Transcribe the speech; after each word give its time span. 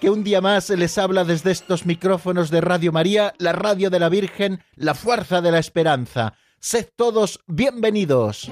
que 0.00 0.10
un 0.10 0.22
día 0.24 0.40
más 0.40 0.70
les 0.70 0.98
habla 0.98 1.24
desde 1.24 1.50
estos 1.50 1.86
micrófonos 1.86 2.50
de 2.50 2.60
Radio 2.60 2.92
María, 2.92 3.34
la 3.38 3.52
radio 3.52 3.90
de 3.90 3.98
la 3.98 4.08
Virgen, 4.08 4.62
la 4.76 4.94
fuerza 4.94 5.40
de 5.40 5.50
la 5.50 5.58
esperanza. 5.58 6.34
Sed 6.60 6.88
todos 6.96 7.40
bienvenidos. 7.46 8.50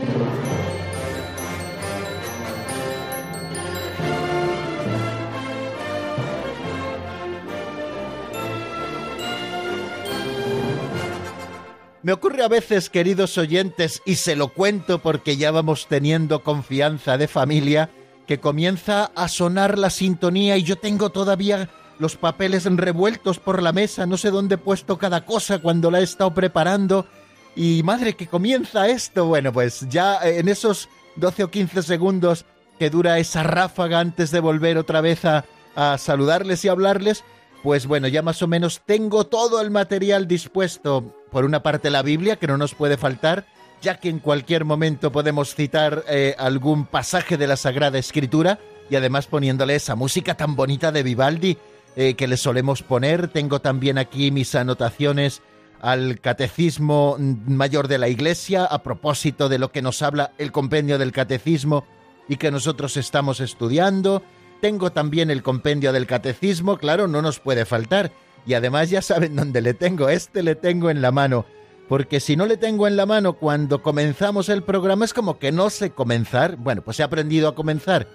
Me 12.02 12.12
ocurre 12.12 12.45
a 12.45 12.48
veces, 12.48 12.88
queridos 12.88 13.37
oyentes, 13.37 14.01
y 14.06 14.15
se 14.15 14.37
lo 14.37 14.48
cuento 14.48 15.01
porque 15.01 15.37
ya 15.37 15.51
vamos 15.51 15.88
teniendo 15.88 16.45
confianza 16.45 17.18
de 17.18 17.26
familia, 17.26 17.90
que 18.26 18.40
comienza 18.40 19.10
a 19.14 19.28
sonar 19.28 19.78
la 19.78 19.90
sintonía 19.90 20.56
y 20.56 20.62
yo 20.62 20.76
tengo 20.76 21.10
todavía 21.10 21.68
los 21.98 22.16
papeles 22.16 22.64
revueltos 22.64 23.38
por 23.38 23.62
la 23.62 23.73
mesa, 23.73 24.06
no 24.06 24.16
sé 24.16 24.30
dónde 24.30 24.56
he 24.56 24.59
puesto 24.59 24.98
cada 24.98 25.24
cosa 25.24 25.60
cuando 25.60 25.90
la 25.90 26.01
he 26.01 26.02
estado 26.02 26.34
preparando. 26.34 27.06
Y 27.54 27.82
madre, 27.84 28.14
que 28.14 28.26
comienza 28.26 28.88
esto. 28.88 29.26
Bueno, 29.26 29.52
pues 29.52 29.86
ya 29.88 30.18
en 30.23 30.48
esos 30.48 30.90
12 31.16 31.45
o 31.45 31.51
15 31.51 31.82
segundos 31.82 32.45
que 32.78 32.90
dura 32.90 33.18
esa 33.18 33.42
ráfaga 33.42 34.01
antes 34.01 34.30
de 34.30 34.40
volver 34.40 34.76
otra 34.76 35.01
vez 35.01 35.24
a, 35.24 35.46
a 35.74 35.96
saludarles 35.96 36.64
y 36.64 36.68
hablarles, 36.68 37.24
pues 37.62 37.86
bueno, 37.86 38.08
ya 38.08 38.20
más 38.20 38.42
o 38.42 38.46
menos 38.46 38.82
tengo 38.84 39.26
todo 39.26 39.62
el 39.62 39.70
material 39.70 40.29
dispuesto. 40.29 41.14
Por 41.30 41.45
una 41.46 41.62
parte 41.62 41.90
la 41.90 42.02
Biblia, 42.02 42.36
que 42.36 42.46
no 42.46 42.58
nos 42.58 42.74
puede 42.74 42.98
faltar, 42.98 43.46
ya 43.80 43.99
que 44.01 44.09
en 44.09 44.19
cualquier 44.19 44.65
momento 44.65 45.13
podemos 45.13 45.55
citar 45.55 46.05
eh, 46.09 46.35
algún 46.38 46.87
pasaje 46.87 47.37
de 47.37 47.46
la 47.46 47.57
Sagrada 47.57 47.99
Escritura 47.99 48.59
y 48.91 48.96
además 48.96 49.27
poniéndole 49.27 49.74
esa 49.74 49.96
música 49.96 50.35
tan 50.35 50.57
bonita 50.57 50.93
de 50.93 51.02
Vivaldi 51.02 51.59
eh, 51.97 52.15
que 52.15 52.27
le 52.27 52.37
solemos 52.37 52.82
poner. 52.82 53.29
Tengo 53.29 53.60
también 53.60 53.99
aquí 53.99 54.30
mis 54.30 54.54
anotaciones 54.54 55.43
al 55.80 56.21
Catecismo 56.21 57.16
Mayor 57.19 57.88
de 57.88 57.99
la 57.99 58.09
Iglesia 58.09 58.65
a 58.65 58.82
propósito 58.82 59.49
de 59.49 59.59
lo 59.59 59.73
que 59.73 59.82
nos 59.82 60.02
habla 60.02 60.32
el 60.38 60.52
compendio 60.52 60.99
del 60.99 61.13
Catecismo 61.13 61.87
y 62.29 62.37
que 62.37 62.51
nosotros 62.51 62.97
estamos 62.97 63.41
estudiando. 63.41 64.22
Tengo 64.60 64.91
también 64.91 65.31
el 65.31 65.43
compendio 65.43 65.93
del 65.93 66.06
Catecismo, 66.06 66.78
claro, 66.78 67.09
no 67.09 67.22
nos 67.22 67.41
puede 67.41 67.65
faltar. 67.66 68.10
Y 68.47 68.54
además 68.54 68.91
ya 68.91 69.03
saben 69.03 69.37
dónde 69.37 69.60
le 69.60 69.75
tengo, 69.75 70.09
este 70.09 70.43
le 70.43 70.54
tengo 70.54 70.88
en 70.91 71.03
la 71.03 71.12
mano 71.12 71.47
porque 71.88 72.20
si 72.20 72.37
no 72.37 72.47
le 72.47 72.56
tengo 72.56 72.87
en 72.87 72.97
la 72.97 73.06
mano 73.06 73.34
cuando 73.34 73.82
comenzamos 73.82 74.48
el 74.48 74.62
programa 74.62 75.04
es 75.04 75.15
como 75.15 75.38
que 75.38 75.53
no 75.53 75.70
sé 75.70 75.91
comenzar. 75.91 76.56
Bueno, 76.56 76.82
pues 76.82 76.98
he 77.00 77.03
aprendido 77.03 77.48
a 77.48 77.54
comenzar 77.54 78.09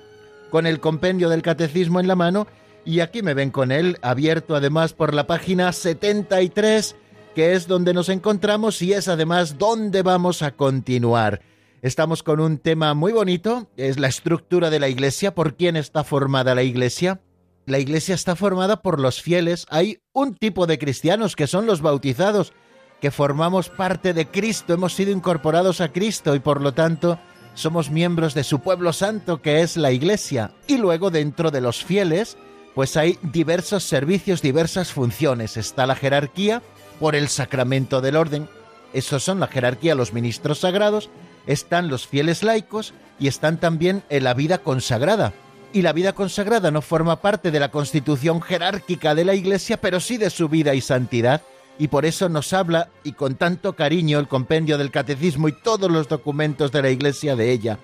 con 0.50 0.68
el 0.68 0.80
compendio 0.80 1.30
del 1.30 1.42
catecismo 1.42 2.00
en 2.00 2.08
la 2.08 2.16
mano 2.16 2.48
y 2.84 3.00
aquí 3.00 3.22
me 3.22 3.34
ven 3.34 3.52
con 3.52 3.72
él, 3.72 3.98
abierto 4.02 4.56
además 4.56 4.94
por 4.94 5.14
la 5.14 5.28
página 5.28 5.72
73, 5.72 6.96
que 7.36 7.54
es 7.54 7.68
donde 7.68 7.94
nos 7.94 8.10
encontramos 8.10 8.82
y 8.82 8.94
es 8.94 9.08
además 9.08 9.58
donde 9.58 10.02
vamos 10.02 10.42
a 10.42 10.52
continuar. 10.52 11.42
Estamos 11.82 12.24
con 12.24 12.40
un 12.40 12.58
tema 12.58 12.94
muy 12.94 13.12
bonito, 13.12 13.70
es 13.78 14.00
la 14.00 14.08
estructura 14.08 14.70
de 14.70 14.80
la 14.80 14.90
iglesia, 14.90 15.34
por 15.34 15.56
quién 15.56 15.76
está 15.76 16.04
formada 16.04 16.54
la 16.56 16.64
iglesia. 16.64 17.22
La 17.66 17.80
iglesia 17.80 18.16
está 18.16 18.36
formada 18.36 18.82
por 18.82 19.00
los 19.00 19.22
fieles. 19.22 19.66
Hay 19.70 20.00
un 20.14 20.36
tipo 20.36 20.68
de 20.68 20.80
cristianos 20.80 21.36
que 21.36 21.48
son 21.48 21.66
los 21.68 21.82
bautizados, 21.82 22.54
que 23.02 23.12
formamos 23.12 23.70
parte 23.70 24.14
de 24.14 24.28
Cristo, 24.28 24.74
hemos 24.74 24.94
sido 24.94 25.12
incorporados 25.12 25.82
a 25.82 25.92
Cristo 25.92 26.36
y 26.36 26.40
por 26.40 26.62
lo 26.62 26.74
tanto 26.74 27.20
somos 27.56 27.90
miembros 27.90 28.36
de 28.36 28.44
su 28.44 28.60
pueblo 28.60 28.94
santo 28.94 29.42
que 29.42 29.62
es 29.62 29.76
la 29.76 29.92
Iglesia. 29.92 30.52
Y 30.68 30.78
luego 30.78 31.10
dentro 31.10 31.50
de 31.50 31.62
los 31.62 31.84
fieles, 31.84 32.38
pues 32.76 32.96
hay 32.96 33.18
diversos 33.24 33.84
servicios, 33.84 34.44
diversas 34.44 34.92
funciones. 34.94 35.58
Está 35.58 35.88
la 35.88 35.96
jerarquía 35.96 36.62
por 37.00 37.16
el 37.16 37.28
sacramento 37.28 38.02
del 38.02 38.16
orden. 38.16 38.48
Esos 38.94 39.24
son 39.24 39.40
la 39.40 39.48
jerarquía, 39.48 39.96
los 39.96 40.14
ministros 40.14 40.60
sagrados, 40.60 41.10
están 41.48 41.88
los 41.88 42.06
fieles 42.08 42.44
laicos 42.44 42.94
y 43.20 43.28
están 43.28 43.60
también 43.60 44.04
en 44.10 44.24
la 44.24 44.36
vida 44.36 44.60
consagrada. 44.60 45.34
Y 45.74 45.82
la 45.82 45.94
vida 45.94 46.14
consagrada 46.14 46.70
no 46.70 46.82
forma 46.82 47.22
parte 47.22 47.50
de 47.50 47.60
la 47.60 47.72
constitución 47.72 48.42
jerárquica 48.42 49.16
de 49.16 49.26
la 49.26 49.34
Iglesia, 49.34 49.78
pero 49.78 50.00
sí 50.00 50.18
de 50.18 50.30
su 50.30 50.50
vida 50.50 50.76
y 50.76 50.82
santidad 50.82 51.42
y 51.78 51.88
por 51.88 52.06
eso 52.06 52.30
nos 52.30 52.54
habla 52.54 52.90
y 53.04 53.14
con 53.14 53.36
tanto 53.36 53.74
cariño 53.74 54.20
el 54.20 54.28
compendio 54.28 54.78
del 54.78 54.92
catecismo 54.92 55.48
y 55.48 55.54
todos 55.54 55.92
los 55.92 56.08
documentos 56.08 56.72
de 56.72 56.82
la 56.82 56.90
Iglesia 56.90 57.36
de 57.36 57.52
ella. 57.52 57.80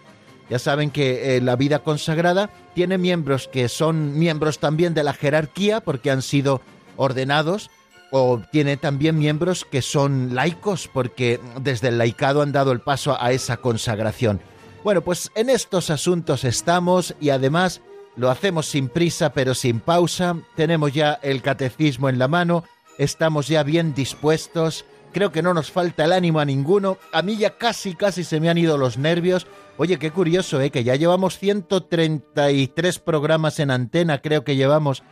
Ya 0.49 0.59
saben 0.59 0.91
que 0.91 1.35
eh, 1.35 1.41
la 1.41 1.55
vida 1.55 1.79
consagrada 1.79 2.49
tiene 2.73 2.97
miembros 2.97 3.47
que 3.47 3.67
son 3.67 4.17
miembros 4.17 4.59
también 4.59 4.93
de 4.93 5.03
la 5.03 5.13
jerarquía 5.13 5.81
porque 5.81 6.11
han 6.11 6.21
sido 6.21 6.61
ordenados 6.95 7.69
o 8.11 8.41
tiene 8.51 8.77
también 8.77 9.19
miembros 9.19 9.65
que 9.65 9.81
son 9.81 10.33
laicos 10.33 10.89
porque 10.91 11.39
desde 11.59 11.89
el 11.89 11.97
laicado 11.97 12.41
han 12.41 12.53
dado 12.53 12.71
el 12.71 12.79
paso 12.79 13.21
a 13.21 13.31
esa 13.31 13.57
consagración. 13.57 14.39
Bueno, 14.83 15.01
pues 15.01 15.31
en 15.35 15.49
estos 15.49 15.89
asuntos 15.89 16.45
estamos 16.45 17.13
y 17.19 17.29
además 17.29 17.81
lo 18.15 18.29
hacemos 18.29 18.67
sin 18.67 18.87
prisa 18.87 19.33
pero 19.33 19.53
sin 19.53 19.81
pausa. 19.81 20.37
Tenemos 20.55 20.93
ya 20.93 21.19
el 21.21 21.41
catecismo 21.41 22.07
en 22.07 22.19
la 22.19 22.29
mano 22.29 22.63
estamos 22.97 23.47
ya 23.47 23.63
bien 23.63 23.93
dispuestos, 23.93 24.85
creo 25.13 25.31
que 25.31 25.41
no 25.41 25.53
nos 25.53 25.71
falta 25.71 26.05
el 26.05 26.11
ánimo 26.11 26.39
a 26.39 26.45
ninguno, 26.45 26.97
a 27.11 27.21
mí 27.21 27.37
ya 27.37 27.57
casi, 27.57 27.95
casi 27.95 28.23
se 28.23 28.39
me 28.39 28.49
han 28.49 28.57
ido 28.57 28.77
los 28.77 28.97
nervios. 28.97 29.47
Oye, 29.77 29.99
qué 29.99 30.11
curioso, 30.11 30.59
¿eh? 30.59 30.71
que 30.71 30.83
ya 30.83 30.95
llevamos 30.95 31.37
133 31.37 32.99
programas 32.99 33.59
en 33.59 33.71
antena, 33.71 34.21
creo 34.21 34.43
que 34.43 34.55
llevamos, 34.55 35.03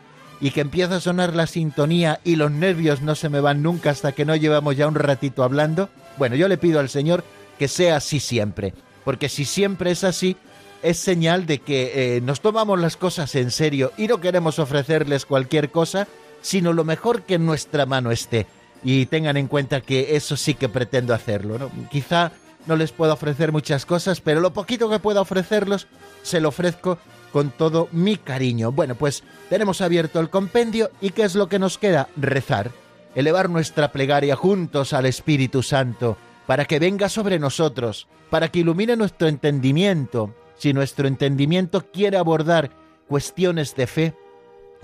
y 0.41 0.51
que 0.51 0.62
empieza 0.62 0.97
a 0.97 1.01
sonar 1.01 1.35
la 1.35 1.47
sintonía 1.47 2.19
y 2.24 2.35
los 2.35 2.51
nervios 2.51 3.01
no 3.01 3.16
se 3.16 3.29
me 3.29 3.40
van 3.40 3.62
nunca 3.62 3.91
hasta 3.91 4.12
que 4.12 4.25
no 4.25 4.35
llevamos 4.35 4.75
ya 4.75 4.88
un 4.88 4.95
ratito 4.95 5.44
hablando. 5.44 5.90
Bueno, 6.18 6.35
yo 6.35 6.47
le 6.47 6.57
pido 6.57 6.79
al 6.79 6.90
Señor 6.90 7.24
que 7.57 7.68
sea 7.68 7.97
así 7.97 8.19
siempre, 8.19 8.74
porque 9.03 9.29
si 9.29 9.45
siempre 9.45 9.91
es 9.91 10.03
así, 10.03 10.35
es 10.84 10.97
señal 10.97 11.45
de 11.45 11.59
que 11.59 12.18
eh, 12.18 12.22
nos 12.22 12.41
tomamos 12.41 12.79
las 12.79 12.97
cosas 12.97 13.34
en 13.35 13.50
serio 13.50 13.91
y 13.97 14.07
no 14.07 14.19
queremos 14.19 14.59
ofrecerles 14.59 15.25
cualquier 15.25 15.72
cosa, 15.72 16.07
sino 16.45 16.73
lo 16.73 16.83
mejor 16.83 17.23
que 17.23 17.35
en 17.35 17.45
nuestra 17.47 17.88
mano 17.88 18.11
esté. 18.11 18.45
Y 18.83 19.07
tengan 19.07 19.35
en 19.35 19.47
cuenta 19.47 19.81
que 19.81 20.16
eso 20.16 20.38
sí 20.38 20.53
que 20.53 20.69
pretendo 20.69 21.16
hacerlo. 21.16 21.57
¿no? 21.57 21.72
Quizá 21.89 22.33
no 22.67 22.75
les 22.75 22.91
pueda 22.91 23.13
ofrecer 23.13 23.51
muchas 23.51 23.88
cosas, 23.88 24.22
pero 24.22 24.41
lo 24.41 24.53
poquito 24.53 24.88
que 24.88 25.00
pueda 25.00 25.22
ofrecerlos, 25.22 25.88
se 26.22 26.39
lo 26.39 26.50
ofrezco 26.50 27.00
con 27.33 27.50
todo 27.50 27.89
mi 27.91 28.17
cariño. 28.17 28.72
Bueno, 28.72 28.94
pues 28.94 29.23
tenemos 29.50 29.81
abierto 29.81 30.19
el 30.19 30.29
compendio 30.29 30.91
y 31.01 31.09
¿qué 31.09 31.23
es 31.23 31.33
lo 31.33 31.50
que 31.50 31.57
nos 31.57 31.79
queda? 31.79 32.09
Rezar, 32.16 32.69
elevar 33.16 33.50
nuestra 33.50 33.91
plegaria 33.91 34.35
juntos 34.35 34.94
al 34.94 35.07
Espíritu 35.07 35.63
Santo, 35.63 36.16
para 36.45 36.66
que 36.66 36.77
venga 36.77 37.09
sobre 37.09 37.39
nosotros, 37.39 38.07
para 38.29 38.50
que 38.50 38.59
ilumine 38.59 38.95
nuestro 38.95 39.27
entendimiento. 39.27 40.36
Si 40.57 40.74
nuestro 40.74 41.07
entendimiento 41.07 41.88
quiere 41.91 42.18
abordar 42.18 42.69
cuestiones 43.07 43.75
de 43.75 43.88
fe, 43.88 44.13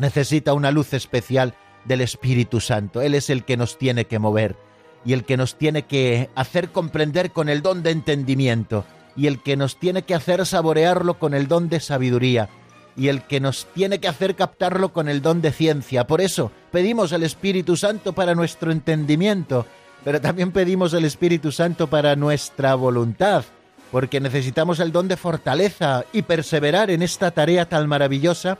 necesita 0.01 0.53
una 0.53 0.71
luz 0.71 0.93
especial 0.93 1.53
del 1.85 2.01
Espíritu 2.01 2.59
Santo. 2.59 3.01
Él 3.01 3.15
es 3.15 3.29
el 3.29 3.45
que 3.45 3.55
nos 3.55 3.77
tiene 3.77 4.05
que 4.05 4.19
mover 4.19 4.57
y 5.05 5.13
el 5.13 5.23
que 5.23 5.37
nos 5.37 5.55
tiene 5.57 5.83
que 5.83 6.29
hacer 6.35 6.71
comprender 6.71 7.31
con 7.31 7.47
el 7.47 7.61
don 7.61 7.83
de 7.83 7.91
entendimiento 7.91 8.83
y 9.15 9.27
el 9.27 9.41
que 9.41 9.55
nos 9.55 9.79
tiene 9.79 10.03
que 10.03 10.15
hacer 10.15 10.45
saborearlo 10.45 11.19
con 11.19 11.33
el 11.33 11.47
don 11.47 11.69
de 11.69 11.79
sabiduría 11.79 12.49
y 12.95 13.07
el 13.07 13.21
que 13.23 13.39
nos 13.39 13.67
tiene 13.73 13.99
que 13.99 14.07
hacer 14.07 14.35
captarlo 14.35 14.91
con 14.91 15.07
el 15.07 15.21
don 15.21 15.41
de 15.41 15.51
ciencia. 15.51 16.07
Por 16.07 16.19
eso 16.19 16.51
pedimos 16.71 17.11
el 17.11 17.23
Espíritu 17.23 17.77
Santo 17.77 18.13
para 18.13 18.35
nuestro 18.35 18.71
entendimiento, 18.71 19.65
pero 20.03 20.19
también 20.19 20.51
pedimos 20.51 20.93
el 20.93 21.05
Espíritu 21.05 21.51
Santo 21.51 21.87
para 21.87 22.15
nuestra 22.15 22.75
voluntad, 22.75 23.45
porque 23.91 24.19
necesitamos 24.19 24.79
el 24.79 24.91
don 24.91 25.07
de 25.07 25.17
fortaleza 25.17 26.05
y 26.11 26.23
perseverar 26.23 26.89
en 26.91 27.01
esta 27.01 27.31
tarea 27.31 27.67
tan 27.67 27.87
maravillosa 27.87 28.57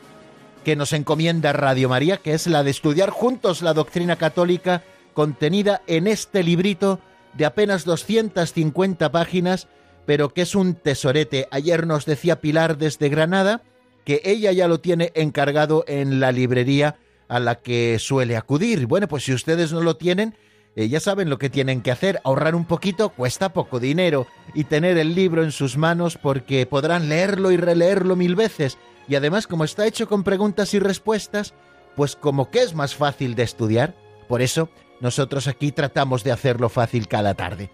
que 0.64 0.76
nos 0.76 0.94
encomienda 0.94 1.54
Radio 1.54 1.90
María, 1.90 2.18
que 2.18 2.34
es 2.34 2.48
la 2.48 2.64
de 2.64 2.72
estudiar 2.72 3.10
juntos 3.10 3.62
la 3.62 3.74
doctrina 3.74 4.16
católica 4.16 4.84
contenida 5.14 5.82
en 5.88 6.08
este 6.08 6.44
librito 6.44 7.00
de 7.34 7.46
apenas 7.46 7.86
250 7.86 9.12
páginas, 9.12 9.68
pero 10.06 10.34
que 10.34 10.44
es 10.44 10.56
un 10.56 10.76
tesorete. 10.76 11.48
Ayer 11.52 11.88
nos 11.88 12.06
decía 12.06 12.42
Pilar 12.42 12.78
desde 12.78 13.10
Granada 13.10 13.62
que 14.06 14.22
ella 14.24 14.52
ya 14.52 14.68
lo 14.68 14.80
tiene 14.80 15.12
encargado 15.16 15.84
en 15.88 16.20
la 16.20 16.32
librería 16.32 16.98
a 17.28 17.40
la 17.40 17.56
que 17.56 17.98
suele 18.00 18.36
acudir. 18.36 18.88
Bueno, 18.88 19.08
pues 19.08 19.24
si 19.24 19.34
ustedes 19.34 19.72
no 19.72 19.82
lo 19.82 19.96
tienen, 19.96 20.36
eh, 20.76 20.90
ya 20.90 21.00
saben 21.00 21.30
lo 21.30 21.38
que 21.38 21.50
tienen 21.50 21.82
que 21.82 21.92
hacer, 21.92 22.20
ahorrar 22.24 22.56
un 22.56 22.66
poquito 22.66 23.10
cuesta 23.10 23.54
poco 23.54 23.80
dinero 23.80 24.28
y 24.54 24.66
tener 24.66 24.98
el 24.98 25.16
libro 25.16 25.44
en 25.44 25.52
sus 25.52 25.78
manos 25.78 26.18
porque 26.18 26.66
podrán 26.66 27.10
leerlo 27.10 27.52
y 27.52 27.58
releerlo 27.58 28.16
mil 28.16 28.36
veces. 28.36 28.78
Y 29.12 29.16
además 29.16 29.46
como 29.46 29.66
está 29.66 29.86
hecho 29.86 30.08
con 30.08 30.24
preguntas 30.24 30.74
y 30.74 30.80
respuestas, 30.80 31.54
pues 31.98 32.16
como 32.16 32.50
que 32.50 32.62
es 32.62 32.74
más 32.74 32.96
fácil 32.96 33.36
de 33.36 33.44
estudiar. 33.44 33.94
Por 34.30 34.42
eso 34.42 34.70
nosotros 35.02 35.48
aquí 35.48 35.74
tratamos 35.74 36.24
de 36.24 36.32
hacerlo 36.32 36.70
fácil 36.70 37.10
cada 37.10 37.34
tarde. 37.34 37.70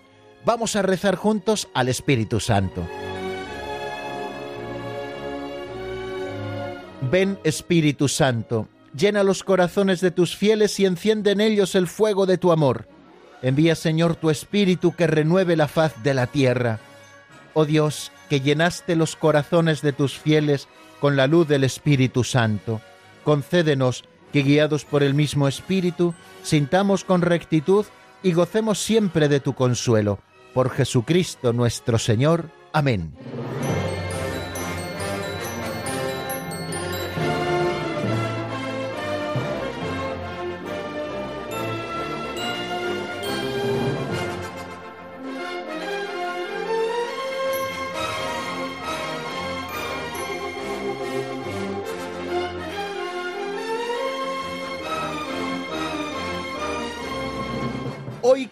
Vamos 0.46 0.76
a 0.76 0.82
rezar 0.82 1.16
juntos 1.16 1.70
al 1.76 1.90
Espíritu 1.90 2.40
Santo. 2.40 2.88
Ven 7.12 7.38
Espíritu 7.44 8.08
Santo 8.08 8.68
Llena 8.98 9.22
los 9.22 9.44
corazones 9.44 10.02
de 10.02 10.10
tus 10.10 10.36
fieles 10.36 10.80
y 10.80 10.88
enciende 10.88 11.30
en 11.34 11.42
ellos 11.42 11.76
el 11.76 11.86
fuego 11.86 12.26
de 12.26 12.40
tu 12.40 12.52
amor. 12.52 12.88
Envía, 13.44 13.76
Señor, 13.76 14.16
tu 14.16 14.32
Espíritu 14.32 14.96
que 14.96 15.06
renueve 15.06 15.56
la 15.56 15.68
faz 15.68 16.02
de 16.02 16.16
la 16.16 16.26
tierra. 16.26 16.80
Oh 17.54 17.66
Dios, 17.66 18.12
que 18.28 18.42
llenaste 18.42 18.96
los 18.96 19.16
corazones 19.16 19.84
de 19.84 19.94
tus 19.94 20.18
fieles 20.18 20.68
con 21.00 21.16
la 21.16 21.28
luz 21.28 21.48
del 21.48 21.64
Espíritu 21.64 22.24
Santo, 22.24 22.82
concédenos 23.24 24.04
que, 24.32 24.44
guiados 24.44 24.86
por 24.86 25.04
el 25.04 25.14
mismo 25.14 25.48
Espíritu, 25.48 26.14
sintamos 26.44 27.04
con 27.04 27.22
rectitud 27.22 27.86
y 28.24 28.34
gocemos 28.34 28.80
siempre 28.80 29.30
de 29.30 29.40
tu 29.40 29.54
consuelo. 29.54 30.20
Por 30.54 30.70
Jesucristo 30.70 31.54
nuestro 31.54 31.98
Señor. 31.98 32.50
Amén. 32.74 33.14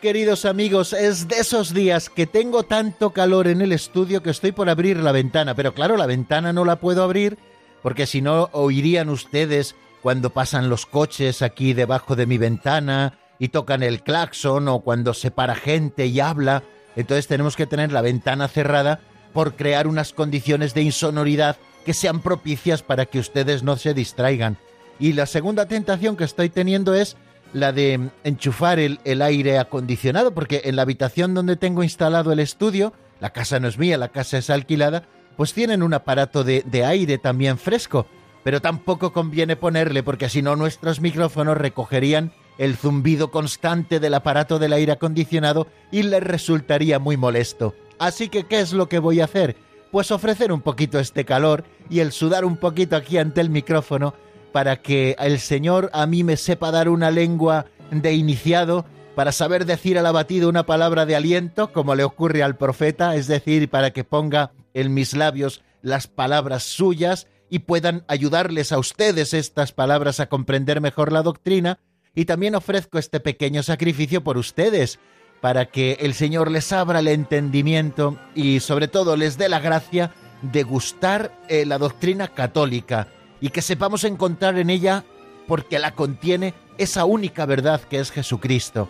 Queridos 0.05 0.45
amigos, 0.45 0.93
es 0.93 1.27
de 1.27 1.39
esos 1.39 1.73
días 1.73 2.11
que 2.11 2.27
tengo 2.27 2.61
tanto 2.61 3.09
calor 3.09 3.47
en 3.47 3.61
el 3.61 3.71
estudio 3.71 4.21
que 4.21 4.29
estoy 4.29 4.51
por 4.51 4.69
abrir 4.69 4.97
la 4.97 5.11
ventana, 5.11 5.55
pero 5.55 5.73
claro, 5.73 5.97
la 5.97 6.05
ventana 6.05 6.53
no 6.53 6.63
la 6.63 6.75
puedo 6.75 7.01
abrir 7.01 7.39
porque 7.81 8.05
si 8.05 8.21
no 8.21 8.51
oirían 8.51 9.09
ustedes 9.09 9.75
cuando 10.03 10.29
pasan 10.29 10.69
los 10.69 10.85
coches 10.85 11.41
aquí 11.41 11.73
debajo 11.73 12.15
de 12.15 12.27
mi 12.27 12.37
ventana 12.37 13.17
y 13.39 13.47
tocan 13.47 13.81
el 13.81 14.03
claxon 14.03 14.67
o 14.67 14.81
cuando 14.81 15.15
se 15.15 15.31
para 15.31 15.55
gente 15.55 16.05
y 16.05 16.19
habla. 16.19 16.61
Entonces 16.95 17.25
tenemos 17.25 17.55
que 17.55 17.65
tener 17.65 17.91
la 17.91 18.03
ventana 18.03 18.47
cerrada 18.47 18.99
por 19.33 19.55
crear 19.55 19.87
unas 19.87 20.13
condiciones 20.13 20.75
de 20.75 20.83
insonoridad 20.83 21.57
que 21.83 21.95
sean 21.95 22.21
propicias 22.21 22.83
para 22.83 23.07
que 23.07 23.17
ustedes 23.17 23.63
no 23.63 23.75
se 23.75 23.95
distraigan. 23.95 24.59
Y 24.99 25.13
la 25.13 25.25
segunda 25.25 25.65
tentación 25.65 26.15
que 26.15 26.25
estoy 26.25 26.49
teniendo 26.49 26.93
es 26.93 27.17
la 27.55 27.71
de 27.71 28.09
enchufar 28.25 28.79
el, 28.79 29.21
aire 29.21 29.59
acondicionado, 29.59 30.33
porque 30.33 30.63
en 30.65 30.75
la 30.75 30.81
habitación 30.81 31.33
donde 31.33 31.55
tengo 31.55 31.83
instalado 31.83 32.33
el 32.33 32.39
estudio, 32.41 32.91
la 33.21 33.29
casa 33.29 33.61
no 33.61 33.69
es 33.69 33.77
mía, 33.77 33.97
la 33.97 34.09
casa 34.09 34.37
es 34.37 34.49
alquilada, 34.49 35.07
pues 35.37 35.53
tienen 35.53 35.81
un 35.81 35.93
aparato 35.93 36.43
de, 36.43 36.63
de 36.65 36.83
aire 36.83 37.17
también 37.17 37.57
fresco, 37.57 38.07
pero 38.43 38.61
tampoco 38.61 39.13
conviene 39.13 39.55
ponerle 39.55 40.03
porque 40.03 40.27
si 40.27 40.41
no 40.41 40.57
nuestros 40.57 40.99
micrófonos 40.99 41.55
recogerían 41.55 42.33
el 42.57 42.75
zumbido 42.75 43.31
constante 43.31 44.01
del 44.01 44.15
aparato 44.15 44.59
del 44.59 44.73
aire 44.73 44.91
acondicionado 44.91 45.67
y 45.93 46.03
les 46.03 46.21
resultaría 46.21 46.99
muy 46.99 47.15
molesto. 47.15 47.73
Así 47.99 48.27
que, 48.27 48.43
¿qué 48.43 48.59
es 48.59 48.73
lo 48.73 48.89
que 48.89 48.99
voy 48.99 49.21
a 49.21 49.25
hacer? 49.25 49.55
Pues 49.91 50.11
ofrecer 50.11 50.51
un 50.51 50.59
poquito 50.59 50.99
este 50.99 51.23
calor 51.23 51.63
y 51.89 52.01
el 52.01 52.11
sudar 52.11 52.43
un 52.43 52.57
poquito 52.57 52.97
aquí 52.97 53.17
ante 53.17 53.39
el 53.39 53.49
micrófono 53.49 54.13
para 54.55 54.77
que 54.77 55.17
el 55.19 55.41
Señor 55.41 55.89
a 55.91 56.05
mí 56.05 56.23
me 56.23 56.37
sepa 56.37 56.71
dar 56.71 56.87
una 56.87 57.11
lengua 57.11 57.65
de 57.91 58.13
iniciado, 58.13 58.85
para 59.13 59.33
saber 59.33 59.65
decir 59.65 59.97
al 59.97 60.05
abatido 60.05 60.47
una 60.47 60.65
palabra 60.65 61.05
de 61.05 61.13
aliento, 61.13 61.73
como 61.73 61.93
le 61.93 62.05
ocurre 62.05 62.41
al 62.41 62.55
profeta, 62.55 63.17
es 63.17 63.27
decir, 63.27 63.69
para 63.69 63.91
que 63.91 64.05
ponga 64.05 64.53
en 64.73 64.93
mis 64.93 65.13
labios 65.13 65.61
las 65.81 66.07
palabras 66.07 66.63
suyas 66.63 67.27
y 67.49 67.59
puedan 67.59 68.05
ayudarles 68.07 68.71
a 68.71 68.79
ustedes 68.79 69.33
estas 69.33 69.73
palabras 69.73 70.21
a 70.21 70.29
comprender 70.29 70.79
mejor 70.79 71.11
la 71.11 71.21
doctrina, 71.21 71.79
y 72.13 72.23
también 72.23 72.55
ofrezco 72.55 72.97
este 72.97 73.19
pequeño 73.19 73.61
sacrificio 73.61 74.23
por 74.23 74.37
ustedes, 74.37 74.99
para 75.41 75.65
que 75.65 75.97
el 75.99 76.13
Señor 76.13 76.49
les 76.49 76.71
abra 76.71 76.99
el 76.99 77.09
entendimiento 77.09 78.17
y 78.35 78.61
sobre 78.61 78.87
todo 78.87 79.17
les 79.17 79.37
dé 79.37 79.49
la 79.49 79.59
gracia 79.59 80.13
de 80.41 80.63
gustar 80.63 81.37
eh, 81.49 81.65
la 81.65 81.77
doctrina 81.77 82.29
católica, 82.29 83.09
y 83.41 83.49
que 83.49 83.61
sepamos 83.61 84.03
encontrar 84.03 84.57
en 84.57 84.69
ella, 84.69 85.03
porque 85.47 85.79
la 85.79 85.91
contiene, 85.91 86.53
esa 86.77 87.05
única 87.05 87.45
verdad 87.45 87.81
que 87.81 87.99
es 87.99 88.11
Jesucristo. 88.11 88.89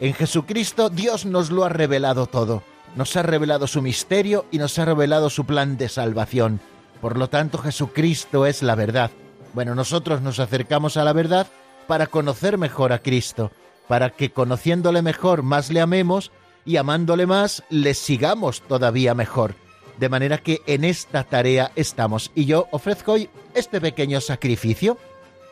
En 0.00 0.14
Jesucristo 0.14 0.90
Dios 0.90 1.24
nos 1.24 1.50
lo 1.50 1.64
ha 1.64 1.68
revelado 1.68 2.26
todo, 2.26 2.62
nos 2.96 3.16
ha 3.16 3.22
revelado 3.22 3.66
su 3.66 3.82
misterio 3.82 4.46
y 4.50 4.58
nos 4.58 4.78
ha 4.78 4.84
revelado 4.84 5.30
su 5.30 5.44
plan 5.44 5.76
de 5.76 5.88
salvación. 5.88 6.60
Por 7.00 7.18
lo 7.18 7.28
tanto, 7.28 7.58
Jesucristo 7.58 8.46
es 8.46 8.62
la 8.62 8.74
verdad. 8.74 9.10
Bueno, 9.54 9.74
nosotros 9.74 10.22
nos 10.22 10.38
acercamos 10.38 10.96
a 10.96 11.04
la 11.04 11.12
verdad 11.12 11.46
para 11.86 12.06
conocer 12.06 12.58
mejor 12.58 12.92
a 12.92 13.00
Cristo, 13.00 13.50
para 13.88 14.10
que 14.10 14.30
conociéndole 14.30 15.02
mejor 15.02 15.42
más 15.42 15.70
le 15.70 15.80
amemos 15.80 16.30
y 16.64 16.76
amándole 16.76 17.26
más 17.26 17.64
le 17.68 17.94
sigamos 17.94 18.62
todavía 18.62 19.14
mejor. 19.14 19.54
De 20.02 20.08
manera 20.08 20.38
que 20.38 20.62
en 20.66 20.82
esta 20.82 21.22
tarea 21.22 21.70
estamos. 21.76 22.32
Y 22.34 22.44
yo 22.44 22.66
ofrezco 22.72 23.12
hoy 23.12 23.30
este 23.54 23.80
pequeño 23.80 24.20
sacrificio 24.20 24.98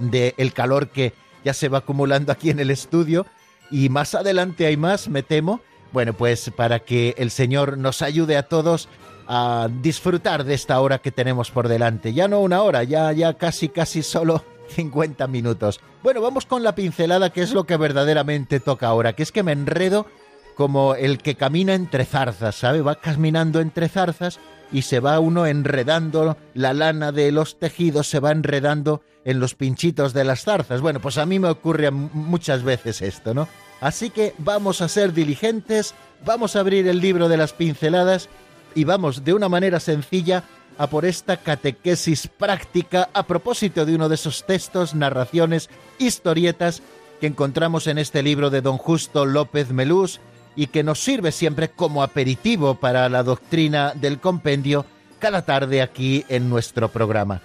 del 0.00 0.34
el 0.38 0.52
calor 0.52 0.88
que 0.88 1.12
ya 1.44 1.54
se 1.54 1.68
va 1.68 1.78
acumulando 1.78 2.32
aquí 2.32 2.50
en 2.50 2.58
el 2.58 2.72
estudio. 2.72 3.26
Y 3.70 3.90
más 3.90 4.16
adelante 4.16 4.66
hay 4.66 4.76
más, 4.76 5.08
me 5.08 5.22
temo. 5.22 5.60
Bueno, 5.92 6.14
pues 6.14 6.50
para 6.56 6.80
que 6.80 7.14
el 7.16 7.30
Señor 7.30 7.78
nos 7.78 8.02
ayude 8.02 8.36
a 8.36 8.42
todos 8.42 8.88
a 9.28 9.68
disfrutar 9.82 10.42
de 10.42 10.54
esta 10.54 10.80
hora 10.80 10.98
que 10.98 11.12
tenemos 11.12 11.52
por 11.52 11.68
delante. 11.68 12.12
Ya 12.12 12.26
no 12.26 12.40
una 12.40 12.62
hora, 12.62 12.82
ya, 12.82 13.12
ya 13.12 13.34
casi, 13.34 13.68
casi 13.68 14.02
solo 14.02 14.44
50 14.70 15.28
minutos. 15.28 15.78
Bueno, 16.02 16.22
vamos 16.22 16.44
con 16.44 16.64
la 16.64 16.74
pincelada, 16.74 17.30
que 17.30 17.42
es 17.42 17.52
lo 17.52 17.66
que 17.66 17.76
verdaderamente 17.76 18.58
toca 18.58 18.88
ahora, 18.88 19.12
que 19.12 19.22
es 19.22 19.30
que 19.30 19.44
me 19.44 19.52
enredo 19.52 20.06
como 20.54 20.94
el 20.94 21.18
que 21.18 21.34
camina 21.34 21.74
entre 21.74 22.04
zarzas, 22.04 22.56
¿sabe? 22.56 22.82
Va 22.82 22.96
caminando 22.96 23.60
entre 23.60 23.88
zarzas 23.88 24.38
y 24.72 24.82
se 24.82 25.00
va 25.00 25.18
uno 25.18 25.46
enredando, 25.46 26.36
la 26.54 26.72
lana 26.72 27.12
de 27.12 27.32
los 27.32 27.58
tejidos 27.58 28.08
se 28.08 28.20
va 28.20 28.30
enredando 28.30 29.02
en 29.24 29.40
los 29.40 29.54
pinchitos 29.54 30.12
de 30.12 30.24
las 30.24 30.42
zarzas. 30.44 30.80
Bueno, 30.80 31.00
pues 31.00 31.18
a 31.18 31.26
mí 31.26 31.38
me 31.38 31.48
ocurre 31.48 31.90
muchas 31.90 32.62
veces 32.62 33.02
esto, 33.02 33.34
¿no? 33.34 33.48
Así 33.80 34.10
que 34.10 34.34
vamos 34.38 34.80
a 34.80 34.88
ser 34.88 35.12
diligentes, 35.12 35.94
vamos 36.24 36.54
a 36.54 36.60
abrir 36.60 36.86
el 36.86 37.00
libro 37.00 37.28
de 37.28 37.36
las 37.36 37.52
pinceladas 37.52 38.28
y 38.74 38.84
vamos 38.84 39.24
de 39.24 39.34
una 39.34 39.48
manera 39.48 39.80
sencilla 39.80 40.44
a 40.78 40.86
por 40.86 41.04
esta 41.04 41.36
catequesis 41.36 42.28
práctica 42.28 43.10
a 43.12 43.26
propósito 43.26 43.84
de 43.84 43.94
uno 43.94 44.08
de 44.08 44.14
esos 44.14 44.46
textos, 44.46 44.94
narraciones, 44.94 45.68
historietas 45.98 46.82
que 47.20 47.26
encontramos 47.26 47.86
en 47.86 47.98
este 47.98 48.22
libro 48.22 48.48
de 48.50 48.62
don 48.62 48.78
Justo 48.78 49.26
López 49.26 49.72
Melús, 49.72 50.20
y 50.60 50.66
que 50.66 50.82
nos 50.82 51.02
sirve 51.02 51.32
siempre 51.32 51.70
como 51.70 52.02
aperitivo 52.02 52.74
para 52.74 53.08
la 53.08 53.22
doctrina 53.22 53.94
del 53.94 54.20
compendio 54.20 54.84
cada 55.18 55.40
tarde 55.40 55.80
aquí 55.80 56.26
en 56.28 56.50
nuestro 56.50 56.90
programa. 56.90 57.40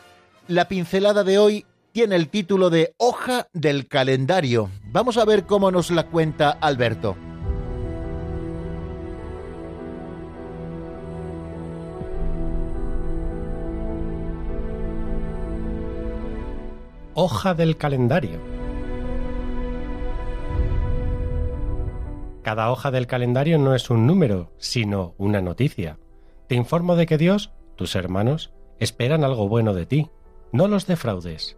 La 0.49 0.67
pincelada 0.67 1.23
de 1.23 1.37
hoy 1.37 1.65
tiene 1.93 2.17
el 2.17 2.27
título 2.27 2.69
de 2.69 2.93
Hoja 2.97 3.47
del 3.53 3.87
calendario. 3.87 4.69
Vamos 4.91 5.15
a 5.15 5.23
ver 5.23 5.45
cómo 5.45 5.71
nos 5.71 5.91
la 5.91 6.07
cuenta 6.07 6.49
Alberto. 6.59 7.15
Hoja 17.13 17.53
del 17.53 17.77
calendario. 17.77 18.54
Cada 22.45 22.69
hoja 22.69 22.91
del 22.91 23.07
calendario 23.07 23.57
no 23.57 23.73
es 23.73 23.89
un 23.89 24.05
número, 24.05 24.51
sino 24.59 25.15
una 25.17 25.41
noticia. 25.41 25.97
Te 26.45 26.53
informo 26.53 26.95
de 26.95 27.07
que 27.07 27.17
Dios, 27.17 27.49
tus 27.75 27.95
hermanos, 27.95 28.53
esperan 28.77 29.23
algo 29.23 29.49
bueno 29.49 29.73
de 29.73 29.87
ti. 29.87 30.11
No 30.51 30.67
los 30.67 30.85
defraudes. 30.85 31.57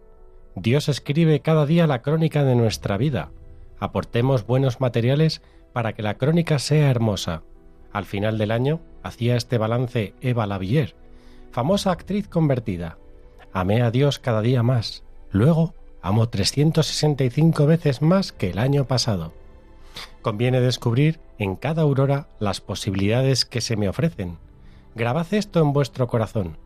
Dios 0.54 0.88
escribe 0.88 1.40
cada 1.40 1.66
día 1.66 1.86
la 1.86 2.00
crónica 2.00 2.42
de 2.42 2.54
nuestra 2.54 2.96
vida. 2.96 3.32
Aportemos 3.78 4.46
buenos 4.46 4.80
materiales 4.80 5.42
para 5.74 5.92
que 5.92 6.02
la 6.02 6.14
crónica 6.14 6.58
sea 6.58 6.90
hermosa. 6.90 7.42
Al 7.92 8.06
final 8.06 8.38
del 8.38 8.50
año 8.50 8.80
hacía 9.02 9.36
este 9.36 9.58
balance 9.58 10.14
Eva 10.22 10.46
Lavillier, 10.46 10.96
famosa 11.50 11.90
actriz 11.90 12.28
convertida. 12.28 12.96
Amé 13.52 13.82
a 13.82 13.90
Dios 13.90 14.18
cada 14.18 14.40
día 14.40 14.62
más. 14.62 15.04
Luego 15.32 15.74
amo 16.00 16.30
365 16.30 17.66
veces 17.66 18.00
más 18.00 18.32
que 18.32 18.48
el 18.48 18.58
año 18.58 18.86
pasado. 18.86 19.37
Conviene 20.22 20.60
descubrir 20.60 21.20
en 21.38 21.56
cada 21.56 21.82
aurora 21.82 22.28
las 22.40 22.60
posibilidades 22.60 23.44
que 23.44 23.60
se 23.60 23.76
me 23.76 23.88
ofrecen. 23.88 24.38
Grabad 24.94 25.32
esto 25.32 25.60
en 25.60 25.72
vuestro 25.72 26.08
corazón. 26.08 26.56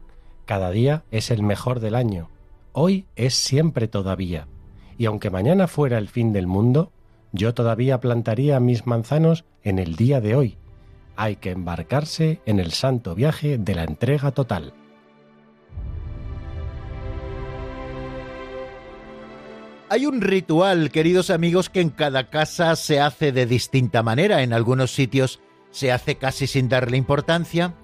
Cada 0.47 0.71
día 0.71 1.05
es 1.11 1.31
el 1.31 1.43
mejor 1.43 1.81
del 1.81 1.95
año. 1.95 2.31
Hoy 2.73 3.07
es 3.17 3.35
siempre 3.35 3.89
todavía. 3.89 4.49
Y 4.97 5.05
aunque 5.05 5.31
mañana 5.31 5.69
fuera 5.69 5.99
el 5.99 6.09
fin 6.09 6.33
del 6.33 6.47
mundo, 6.47 6.93
yo 7.33 7.55
todavía 7.55 8.01
plantaría 8.01 8.61
mis 8.61 8.87
manzanos 8.87 9.45
en 9.63 9.79
el 9.79 9.97
día 9.97 10.21
de 10.21 10.35
hoy. 10.35 10.57
Hay 11.17 11.37
que 11.37 11.51
embarcarse 11.51 12.41
en 12.47 12.59
el 12.59 12.73
santo 12.73 13.15
viaje 13.15 13.59
de 13.59 13.75
la 13.75 13.85
entrega 13.85 14.33
total. 14.33 14.73
Hay 19.93 20.07
un 20.07 20.23
ritual, 20.23 20.91
queridos 20.91 21.29
amigos, 21.29 21.69
que 21.69 21.83
en 21.83 21.91
cada 21.91 22.31
casa 22.31 22.75
se 22.77 22.99
hace 22.99 23.31
de 23.31 23.45
distinta 23.45 24.03
manera. 24.03 24.43
En 24.43 24.55
algunos 24.55 24.91
sitios 24.91 25.41
se 25.71 25.93
hace 25.93 26.15
casi 26.17 26.47
sin 26.47 26.71
darle 26.71 26.97
importancia. 26.97 27.75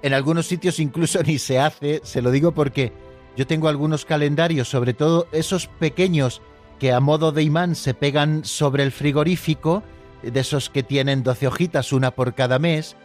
En 0.00 0.14
algunos 0.14 0.46
sitios 0.46 0.80
incluso 0.80 1.22
ni 1.26 1.38
se 1.38 1.58
hace. 1.58 2.00
Se 2.02 2.22
lo 2.22 2.30
digo 2.30 2.52
porque 2.52 2.94
yo 3.36 3.46
tengo 3.46 3.68
algunos 3.68 4.06
calendarios, 4.06 4.70
sobre 4.70 4.94
todo 4.94 5.28
esos 5.32 5.66
pequeños 5.66 6.40
que 6.78 6.94
a 6.94 7.00
modo 7.00 7.30
de 7.30 7.42
imán 7.42 7.74
se 7.74 7.92
pegan 7.92 8.42
sobre 8.46 8.82
el 8.82 8.90
frigorífico, 8.90 9.82
de 10.22 10.40
esos 10.40 10.70
que 10.70 10.82
tienen 10.82 11.22
12 11.22 11.46
hojitas, 11.46 11.92
una 11.92 12.10
por 12.12 12.34
cada 12.34 12.58
mes. 12.58 12.96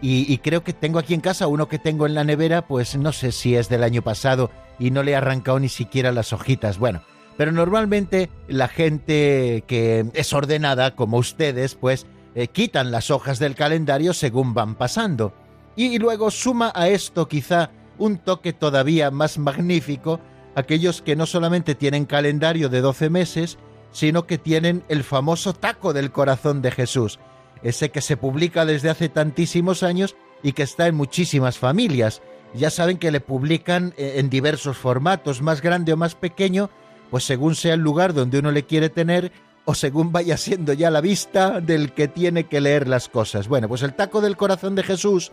Y, 0.00 0.38
creo 0.38 0.64
que 0.64 0.72
tengo 0.72 0.98
aquí 0.98 1.12
en 1.12 1.20
casa 1.20 1.46
uno 1.46 1.68
que 1.68 1.78
tengo 1.78 2.06
en 2.06 2.14
la 2.14 2.24
nevera, 2.24 2.66
pues 2.66 2.96
no 2.96 3.12
sé 3.12 3.32
si 3.32 3.54
es 3.54 3.68
del 3.68 3.82
año 3.82 4.00
pasado 4.00 4.50
y 4.78 4.92
no 4.92 5.02
le 5.02 5.10
he 5.10 5.16
arrancado 5.16 5.60
ni 5.60 5.68
siquiera 5.68 6.10
las 6.10 6.32
hojitas. 6.32 6.78
Bueno, 6.78 7.02
pero 7.38 7.52
normalmente 7.52 8.30
la 8.48 8.66
gente 8.66 9.62
que 9.68 10.06
es 10.12 10.32
ordenada, 10.32 10.96
como 10.96 11.18
ustedes, 11.18 11.76
pues 11.76 12.04
eh, 12.34 12.48
quitan 12.48 12.90
las 12.90 13.12
hojas 13.12 13.38
del 13.38 13.54
calendario 13.54 14.12
según 14.12 14.54
van 14.54 14.74
pasando. 14.74 15.32
Y, 15.76 16.00
luego 16.00 16.32
suma 16.32 16.72
a 16.74 16.88
esto 16.88 17.28
quizá 17.28 17.70
un 17.96 18.18
toque 18.18 18.52
todavía 18.52 19.12
más 19.12 19.38
magnífico 19.38 20.18
aquellos 20.56 21.00
que 21.00 21.14
no 21.14 21.26
solamente 21.26 21.76
tienen 21.76 22.06
calendario 22.06 22.68
de 22.68 22.80
12 22.80 23.08
meses, 23.08 23.58
sino 23.92 24.26
que 24.26 24.38
tienen 24.38 24.82
el 24.88 25.04
famoso 25.04 25.52
taco 25.52 25.92
del 25.92 26.10
corazón 26.10 26.60
de 26.60 26.72
Jesús, 26.72 27.20
ese 27.62 27.90
que 27.90 28.00
se 28.00 28.16
publica 28.16 28.66
desde 28.66 28.90
hace 28.90 29.08
tantísimos 29.08 29.84
años 29.84 30.16
y 30.42 30.54
que 30.54 30.64
está 30.64 30.88
en 30.88 30.96
muchísimas 30.96 31.56
familias. 31.56 32.20
Ya 32.52 32.70
saben 32.70 32.98
que 32.98 33.12
le 33.12 33.20
publican 33.20 33.94
eh, 33.96 34.14
en 34.16 34.28
diversos 34.28 34.76
formatos, 34.76 35.40
más 35.40 35.62
grande 35.62 35.92
o 35.92 35.96
más 35.96 36.16
pequeño, 36.16 36.70
pues 37.10 37.24
según 37.24 37.54
sea 37.54 37.74
el 37.74 37.80
lugar 37.80 38.14
donde 38.14 38.38
uno 38.38 38.50
le 38.50 38.64
quiere 38.64 38.88
tener 38.88 39.32
o 39.64 39.74
según 39.74 40.12
vaya 40.12 40.36
siendo 40.36 40.72
ya 40.72 40.90
la 40.90 41.00
vista 41.00 41.60
del 41.60 41.92
que 41.92 42.08
tiene 42.08 42.44
que 42.44 42.60
leer 42.60 42.88
las 42.88 43.08
cosas. 43.08 43.48
Bueno, 43.48 43.68
pues 43.68 43.82
el 43.82 43.94
taco 43.94 44.20
del 44.20 44.36
corazón 44.36 44.74
de 44.74 44.82
Jesús, 44.82 45.30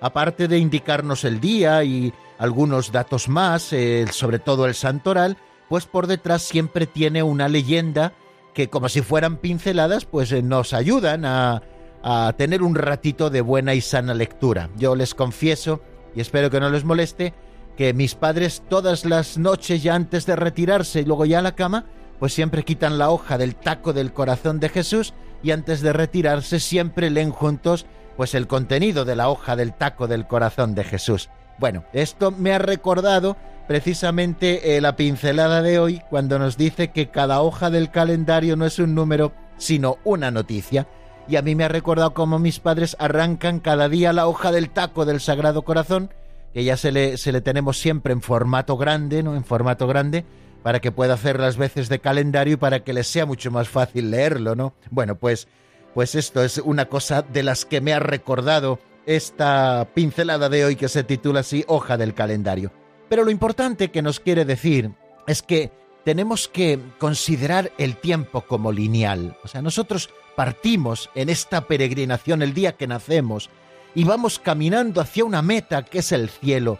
aparte 0.00 0.46
de 0.46 0.58
indicarnos 0.58 1.24
el 1.24 1.40
día 1.40 1.82
y 1.82 2.12
algunos 2.36 2.92
datos 2.92 3.28
más, 3.28 3.72
eh, 3.72 4.04
sobre 4.10 4.38
todo 4.38 4.66
el 4.66 4.74
santoral, 4.74 5.38
pues 5.70 5.86
por 5.86 6.06
detrás 6.06 6.42
siempre 6.42 6.86
tiene 6.86 7.22
una 7.22 7.48
leyenda 7.48 8.12
que 8.52 8.68
como 8.68 8.90
si 8.90 9.00
fueran 9.00 9.38
pinceladas, 9.38 10.04
pues 10.04 10.32
eh, 10.32 10.42
nos 10.42 10.74
ayudan 10.74 11.24
a, 11.24 11.62
a 12.02 12.34
tener 12.36 12.62
un 12.62 12.74
ratito 12.74 13.30
de 13.30 13.40
buena 13.40 13.74
y 13.74 13.80
sana 13.80 14.12
lectura. 14.12 14.68
Yo 14.76 14.94
les 14.94 15.14
confieso, 15.14 15.80
y 16.14 16.20
espero 16.20 16.50
que 16.50 16.60
no 16.60 16.68
les 16.68 16.84
moleste, 16.84 17.32
que 17.76 17.94
mis 17.94 18.14
padres 18.14 18.62
todas 18.68 19.04
las 19.04 19.38
noches 19.38 19.82
ya 19.82 19.94
antes 19.94 20.26
de 20.26 20.36
retirarse 20.36 21.00
y 21.00 21.04
luego 21.04 21.24
ya 21.24 21.38
a 21.38 21.42
la 21.42 21.54
cama, 21.54 21.86
pues 22.18 22.34
siempre 22.34 22.64
quitan 22.64 22.98
la 22.98 23.10
hoja 23.10 23.38
del 23.38 23.56
taco 23.56 23.92
del 23.92 24.12
corazón 24.12 24.60
de 24.60 24.68
Jesús 24.68 25.14
y 25.42 25.50
antes 25.50 25.80
de 25.80 25.92
retirarse 25.92 26.60
siempre 26.60 27.10
leen 27.10 27.30
juntos 27.30 27.86
pues 28.16 28.34
el 28.34 28.46
contenido 28.46 29.04
de 29.04 29.16
la 29.16 29.28
hoja 29.28 29.56
del 29.56 29.72
taco 29.72 30.06
del 30.06 30.26
corazón 30.26 30.74
de 30.74 30.84
Jesús. 30.84 31.30
Bueno, 31.58 31.84
esto 31.92 32.30
me 32.30 32.52
ha 32.52 32.58
recordado 32.58 33.36
precisamente 33.66 34.76
eh, 34.76 34.80
la 34.80 34.96
pincelada 34.96 35.62
de 35.62 35.78
hoy 35.78 36.02
cuando 36.10 36.38
nos 36.38 36.56
dice 36.56 36.90
que 36.90 37.10
cada 37.10 37.40
hoja 37.40 37.70
del 37.70 37.90
calendario 37.90 38.56
no 38.56 38.66
es 38.66 38.78
un 38.78 38.94
número, 38.94 39.32
sino 39.56 39.98
una 40.04 40.30
noticia. 40.30 40.86
Y 41.28 41.36
a 41.36 41.42
mí 41.42 41.54
me 41.54 41.64
ha 41.64 41.68
recordado 41.68 42.14
cómo 42.14 42.38
mis 42.38 42.58
padres 42.58 42.96
arrancan 42.98 43.60
cada 43.60 43.88
día 43.88 44.12
la 44.12 44.26
hoja 44.26 44.50
del 44.50 44.70
taco 44.70 45.04
del 45.04 45.20
Sagrado 45.20 45.62
Corazón 45.62 46.10
que 46.52 46.64
ya 46.64 46.76
se 46.76 46.92
le, 46.92 47.16
se 47.16 47.32
le 47.32 47.40
tenemos 47.40 47.78
siempre 47.78 48.12
en 48.12 48.22
formato 48.22 48.76
grande, 48.76 49.22
¿no? 49.22 49.34
En 49.34 49.44
formato 49.44 49.86
grande, 49.86 50.24
para 50.62 50.80
que 50.80 50.92
pueda 50.92 51.14
hacer 51.14 51.40
las 51.40 51.56
veces 51.56 51.88
de 51.88 51.98
calendario 51.98 52.54
y 52.54 52.56
para 52.58 52.84
que 52.84 52.92
les 52.92 53.06
sea 53.06 53.26
mucho 53.26 53.50
más 53.50 53.68
fácil 53.68 54.10
leerlo, 54.10 54.54
¿no? 54.54 54.74
Bueno, 54.90 55.16
pues, 55.16 55.48
pues 55.94 56.14
esto 56.14 56.42
es 56.42 56.58
una 56.58 56.86
cosa 56.86 57.22
de 57.22 57.42
las 57.42 57.64
que 57.64 57.80
me 57.80 57.92
ha 57.92 57.98
recordado 57.98 58.78
esta 59.06 59.88
pincelada 59.94 60.48
de 60.48 60.64
hoy 60.64 60.76
que 60.76 60.88
se 60.88 61.04
titula 61.04 61.40
así 61.40 61.64
Hoja 61.66 61.96
del 61.96 62.14
calendario. 62.14 62.72
Pero 63.08 63.24
lo 63.24 63.30
importante 63.30 63.90
que 63.90 64.02
nos 64.02 64.20
quiere 64.20 64.44
decir 64.44 64.92
es 65.26 65.42
que 65.42 65.70
tenemos 66.04 66.48
que 66.48 66.78
considerar 66.98 67.72
el 67.78 67.96
tiempo 67.96 68.42
como 68.42 68.72
lineal. 68.72 69.36
O 69.44 69.48
sea, 69.48 69.62
nosotros 69.62 70.10
partimos 70.36 71.10
en 71.14 71.28
esta 71.28 71.66
peregrinación 71.66 72.42
el 72.42 72.54
día 72.54 72.72
que 72.72 72.86
nacemos 72.86 73.50
y 73.94 74.04
vamos 74.04 74.38
caminando 74.38 75.00
hacia 75.00 75.24
una 75.24 75.42
meta 75.42 75.84
que 75.84 75.98
es 75.98 76.12
el 76.12 76.28
cielo. 76.28 76.78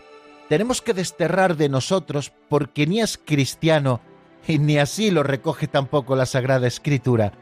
Tenemos 0.48 0.82
que 0.82 0.94
desterrar 0.94 1.56
de 1.56 1.68
nosotros, 1.68 2.32
porque 2.48 2.86
ni 2.86 3.00
es 3.00 3.18
cristiano, 3.18 4.00
y 4.46 4.58
ni 4.58 4.78
así 4.78 5.10
lo 5.10 5.22
recoge 5.22 5.66
tampoco 5.66 6.16
la 6.16 6.26
Sagrada 6.26 6.66
Escritura, 6.66 7.32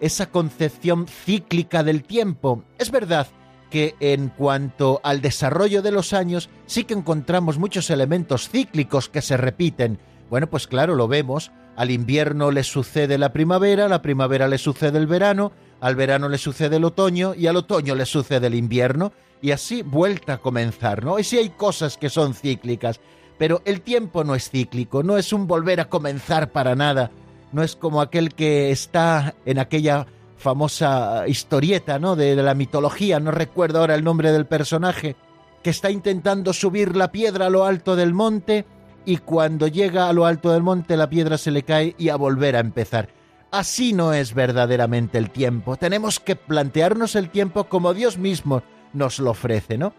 esa 0.00 0.30
concepción 0.30 1.06
cíclica 1.06 1.82
del 1.82 2.04
tiempo. 2.04 2.64
Es 2.78 2.90
verdad 2.90 3.26
que 3.70 3.94
en 4.00 4.28
cuanto 4.28 5.00
al 5.04 5.20
desarrollo 5.20 5.80
de 5.80 5.92
los 5.92 6.12
años 6.12 6.50
sí 6.66 6.84
que 6.84 6.94
encontramos 6.94 7.58
muchos 7.58 7.88
elementos 7.90 8.48
cíclicos 8.48 9.08
que 9.08 9.22
se 9.22 9.36
repiten. 9.36 9.98
Bueno, 10.28 10.48
pues 10.48 10.66
claro, 10.66 10.94
lo 10.94 11.08
vemos. 11.08 11.52
Al 11.76 11.90
invierno 11.90 12.50
le 12.50 12.64
sucede 12.64 13.16
la 13.16 13.32
primavera, 13.32 13.88
la 13.88 14.02
primavera 14.02 14.48
le 14.48 14.58
sucede 14.58 14.98
el 14.98 15.06
verano, 15.06 15.52
al 15.80 15.96
verano 15.96 16.28
le 16.28 16.38
sucede 16.38 16.76
el 16.76 16.84
otoño 16.84 17.34
y 17.34 17.46
al 17.46 17.56
otoño 17.56 17.94
le 17.94 18.06
sucede 18.06 18.46
el 18.46 18.54
invierno 18.54 19.12
y 19.42 19.52
así 19.52 19.82
vuelta 19.82 20.34
a 20.34 20.38
comenzar, 20.38 21.04
¿no? 21.04 21.18
Y 21.18 21.24
sí 21.24 21.38
hay 21.38 21.50
cosas 21.50 21.96
que 21.96 22.10
son 22.10 22.34
cíclicas, 22.34 23.00
pero 23.38 23.62
el 23.64 23.80
tiempo 23.80 24.22
no 24.22 24.34
es 24.34 24.50
cíclico, 24.50 25.02
no 25.02 25.16
es 25.16 25.32
un 25.32 25.46
volver 25.46 25.80
a 25.80 25.88
comenzar 25.88 26.52
para 26.52 26.74
nada, 26.74 27.10
no 27.52 27.62
es 27.62 27.74
como 27.74 28.02
aquel 28.02 28.34
que 28.34 28.70
está 28.70 29.34
en 29.46 29.58
aquella 29.58 30.06
famosa 30.36 31.26
historieta, 31.26 31.98
¿no? 31.98 32.16
De 32.16 32.36
la 32.36 32.54
mitología, 32.54 33.18
no 33.20 33.30
recuerdo 33.30 33.80
ahora 33.80 33.94
el 33.94 34.04
nombre 34.04 34.32
del 34.32 34.46
personaje, 34.46 35.16
que 35.62 35.70
está 35.70 35.90
intentando 35.90 36.52
subir 36.52 36.96
la 36.96 37.12
piedra 37.12 37.46
a 37.46 37.50
lo 37.50 37.64
alto 37.64 37.96
del 37.96 38.14
monte 38.14 38.66
y 39.04 39.18
cuando 39.18 39.66
llega 39.66 40.08
a 40.08 40.12
lo 40.12 40.26
alto 40.26 40.52
del 40.52 40.62
monte 40.62 40.96
la 40.96 41.08
piedra 41.08 41.38
se 41.38 41.50
le 41.50 41.62
cae 41.62 41.94
y 41.98 42.08
a 42.08 42.16
volver 42.16 42.56
a 42.56 42.60
empezar. 42.60 43.19
Así 43.50 43.92
no 43.92 44.12
es 44.12 44.32
verdaderamente 44.34 45.18
el 45.18 45.30
tiempo. 45.30 45.76
Tenemos 45.76 46.20
que 46.20 46.36
plantearnos 46.36 47.16
el 47.16 47.30
tiempo 47.30 47.64
como 47.64 47.94
Dios 47.94 48.16
mismo 48.16 48.62
nos 48.92 49.18
lo 49.18 49.30
ofrece, 49.30 49.76
¿no? 49.76 49.92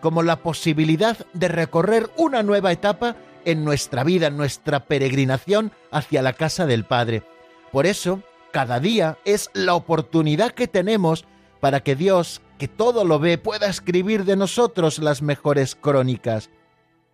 Como 0.00 0.22
la 0.22 0.36
posibilidad 0.42 1.16
de 1.32 1.48
recorrer 1.48 2.10
una 2.16 2.42
nueva 2.42 2.72
etapa 2.72 3.16
en 3.44 3.64
nuestra 3.64 4.02
vida, 4.02 4.26
en 4.26 4.36
nuestra 4.36 4.86
peregrinación 4.86 5.72
hacia 5.92 6.20
la 6.20 6.32
casa 6.32 6.66
del 6.66 6.84
Padre. 6.84 7.22
Por 7.70 7.86
eso, 7.86 8.22
cada 8.52 8.80
día 8.80 9.18
es 9.24 9.50
la 9.54 9.74
oportunidad 9.74 10.50
que 10.50 10.66
tenemos 10.66 11.24
para 11.60 11.80
que 11.80 11.94
Dios, 11.94 12.42
que 12.58 12.68
todo 12.68 13.04
lo 13.04 13.18
ve, 13.20 13.38
pueda 13.38 13.68
escribir 13.68 14.24
de 14.24 14.36
nosotros 14.36 14.98
las 14.98 15.22
mejores 15.22 15.76
crónicas. 15.76 16.50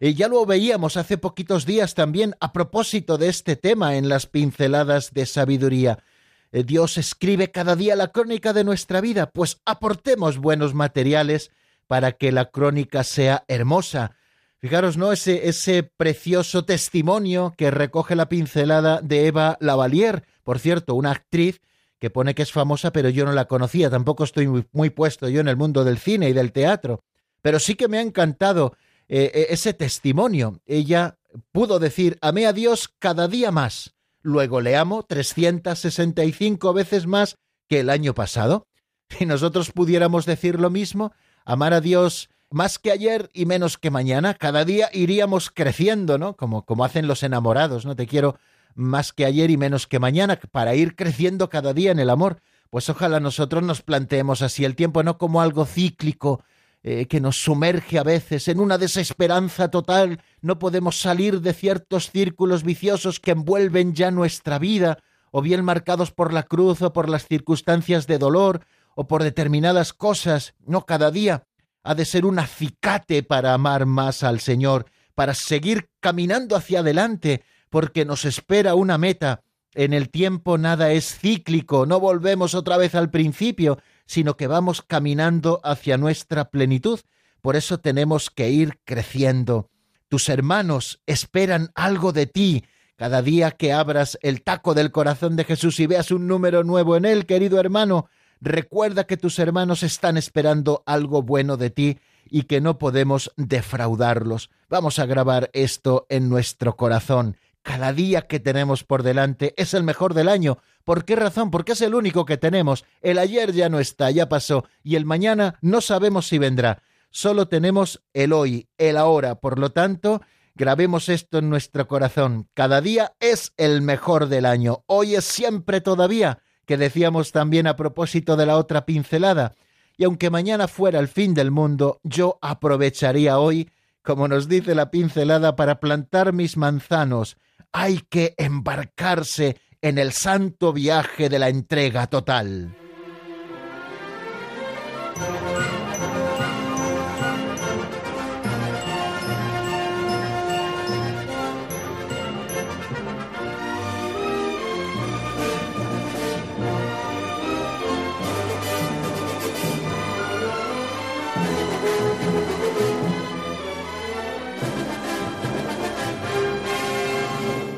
Y 0.05 0.15
ya 0.15 0.27
lo 0.27 0.45
veíamos 0.45 0.97
hace 0.97 1.17
poquitos 1.17 1.65
días 1.65 1.95
también 1.95 2.35
a 2.41 2.53
propósito 2.53 3.19
de 3.19 3.29
este 3.29 3.55
tema 3.55 3.95
en 3.95 4.09
las 4.09 4.27
pinceladas 4.27 5.13
de 5.15 5.27
sabiduría. 5.27 6.03
Eh, 6.51 6.65
Dios 6.65 6.99
escribe 6.99 7.53
cada 7.53 7.77
día 7.77 7.95
la 7.95 8.09
crónica 8.09 8.53
de 8.53 8.65
nuestra 8.65 9.01
vida, 9.01 9.31
pues 9.31 9.61
aportemos 9.65 10.39
buenos 10.39 10.75
materiales 10.75 11.53
para 11.87 12.11
que 12.11 12.33
la 12.33 12.51
crónica 12.51 13.05
sea 13.05 13.45
hermosa. 13.47 14.17
Fijaros, 14.59 14.97
¿no? 14.97 15.13
Ese, 15.13 15.49
ese 15.49 15.85
precioso 15.85 16.65
testimonio 16.65 17.55
que 17.57 17.71
recoge 17.71 18.17
la 18.17 18.29
pincelada 18.29 19.01
de 19.03 19.29
Eva 19.29 19.57
Lavalier, 19.61 20.25
por 20.43 20.59
cierto, 20.59 20.97
una 20.97 21.13
actriz 21.13 21.61
que 22.01 22.11
pone 22.11 22.35
que 22.35 22.43
es 22.43 22.51
famosa, 22.51 22.93
pero 22.93 23.09
yo 23.09 23.25
no 23.25 23.31
la 23.31 23.45
conocía, 23.45 23.89
tampoco 23.89 24.25
estoy 24.25 24.49
muy, 24.49 24.67
muy 24.73 24.91
puesto 24.91 25.29
yo 25.29 25.41
en 25.41 25.47
el 25.47 25.57
mundo 25.57 25.85
del 25.85 25.99
cine 25.99 26.29
y 26.29 26.33
del 26.33 26.51
teatro, 26.51 27.05
pero 27.41 27.61
sí 27.61 27.77
que 27.77 27.87
me 27.87 27.99
ha 27.99 28.03
encantado 28.03 28.73
eh, 28.73 28.81
eh, 29.15 29.49
ese 29.51 29.75
testimonio. 29.75 30.63
Ella 30.65 31.19
pudo 31.53 31.79
decir, 31.79 32.17
amé 32.23 32.47
a 32.47 32.55
Dios 32.55 32.89
cada 32.99 33.29
día 33.29 33.51
más. 33.51 33.95
Luego 34.23 34.63
le 34.63 34.75
amo 34.75 35.03
365 35.03 36.73
veces 36.73 37.07
más 37.07 37.37
que 37.69 37.81
el 37.81 37.91
año 37.91 38.15
pasado. 38.15 38.67
Si 39.19 39.27
nosotros 39.27 39.71
pudiéramos 39.73 40.25
decir 40.25 40.59
lo 40.59 40.71
mismo, 40.71 41.13
amar 41.45 41.75
a 41.75 41.83
Dios 41.83 42.31
más 42.49 42.79
que 42.79 42.91
ayer 42.91 43.29
y 43.35 43.45
menos 43.45 43.77
que 43.77 43.91
mañana, 43.91 44.33
cada 44.33 44.65
día 44.65 44.89
iríamos 44.95 45.51
creciendo, 45.51 46.17
¿no? 46.17 46.35
Como, 46.35 46.65
como 46.65 46.83
hacen 46.83 47.07
los 47.07 47.23
enamorados, 47.23 47.85
¿no? 47.85 47.95
Te 47.95 48.07
quiero 48.07 48.39
más 48.75 49.13
que 49.13 49.27
ayer 49.27 49.51
y 49.51 49.59
menos 49.59 49.87
que 49.87 49.99
mañana, 49.99 50.41
para 50.51 50.75
ir 50.75 50.97
creciendo 50.97 51.51
cada 51.51 51.75
día 51.75 51.91
en 51.91 51.99
el 51.99 52.09
amor. 52.09 52.41
pues 52.71 52.89
ojalá 52.89 53.21
nosotros 53.21 53.63
nos 53.63 53.83
planteemos 53.83 54.41
así 54.41 54.65
el 54.65 54.75
tiempo 54.75 55.03
no 55.03 55.19
como 55.19 55.43
algo 55.43 55.67
cíclico, 55.67 56.43
eh, 56.85 57.07
que 57.07 57.21
nos 57.21 57.41
sumerge 57.41 57.99
a 57.99 58.03
veces 58.03 58.49
en 58.49 58.59
una 58.59 58.77
desesperanza 58.77 59.71
total, 59.71 60.21
no 60.41 60.59
podemos 60.59 61.01
salir 61.01 61.41
de 61.41 61.55
ciertos 61.55 62.11
círculos 62.11 62.65
viciosos 62.65 63.21
que 63.21 63.31
envuelven 63.31 63.95
ya 63.95 64.11
nuestra 64.11 64.59
vida, 64.59 64.99
o 65.31 65.43
bien 65.43 65.65
marcados 65.65 66.11
por 66.11 66.33
la 66.33 66.43
cruz 66.43 66.83
o 66.83 66.93
por 66.93 67.09
las 67.09 67.27
circunstancias 67.27 68.07
de 68.07 68.19
dolor 68.19 68.67
o 68.95 69.07
por 69.07 69.23
determinadas 69.23 69.93
cosas. 69.93 70.55
No, 70.67 70.85
cada 70.85 71.11
día 71.11 71.45
ha 71.85 71.95
de 71.95 72.05
ser 72.05 72.27
un 72.27 72.39
acicate 72.39 73.23
para 73.23 73.55
amar 73.55 73.87
más 73.87 74.23
al 74.23 74.41
Señor, 74.41 74.87
para 75.15 75.35
seguir 75.35 75.89
caminando 76.01 76.57
hacia 76.57 76.81
adelante, 76.81 77.43
porque 77.71 78.05
nos 78.05 78.25
espera 78.25 78.75
una 78.75 78.99
meta. 78.99 79.43
En 79.75 79.95
el 79.95 80.11
tiempo 80.11 80.59
nada 80.59 80.93
es 80.93 81.19
cíclico, 81.19 81.87
no 81.87 81.99
volvemos 81.99 82.55
otra 82.55 82.77
vez 82.77 82.95
al 82.95 83.11
principio, 83.11 83.79
sino 84.07 84.37
que 84.37 84.47
vamos 84.47 84.83
caminando 84.83 85.61
hacia 85.65 85.97
nuestra 85.97 86.51
plenitud. 86.51 87.01
Por 87.41 87.57
eso 87.57 87.79
tenemos 87.79 88.31
que 88.31 88.51
ir 88.51 88.81
creciendo. 88.85 89.69
Tus 90.09 90.29
hermanos 90.29 91.01
esperan 91.07 91.71
algo 91.75 92.13
de 92.13 92.27
ti. 92.27 92.65
Cada 92.97 93.23
día 93.23 93.51
que 93.51 93.73
abras 93.73 94.19
el 94.23 94.43
taco 94.43 94.75
del 94.75 94.93
corazón 94.93 95.37
de 95.37 95.45
Jesús 95.45 95.81
y 95.81 95.87
veas 95.87 96.11
un 96.11 96.27
número 96.27 96.63
nuevo 96.63 96.97
en 96.97 97.05
él, 97.05 97.27
querido 97.27 97.59
hermano, 97.59 98.09
recuerda 98.41 99.05
que 99.05 99.17
tus 99.17 99.39
hermanos 99.39 99.83
están 99.83 100.17
esperando 100.17 100.83
algo 100.87 101.23
bueno 101.23 101.57
de 101.57 101.71
ti 101.71 101.99
y 102.29 102.45
que 102.45 102.61
no 102.61 102.79
podemos 102.79 103.33
defraudarlos. 103.37 104.51
Vamos 104.69 104.99
a 104.99 105.07
grabar 105.07 105.51
esto 105.53 106.07
en 106.09 106.29
nuestro 106.29 106.77
corazón. 106.77 107.37
Cada 107.63 107.93
día 107.93 108.23
que 108.23 108.41
tenemos 108.41 108.85
por 108.85 109.03
delante 109.03 109.55
es 109.57 109.75
el 109.75 109.83
mejor 109.83 110.15
del 110.15 110.29
año. 110.29 110.59
¿Por 110.85 111.05
qué 111.05 111.17
razón? 111.17 111.51
Porque 111.51 111.73
es 111.73 111.81
el 111.81 111.95
único 111.95 112.25
que 112.25 112.37
tenemos. 112.37 112.85
El 113.01 113.19
ayer 113.19 113.53
ya 113.53 113.69
no 113.69 113.79
está, 113.79 114.11
ya 114.11 114.29
pasó, 114.29 114.65
y 114.83 114.97
el 114.97 115.05
mañana 115.05 115.59
no 115.61 115.81
sabemos 115.81 116.27
si 116.27 116.39
vendrá. 116.39 116.83
Solo 117.11 117.47
tenemos 117.47 118.03
el 118.15 118.33
hoy, 118.33 118.69
el 118.79 118.97
ahora. 118.97 119.37
Por 119.37 119.59
lo 119.59 119.71
tanto, 119.71 120.23
grabemos 120.55 121.09
esto 121.09 121.39
en 121.39 121.51
nuestro 121.51 121.87
corazón. 121.87 122.49
Cada 122.55 122.81
día 122.81 123.15
es 123.21 123.53
el 123.57 123.83
mejor 123.83 124.29
del 124.29 124.47
año. 124.47 124.83
Hoy 124.87 125.15
es 125.15 125.25
siempre 125.25 125.81
todavía, 125.81 126.39
que 126.67 126.77
decíamos 126.77 127.33
también 127.33 127.67
a 127.67 127.77
propósito 127.77 128.37
de 128.37 128.47
la 128.47 128.57
otra 128.57 128.87
pincelada. 128.87 129.55
Y 129.97 130.05
aunque 130.05 130.31
mañana 130.31 130.69
fuera 130.69 130.99
el 130.99 131.09
fin 131.09 131.35
del 131.35 131.51
mundo, 131.51 132.01
yo 132.03 132.39
aprovecharía 132.41 133.39
hoy, 133.39 133.71
como 134.03 134.27
nos 134.27 134.49
dice 134.49 134.75
la 134.75 134.91
pincelada, 134.91 135.55
para 135.55 135.81
plantar 135.81 136.33
mis 136.33 136.57
manzanos, 136.57 137.37
hay 137.73 138.01
que 138.09 138.35
embarcarse 138.39 139.59
en 139.83 139.99
el 139.99 140.13
santo 140.13 140.73
viaje 140.73 141.29
de 141.29 141.39
la 141.41 141.49
entrega 141.49 142.07
total. 142.07 142.75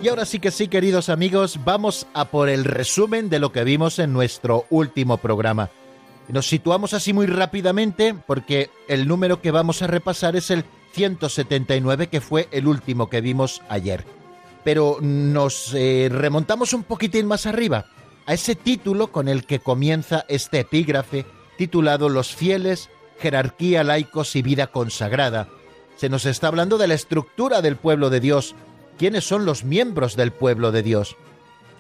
Y 0.05 0.09
ahora 0.09 0.27
sí 0.27 0.39
que 0.39 0.51
sí, 0.51 0.69
queridos 0.69 1.09
amigos, 1.09 1.61
vamos 1.65 2.07
a 2.13 2.27
por 2.27 2.51
el 2.51 2.67
resumen 2.67 3.31
de 3.31 3.39
lo 3.39 3.53
que 3.53 3.65
vimos 3.65 3.99
en 3.99 4.13
nuestro 4.13 4.67
último 4.69 5.17
programa. 5.17 5.71
Nos 6.29 6.47
situamos 6.47 6.93
así 6.93 7.15
muy 7.15 7.25
rápidamente 7.25 8.15
porque 8.15 8.69
el 8.87 9.09
número 9.09 9.41
que 9.41 9.51
vamos 9.51 9.81
a 9.81 9.87
repasar 9.87 10.37
es 10.37 10.51
el 10.51 10.67
179, 10.93 12.09
que 12.09 12.21
fue 12.21 12.49
el 12.51 12.67
último 12.67 13.09
que 13.09 13.23
vimos 13.23 13.63
ayer. 13.71 14.05
Pero 14.63 14.99
nos 15.01 15.73
eh, 15.73 16.11
remontamos 16.13 16.75
un 16.75 16.83
poquitín 16.83 17.25
más 17.25 17.47
arriba, 17.47 17.87
a 18.27 18.35
ese 18.35 18.57
título 18.57 19.07
con 19.07 19.27
el 19.27 19.47
que 19.47 19.61
comienza 19.61 20.27
este 20.29 20.61
epígrafe, 20.61 21.25
titulado 21.57 22.11
Los 22.11 22.35
fieles, 22.35 22.91
jerarquía, 23.21 23.83
laicos 23.83 24.37
y 24.37 24.43
vida 24.43 24.67
consagrada. 24.67 25.49
Se 25.97 26.11
nos 26.11 26.27
está 26.27 26.49
hablando 26.49 26.77
de 26.77 26.89
la 26.89 26.95
estructura 26.95 27.63
del 27.63 27.77
pueblo 27.77 28.11
de 28.11 28.21
Dios, 28.21 28.55
quiénes 28.99 29.25
son 29.25 29.45
los 29.45 29.65
miembros 29.65 30.17
del 30.17 30.33
pueblo 30.33 30.73
de 30.73 30.83
Dios. 30.83 31.17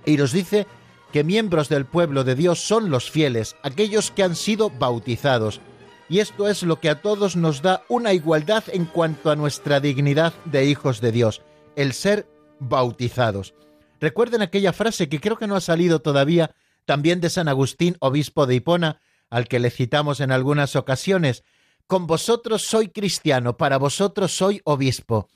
Y 0.05 0.17
nos 0.17 0.33
dice 0.33 0.67
que 1.13 1.25
miembros 1.25 1.69
del 1.69 1.87
pueblo 1.87 2.25
de 2.25 2.35
Dios 2.35 2.61
son 2.61 2.91
los 2.91 3.11
fieles, 3.11 3.57
aquellos 3.63 4.11
que 4.11 4.23
han 4.23 4.35
sido 4.35 4.71
bautizados. 4.71 5.61
Y 6.09 6.19
esto 6.19 6.49
es 6.49 6.63
lo 6.63 6.81
que 6.81 6.91
a 6.91 7.01
todos 7.01 7.37
nos 7.37 7.63
da 7.63 7.83
una 7.89 8.13
igualdad 8.13 8.65
en 8.69 8.85
cuanto 8.85 9.31
a 9.31 9.37
nuestra 9.37 9.81
dignidad 9.81 10.35
de 10.45 10.67
hijos 10.67 11.01
de 11.01 11.13
Dios, 11.13 11.43
el 11.77 11.93
ser 11.93 12.27
bautizados. 12.59 13.55
Recuerden 14.01 14.43
aquella 14.43 14.73
frase 14.73 15.09
que 15.09 15.21
creo 15.21 15.39
que 15.39 15.47
no 15.47 15.57
ha 15.57 15.61
salido 15.61 16.01
todavía, 16.01 16.55
también 16.85 17.21
de 17.21 17.31
San 17.31 17.49
Agustín, 17.49 17.97
obispo 18.01 18.47
de 18.47 18.57
Hipona, 18.57 19.01
al 19.31 19.49
que 19.49 19.59
le 19.59 19.71
citamos 19.71 20.21
en 20.21 20.31
algunas 20.31 20.77
ocasiones. 20.77 21.45
Con 21.87 22.07
vosotros 22.07 22.63
soy 22.63 22.89
cristiano, 22.89 23.57
para 23.57 23.79
vosotros 23.79 24.37
soy 24.37 24.61
obispo. 24.65 25.29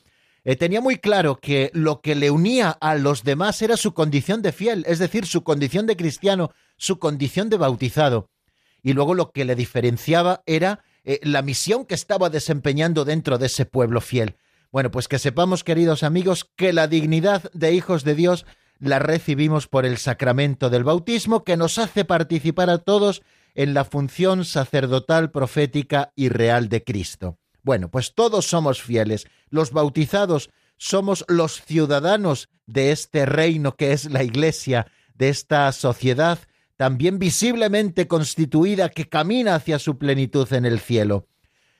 Eh, 0.49 0.57
tenía 0.57 0.81
muy 0.81 0.97
claro 0.97 1.37
que 1.37 1.71
lo 1.75 2.01
que 2.01 2.15
le 2.15 2.31
unía 2.31 2.71
a 2.71 2.95
los 2.95 3.23
demás 3.23 3.61
era 3.61 3.77
su 3.77 3.93
condición 3.93 4.41
de 4.41 4.53
fiel, 4.53 4.83
es 4.89 4.99
decir, 4.99 5.27
su 5.27 5.45
condición 5.45 5.87
de 5.87 5.95
cristiano, 5.95 6.53
su 6.79 6.99
condición 6.99 7.51
de 7.51 7.59
bautizado. 7.59 8.31
Y 8.83 8.95
luego 8.95 9.13
lo 9.13 9.31
que 9.31 9.45
le 9.45 9.55
diferenciaba 9.55 10.43
era 10.47 10.83
eh, 11.05 11.21
la 11.23 11.43
misión 11.43 11.85
que 11.85 11.95
estaba 11.95 12.31
desempeñando 12.31 13.05
dentro 13.05 13.37
de 13.37 13.45
ese 13.45 13.67
pueblo 13.67 14.01
fiel. 14.01 14.37
Bueno, 14.73 14.91
pues 14.91 15.07
que 15.07 15.19
sepamos, 15.19 15.65
queridos 15.65 16.03
amigos, 16.03 16.51
que 16.57 16.73
la 16.73 16.89
dignidad 16.89 17.51
de 17.53 17.75
hijos 17.75 18.03
de 18.03 18.15
Dios 18.15 18.47
la 18.79 19.01
recibimos 19.01 19.67
por 19.67 19.85
el 19.85 19.99
sacramento 19.99 20.71
del 20.71 20.83
bautismo 20.83 21.45
que 21.45 21.59
nos 21.59 21.77
hace 21.77 22.07
participar 22.07 22.71
a 22.71 22.79
todos 22.79 23.21
en 23.55 23.75
la 23.75 23.85
función 23.85 24.47
sacerdotal, 24.47 25.31
profética 25.31 26.11
y 26.17 26.31
real 26.31 26.71
de 26.71 26.85
Cristo. 26.85 27.37
Bueno, 27.69 27.91
pues 27.91 28.15
todos 28.15 28.47
somos 28.47 28.81
fieles. 28.81 29.27
Los 29.51 29.73
bautizados 29.73 30.49
somos 30.79 31.27
los 31.29 31.61
ciudadanos 31.61 32.49
de 32.65 32.93
este 32.93 33.27
reino 33.27 33.77
que 33.77 33.93
es 33.93 34.11
la 34.11 34.23
Iglesia, 34.23 34.87
de 35.13 35.29
esta 35.29 35.71
sociedad 35.73 36.39
también 36.79 37.19
visiblemente 37.19 38.09
constituida 38.09 38.89
que 38.89 39.11
camina 39.11 39.55
hacia 39.55 39.79
su 39.79 39.99
plenitud 39.99 40.51
en 40.55 40.65
el 40.65 40.81
cielo. 40.81 41.27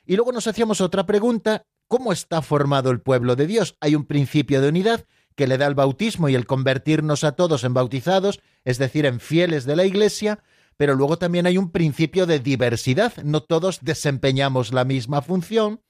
Y 0.05 0.17
luego 0.17 0.31
nos 0.31 0.47
hacíamos 0.47 0.83
otra 0.83 1.07
pregunta, 1.07 1.65
¿cómo 1.87 2.13
está 2.13 2.43
formado 2.43 2.91
el 2.91 3.01
pueblo 3.01 3.35
de 3.35 3.47
Dios? 3.47 3.79
Hay 3.81 3.95
un 3.95 4.05
principio 4.05 4.61
de 4.61 4.69
unidad 4.69 5.07
que 5.37 5.47
le 5.47 5.57
da 5.57 5.69
el 5.69 5.75
bautismo 5.75 6.29
y 6.29 6.35
el 6.35 6.45
convertirnos 6.45 7.25
a 7.25 7.33
todos 7.33 7.65
en 7.65 7.73
bautizados, 7.73 8.41
es 8.67 8.77
decir, 8.77 9.07
en 9.07 9.21
fieles 9.21 9.65
de 9.65 9.77
la 9.77 9.87
Iglesia, 9.87 10.41
pero 10.79 10.95
luego 10.95 11.19
también 11.19 11.45
hay 11.47 11.59
un 11.59 11.71
principio 11.73 12.25
de 12.25 12.39
diversidad, 12.39 13.13
no 13.25 13.43
todos 13.43 13.81
desempeñamos 13.83 14.73
la 14.73 14.85
misma 14.85 15.21
función, 15.21 15.83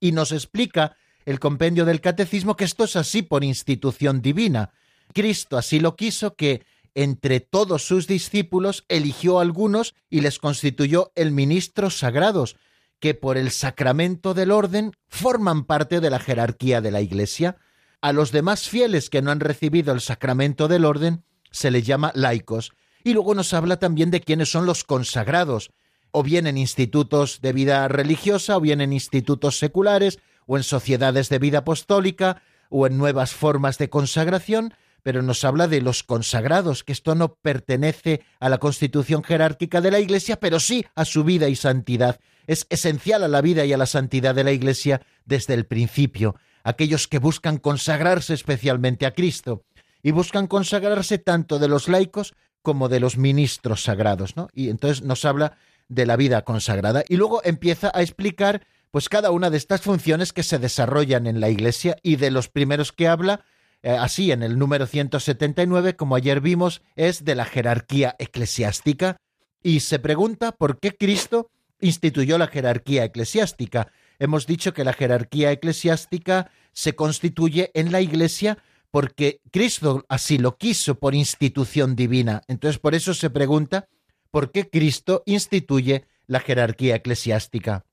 y 0.00 0.12
nos 0.12 0.32
explica 0.32 0.96
el 1.26 1.38
compendio 1.38 1.84
del 1.84 2.00
catecismo 2.00 2.56
que 2.56 2.64
esto 2.64 2.84
es 2.84 2.96
así 2.96 3.20
por 3.20 3.44
institución 3.44 4.22
divina. 4.22 4.72
Cristo 5.12 5.58
así 5.58 5.78
lo 5.78 5.94
quiso 5.94 6.36
que 6.36 6.64
entre 6.94 7.40
todos 7.40 7.86
sus 7.86 8.06
discípulos 8.06 8.86
eligió 8.88 9.38
a 9.38 9.42
algunos 9.42 9.94
y 10.08 10.22
les 10.22 10.38
constituyó 10.38 11.12
el 11.14 11.30
ministros 11.30 11.98
sagrados, 11.98 12.56
que 13.00 13.12
por 13.12 13.36
el 13.36 13.50
sacramento 13.50 14.32
del 14.32 14.50
orden 14.50 14.92
forman 15.06 15.64
parte 15.64 16.00
de 16.00 16.08
la 16.08 16.18
jerarquía 16.18 16.80
de 16.80 16.90
la 16.90 17.02
Iglesia. 17.02 17.58
A 18.00 18.14
los 18.14 18.32
demás 18.32 18.70
fieles 18.70 19.10
que 19.10 19.20
no 19.20 19.30
han 19.30 19.40
recibido 19.40 19.92
el 19.92 20.00
sacramento 20.00 20.66
del 20.66 20.86
orden 20.86 21.24
se 21.50 21.70
les 21.70 21.86
llama 21.86 22.10
laicos, 22.14 22.72
y 23.04 23.12
luego 23.12 23.34
nos 23.34 23.54
habla 23.54 23.78
también 23.78 24.10
de 24.10 24.20
quiénes 24.20 24.50
son 24.50 24.66
los 24.66 24.84
consagrados, 24.84 25.70
o 26.10 26.22
bien 26.22 26.46
en 26.46 26.58
institutos 26.58 27.40
de 27.40 27.52
vida 27.52 27.86
religiosa, 27.88 28.56
o 28.56 28.60
bien 28.60 28.80
en 28.80 28.92
institutos 28.92 29.58
seculares, 29.58 30.18
o 30.46 30.56
en 30.56 30.62
sociedades 30.62 31.28
de 31.28 31.38
vida 31.38 31.58
apostólica, 31.58 32.42
o 32.70 32.86
en 32.86 32.98
nuevas 32.98 33.32
formas 33.32 33.78
de 33.78 33.90
consagración, 33.90 34.74
pero 35.02 35.22
nos 35.22 35.44
habla 35.44 35.68
de 35.68 35.80
los 35.80 36.02
consagrados, 36.02 36.84
que 36.84 36.92
esto 36.92 37.14
no 37.14 37.34
pertenece 37.34 38.22
a 38.40 38.48
la 38.48 38.58
constitución 38.58 39.22
jerárquica 39.22 39.80
de 39.80 39.90
la 39.90 40.00
Iglesia, 40.00 40.40
pero 40.40 40.60
sí 40.60 40.84
a 40.94 41.04
su 41.04 41.24
vida 41.24 41.48
y 41.48 41.56
santidad. 41.56 42.20
Es 42.46 42.66
esencial 42.70 43.22
a 43.22 43.28
la 43.28 43.40
vida 43.40 43.64
y 43.64 43.72
a 43.72 43.78
la 43.78 43.86
santidad 43.86 44.34
de 44.34 44.44
la 44.44 44.52
Iglesia 44.52 45.02
desde 45.24 45.54
el 45.54 45.66
principio, 45.66 46.36
aquellos 46.64 47.08
que 47.08 47.18
buscan 47.18 47.58
consagrarse 47.58 48.34
especialmente 48.34 49.06
a 49.06 49.14
Cristo, 49.14 49.64
y 50.02 50.10
buscan 50.10 50.46
consagrarse 50.46 51.18
tanto 51.18 51.58
de 51.58 51.68
los 51.68 51.88
laicos 51.88 52.34
como 52.62 52.88
de 52.88 53.00
los 53.00 53.16
ministros 53.16 53.82
sagrados, 53.82 54.36
¿no? 54.36 54.48
Y 54.52 54.68
entonces 54.70 55.02
nos 55.02 55.24
habla 55.24 55.56
de 55.88 56.06
la 56.06 56.16
vida 56.16 56.42
consagrada 56.42 57.02
y 57.08 57.16
luego 57.16 57.40
empieza 57.44 57.90
a 57.94 58.02
explicar 58.02 58.66
pues 58.90 59.08
cada 59.08 59.30
una 59.30 59.50
de 59.50 59.58
estas 59.58 59.82
funciones 59.82 60.32
que 60.32 60.42
se 60.42 60.58
desarrollan 60.58 61.26
en 61.26 61.40
la 61.40 61.50
Iglesia 61.50 61.96
y 62.02 62.16
de 62.16 62.30
los 62.30 62.48
primeros 62.48 62.92
que 62.92 63.08
habla 63.08 63.44
eh, 63.82 63.90
así 63.90 64.32
en 64.32 64.42
el 64.42 64.58
número 64.58 64.86
179, 64.86 65.94
como 65.94 66.16
ayer 66.16 66.40
vimos, 66.40 66.82
es 66.96 67.24
de 67.24 67.34
la 67.34 67.44
jerarquía 67.44 68.16
eclesiástica 68.18 69.18
y 69.62 69.80
se 69.80 69.98
pregunta 69.98 70.52
por 70.52 70.80
qué 70.80 70.96
Cristo 70.96 71.50
instituyó 71.80 72.38
la 72.38 72.48
jerarquía 72.48 73.04
eclesiástica. 73.04 73.92
Hemos 74.18 74.46
dicho 74.46 74.74
que 74.74 74.84
la 74.84 74.92
jerarquía 74.92 75.52
eclesiástica 75.52 76.50
se 76.72 76.96
constituye 76.96 77.70
en 77.74 77.92
la 77.92 78.00
Iglesia 78.00 78.58
porque 78.90 79.40
Cristo 79.50 80.04
así 80.08 80.38
lo 80.38 80.56
quiso 80.56 80.98
por 80.98 81.14
institución 81.14 81.96
divina. 81.96 82.42
Entonces 82.48 82.78
por 82.78 82.94
eso 82.94 83.14
se 83.14 83.30
pregunta 83.30 83.88
por 84.30 84.50
qué 84.50 84.68
Cristo 84.68 85.22
instituye 85.26 86.06
la 86.26 86.40
jerarquía 86.40 86.96
eclesiástica. 86.96 87.84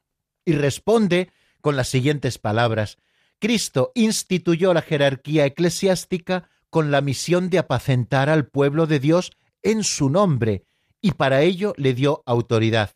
Y 0.46 0.54
responde 0.54 1.32
con 1.62 1.76
las 1.76 1.88
siguientes 1.88 2.38
palabras. 2.38 2.98
Cristo 3.40 3.92
instituyó 3.96 4.74
la 4.74 4.82
jerarquía 4.82 5.46
eclesiástica 5.46 6.50
con 6.70 6.92
la 6.92 7.02
misión 7.02 7.50
de 7.50 7.60
apacentar 7.60 8.30
al 8.30 8.48
pueblo 8.48 8.88
de 8.88 9.00
Dios 9.00 9.32
en 9.64 9.84
su 9.84 10.10
nombre, 10.10 10.66
y 11.02 11.12
para 11.12 11.42
ello 11.42 11.74
le 11.78 11.94
dio 11.94 12.22
autoridad. 12.26 12.92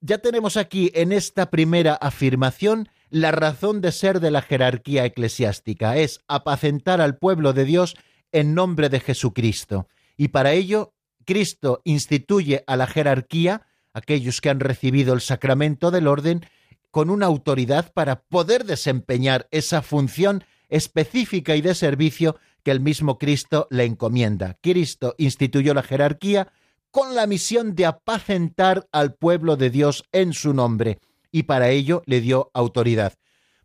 Ya 0.00 0.18
tenemos 0.18 0.56
aquí 0.56 0.90
en 0.94 1.12
esta 1.12 1.50
primera 1.50 1.94
afirmación 1.94 2.88
la 3.10 3.32
razón 3.32 3.80
de 3.80 3.92
ser 3.92 4.20
de 4.20 4.30
la 4.30 4.42
jerarquía 4.42 5.04
eclesiástica, 5.04 5.96
es 5.96 6.20
apacentar 6.28 7.00
al 7.00 7.18
pueblo 7.18 7.52
de 7.52 7.64
Dios 7.64 7.96
en 8.32 8.54
nombre 8.54 8.88
de 8.88 9.00
Jesucristo. 9.00 9.88
Y 10.16 10.28
para 10.28 10.52
ello, 10.52 10.94
Cristo 11.24 11.80
instituye 11.84 12.64
a 12.66 12.76
la 12.76 12.86
jerarquía, 12.86 13.66
aquellos 13.92 14.40
que 14.40 14.50
han 14.50 14.60
recibido 14.60 15.14
el 15.14 15.20
sacramento 15.20 15.90
del 15.90 16.06
orden, 16.06 16.46
con 16.90 17.10
una 17.10 17.26
autoridad 17.26 17.92
para 17.92 18.22
poder 18.22 18.64
desempeñar 18.64 19.48
esa 19.50 19.82
función 19.82 20.44
específica 20.68 21.56
y 21.56 21.60
de 21.60 21.74
servicio 21.74 22.36
que 22.62 22.70
el 22.70 22.80
mismo 22.80 23.18
Cristo 23.18 23.66
le 23.70 23.84
encomienda. 23.84 24.58
Cristo 24.60 25.14
instituyó 25.18 25.74
la 25.74 25.82
jerarquía 25.82 26.52
con 26.90 27.14
la 27.14 27.26
misión 27.26 27.74
de 27.74 27.86
apacentar 27.86 28.88
al 28.92 29.14
pueblo 29.14 29.56
de 29.56 29.70
Dios 29.70 30.04
en 30.12 30.32
su 30.32 30.52
nombre, 30.52 30.98
y 31.30 31.44
para 31.44 31.70
ello 31.70 32.02
le 32.06 32.20
dio 32.20 32.50
autoridad. 32.54 33.14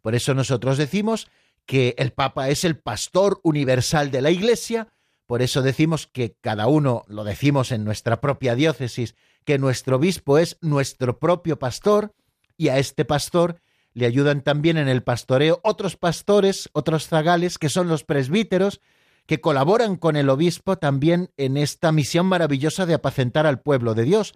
Por 0.02 0.16
eso 0.16 0.34
nosotros 0.34 0.78
decimos 0.78 1.28
que 1.66 1.96
el 1.98 2.12
Papa 2.12 2.50
es 2.50 2.64
el 2.64 2.78
pastor 2.78 3.40
universal 3.44 4.12
de 4.12 4.22
la 4.22 4.32
Iglesia, 4.32 4.90
por 5.26 5.42
eso 5.42 5.62
decimos 5.62 6.08
que 6.08 6.36
cada 6.40 6.68
uno, 6.68 7.04
lo 7.08 7.24
decimos 7.24 7.72
en 7.72 7.84
nuestra 7.84 8.22
propia 8.22 8.56
diócesis, 8.56 9.16
que 9.44 9.58
nuestro 9.58 9.96
obispo 9.96 10.38
es 10.38 10.58
nuestro 10.62 11.18
propio 11.18 11.58
pastor, 11.58 12.14
y 12.58 12.70
a 12.70 12.78
este 12.78 13.06
pastor 13.06 13.60
le 13.94 14.06
ayudan 14.06 14.42
también 14.42 14.78
en 14.78 14.88
el 14.88 15.04
pastoreo 15.04 15.60
otros 15.64 15.96
pastores, 15.96 16.70
otros 16.74 17.08
zagales, 17.08 17.58
que 17.58 17.70
son 17.70 17.88
los 17.88 18.04
presbíteros, 18.04 18.82
que 19.26 19.42
colaboran 19.42 19.96
con 19.96 20.16
el 20.16 20.30
obispo 20.30 20.78
también 20.78 21.32
en 21.38 21.58
esta 21.58 21.92
misión 21.92 22.28
maravillosa 22.28 22.86
de 22.86 22.94
apacentar 22.94 23.46
al 23.48 23.62
pueblo 23.62 23.96
de 23.96 24.04
Dios. 24.04 24.34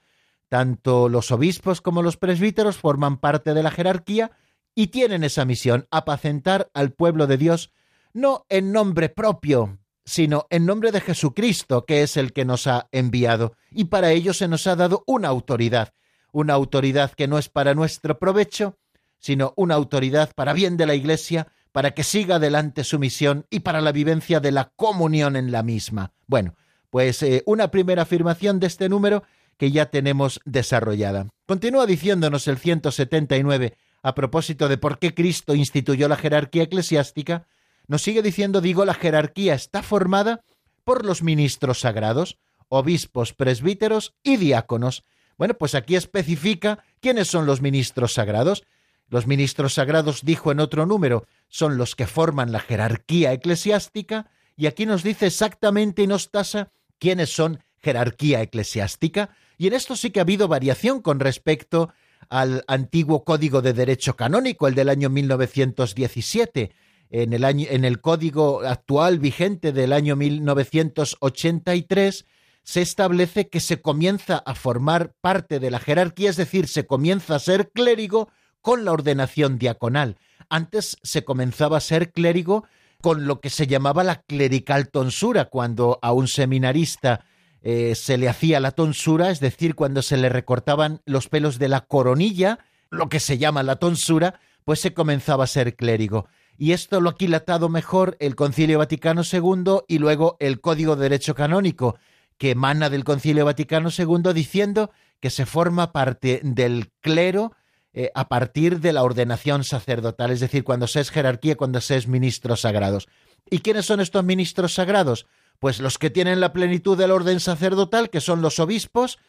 Tanto 0.50 1.10
los 1.10 1.32
obispos 1.32 1.80
como 1.80 2.02
los 2.02 2.18
presbíteros 2.18 2.78
forman 2.78 3.18
parte 3.18 3.54
de 3.54 3.64
la 3.64 3.72
jerarquía 3.72 4.32
y 4.76 4.88
tienen 4.88 5.24
esa 5.24 5.46
misión, 5.46 5.88
apacentar 5.92 6.72
al 6.74 6.92
pueblo 6.92 7.28
de 7.28 7.38
Dios, 7.38 7.72
no 8.14 8.46
en 8.50 8.72
nombre 8.72 9.10
propio, 9.10 9.80
sino 10.06 10.48
en 10.50 10.66
nombre 10.66 10.92
de 10.92 11.02
Jesucristo, 11.02 11.86
que 11.86 12.02
es 12.02 12.18
el 12.18 12.34
que 12.34 12.46
nos 12.46 12.66
ha 12.66 12.88
enviado, 12.92 13.54
y 13.72 13.86
para 13.86 14.12
ello 14.12 14.34
se 14.34 14.48
nos 14.48 14.66
ha 14.66 14.76
dado 14.76 15.04
una 15.06 15.28
autoridad, 15.28 15.94
una 16.32 16.56
autoridad 16.56 17.12
que 17.12 17.28
no 17.28 17.38
es 17.38 17.48
para 17.48 17.76
nuestro 17.76 18.18
provecho, 18.18 18.80
sino 19.20 19.54
una 19.56 19.76
autoridad 19.76 20.32
para 20.34 20.54
bien 20.54 20.78
de 20.78 20.88
la 20.88 20.96
Iglesia, 20.96 21.48
para 21.72 21.92
que 21.92 22.04
siga 22.04 22.38
adelante 22.38 22.84
su 22.84 22.98
misión 22.98 23.46
y 23.52 23.60
para 23.60 23.82
la 23.82 23.92
vivencia 23.92 24.40
de 24.40 24.52
la 24.52 24.72
comunión 24.76 25.36
en 25.36 25.52
la 25.52 25.62
misma. 25.62 26.14
Bueno, 26.26 26.56
pues 26.90 27.22
eh, 27.22 27.44
una 27.46 27.70
primera 27.70 28.04
afirmación 28.04 28.60
de 28.60 28.68
este 28.68 28.90
número 28.90 29.24
que 29.60 29.72
ya 29.72 29.88
tenemos 29.88 30.40
desarrollada. 30.46 31.28
Continúa 31.46 31.86
diciéndonos 31.86 32.48
el 32.48 32.58
179 32.58 33.76
a 34.02 34.16
propósito 34.16 34.70
de 34.70 34.78
por 34.78 34.98
qué 34.98 35.14
Cristo 35.14 35.54
instituyó 35.54 36.08
la 36.08 36.16
jerarquía 36.16 36.64
eclesiástica, 36.64 37.46
nos 37.86 38.02
sigue 38.02 38.22
diciendo, 38.22 38.62
digo, 38.62 38.86
la 38.86 38.94
jerarquía 38.94 39.54
está 39.54 39.84
formada 39.84 40.46
por 40.86 41.06
los 41.06 41.22
ministros 41.22 41.82
sagrados, 41.82 42.38
obispos, 42.70 43.34
presbíteros 43.34 44.16
y 44.24 44.38
diáconos. 44.38 45.04
Bueno, 45.38 45.56
pues 45.56 45.76
aquí 45.76 45.96
especifica 45.96 46.84
quiénes 47.02 47.28
son 47.28 47.46
los 47.46 47.62
ministros 47.62 48.14
sagrados. 48.14 48.64
Los 49.10 49.28
ministros 49.28 49.74
sagrados, 49.74 50.24
dijo 50.24 50.52
en 50.54 50.62
otro 50.62 50.86
número, 50.86 51.26
son 51.50 51.78
los 51.78 51.96
que 51.96 52.08
forman 52.08 52.54
la 52.54 52.60
jerarquía 52.60 53.34
eclesiástica, 53.34 54.30
y 54.56 54.68
aquí 54.68 54.86
nos 54.86 55.04
dice 55.04 55.26
exactamente 55.26 56.04
y 56.04 56.08
nos 56.08 56.32
tasa 56.32 56.72
quiénes 57.00 57.34
son 57.34 57.60
jerarquía 57.82 58.42
eclesiástica, 58.42 59.32
y 59.60 59.68
en 59.68 59.74
esto 59.74 59.96
sí 59.98 60.10
que 60.10 60.22
ha 60.22 60.24
habido 60.24 60.48
variación 60.48 61.02
con 61.02 61.20
respecto 61.20 61.92
al 62.30 62.64
antiguo 62.68 63.26
Código 63.26 63.62
de 63.62 63.74
Derecho 63.74 64.16
Canónico, 64.16 64.70
el 64.70 64.74
del 64.74 64.88
año 64.88 65.10
1917. 65.10 66.72
En 67.10 67.34
el, 67.34 67.44
año, 67.44 67.68
en 67.70 67.84
el 67.84 68.00
código 68.00 68.62
actual 68.62 69.20
vigente 69.20 69.74
del 69.74 69.92
año 69.92 70.16
1983 70.16 72.26
se 72.64 72.82
establece 72.82 73.50
que 73.50 73.60
se 73.60 73.82
comienza 73.82 74.38
a 74.38 74.56
formar 74.56 75.14
parte 75.20 75.60
de 75.60 75.72
la 75.72 75.80
jerarquía, 75.80 76.30
es 76.30 76.38
decir, 76.38 76.70
se 76.70 76.88
comienza 76.88 77.36
a 77.36 77.40
ser 77.40 77.72
clérigo 77.72 78.30
con 78.62 78.86
la 78.86 78.94
ordenación 78.94 79.60
diaconal. 79.60 80.16
Antes 80.50 80.96
se 81.04 81.26
comenzaba 81.26 81.76
a 81.78 81.82
ser 81.82 82.14
clérigo 82.14 82.64
con 83.02 83.28
lo 83.28 83.42
que 83.42 83.50
se 83.50 83.68
llamaba 83.68 84.06
la 84.06 84.22
clerical 84.22 84.88
tonsura, 84.90 85.44
cuando 85.46 86.00
a 86.02 86.14
un 86.14 86.30
seminarista 86.30 87.26
eh, 87.62 87.96
se 87.96 88.18
le 88.18 88.30
hacía 88.30 88.60
la 88.60 88.72
tonsura, 88.72 89.32
es 89.32 89.40
decir, 89.40 89.76
cuando 89.76 90.02
se 90.02 90.18
le 90.18 90.30
recortaban 90.30 91.02
los 91.06 91.28
pelos 91.28 91.60
de 91.60 91.68
la 91.68 91.82
coronilla, 91.82 92.60
lo 92.90 93.10
que 93.10 93.20
se 93.20 93.38
llama 93.38 93.64
la 93.64 93.78
tonsura, 93.78 94.40
pues 94.64 94.80
se 94.80 94.94
comenzaba 94.94 95.44
a 95.44 95.48
ser 95.48 95.76
clérigo. 95.76 96.28
Y 96.58 96.74
esto 96.74 97.00
lo 97.02 97.12
ha 97.12 97.16
quilatado 97.16 97.70
mejor 97.70 98.18
el 98.20 98.36
Concilio 98.36 98.80
Vaticano 98.80 99.22
II 99.24 99.80
y 99.88 99.98
luego 100.00 100.38
el 100.40 100.60
Código 100.60 100.96
de 100.96 101.04
Derecho 101.04 101.34
Canónico, 101.34 101.98
que 102.38 102.52
emana 102.52 102.90
del 102.90 103.04
Concilio 103.04 103.46
Vaticano 103.46 103.90
II 103.98 104.34
diciendo 104.34 104.92
que 105.20 105.30
se 105.30 105.46
forma 105.46 105.92
parte 105.92 106.42
del 106.44 106.92
clero 107.02 107.54
eh, 107.94 108.12
a 108.14 108.30
partir 108.30 108.80
de 108.80 108.94
la 108.94 109.04
ordenación 109.04 109.64
sacerdotal, 109.64 110.32
es 110.32 110.40
decir, 110.40 110.64
cuando 110.64 110.88
se 110.88 111.00
es 111.00 111.12
jerarquía, 111.12 111.56
cuando 111.56 111.82
se 111.82 111.98
es 111.98 112.08
ministros 112.08 112.62
sagrados. 112.62 113.08
¿Y 113.50 113.60
quiénes 113.60 113.86
son 113.86 114.00
estos 114.00 114.24
ministros 114.24 114.74
sagrados? 114.74 115.26
Pues 115.60 115.80
los 115.80 115.98
que 115.98 116.10
tienen 116.10 116.40
la 116.40 116.54
plenitud 116.54 116.98
del 116.98 117.12
orden 117.12 117.40
sacerdotal, 117.40 118.10
que 118.10 118.22
son 118.22 118.42
los 118.42 118.60
obispos, 118.60 119.20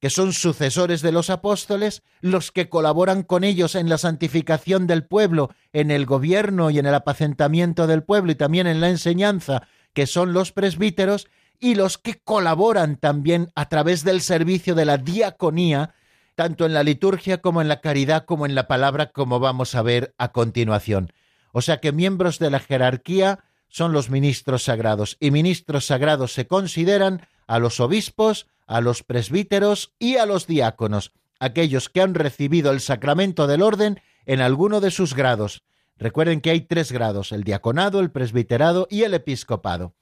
que 0.00 0.08
son 0.08 0.32
sucesores 0.32 1.02
de 1.02 1.12
los 1.12 1.28
apóstoles, 1.28 2.02
los 2.20 2.52
que 2.52 2.68
colaboran 2.68 3.22
con 3.22 3.44
ellos 3.44 3.74
en 3.74 3.88
la 3.88 3.98
santificación 3.98 4.86
del 4.86 5.04
pueblo, 5.04 5.50
en 5.72 5.90
el 5.90 6.06
gobierno 6.06 6.70
y 6.70 6.78
en 6.78 6.86
el 6.86 6.94
apacentamiento 6.94 7.86
del 7.86 8.02
pueblo 8.02 8.32
y 8.32 8.36
también 8.36 8.66
en 8.66 8.80
la 8.80 8.88
enseñanza, 8.88 9.68
que 9.92 10.06
son 10.06 10.32
los 10.32 10.52
presbíteros, 10.52 11.28
y 11.58 11.74
los 11.74 11.98
que 11.98 12.18
colaboran 12.18 12.96
también 12.96 13.50
a 13.54 13.68
través 13.68 14.02
del 14.02 14.22
servicio 14.22 14.74
de 14.74 14.86
la 14.86 14.96
diaconía, 14.96 15.92
tanto 16.34 16.64
en 16.64 16.72
la 16.72 16.82
liturgia 16.82 17.42
como 17.42 17.60
en 17.60 17.68
la 17.68 17.82
caridad 17.82 18.24
como 18.24 18.46
en 18.46 18.54
la 18.54 18.66
palabra, 18.66 19.10
como 19.10 19.40
vamos 19.40 19.74
a 19.74 19.82
ver 19.82 20.14
a 20.16 20.32
continuación. 20.32 21.12
O 21.52 21.60
sea 21.60 21.78
que 21.78 21.92
miembros 21.92 22.38
de 22.38 22.48
la 22.48 22.60
jerarquía 22.60 23.40
son 23.70 23.92
los 23.92 24.10
ministros 24.10 24.64
sagrados, 24.64 25.16
y 25.20 25.30
ministros 25.30 25.86
sagrados 25.86 26.34
se 26.34 26.46
consideran 26.46 27.26
a 27.46 27.58
los 27.58 27.80
obispos, 27.80 28.46
a 28.66 28.80
los 28.80 29.02
presbíteros 29.02 29.94
y 29.98 30.16
a 30.16 30.26
los 30.26 30.46
diáconos, 30.46 31.12
aquellos 31.38 31.88
que 31.88 32.02
han 32.02 32.14
recibido 32.14 32.70
el 32.70 32.80
sacramento 32.80 33.46
del 33.46 33.62
orden 33.62 34.00
en 34.26 34.40
alguno 34.40 34.80
de 34.80 34.90
sus 34.90 35.14
grados. 35.14 35.62
Recuerden 35.96 36.40
que 36.40 36.50
hay 36.50 36.62
tres 36.62 36.92
grados, 36.92 37.32
el 37.32 37.44
diaconado, 37.44 38.00
el 38.00 38.10
presbiterado 38.10 38.86
y 38.90 39.02
el 39.02 39.14
episcopado. 39.14 39.94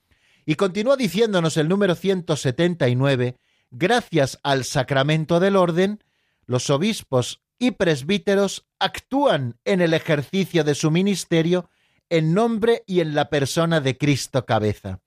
Y 0.45 0.55
continúa 0.55 0.97
diciéndonos 0.97 1.57
el 1.57 1.69
número 1.69 1.95
179, 1.95 3.37
gracias 3.71 4.39
al 4.43 4.65
sacramento 4.65 5.41
del 5.41 5.57
orden, 5.57 6.03
los 6.47 6.71
obispos 6.71 7.43
y 7.59 7.73
presbíteros 7.73 8.67
actúan 8.79 9.59
en 9.65 9.83
el 9.83 9.93
ejercicio 9.93 10.65
de 10.65 10.75
su 10.75 10.91
ministerio 10.91 11.69
en 12.11 12.35
nombre 12.35 12.83
y 12.87 13.01
en 13.01 13.15
la 13.15 13.31
persona 13.31 13.81
de 13.81 13.97
Cristo 13.97 14.47
cabeza. 14.47 15.01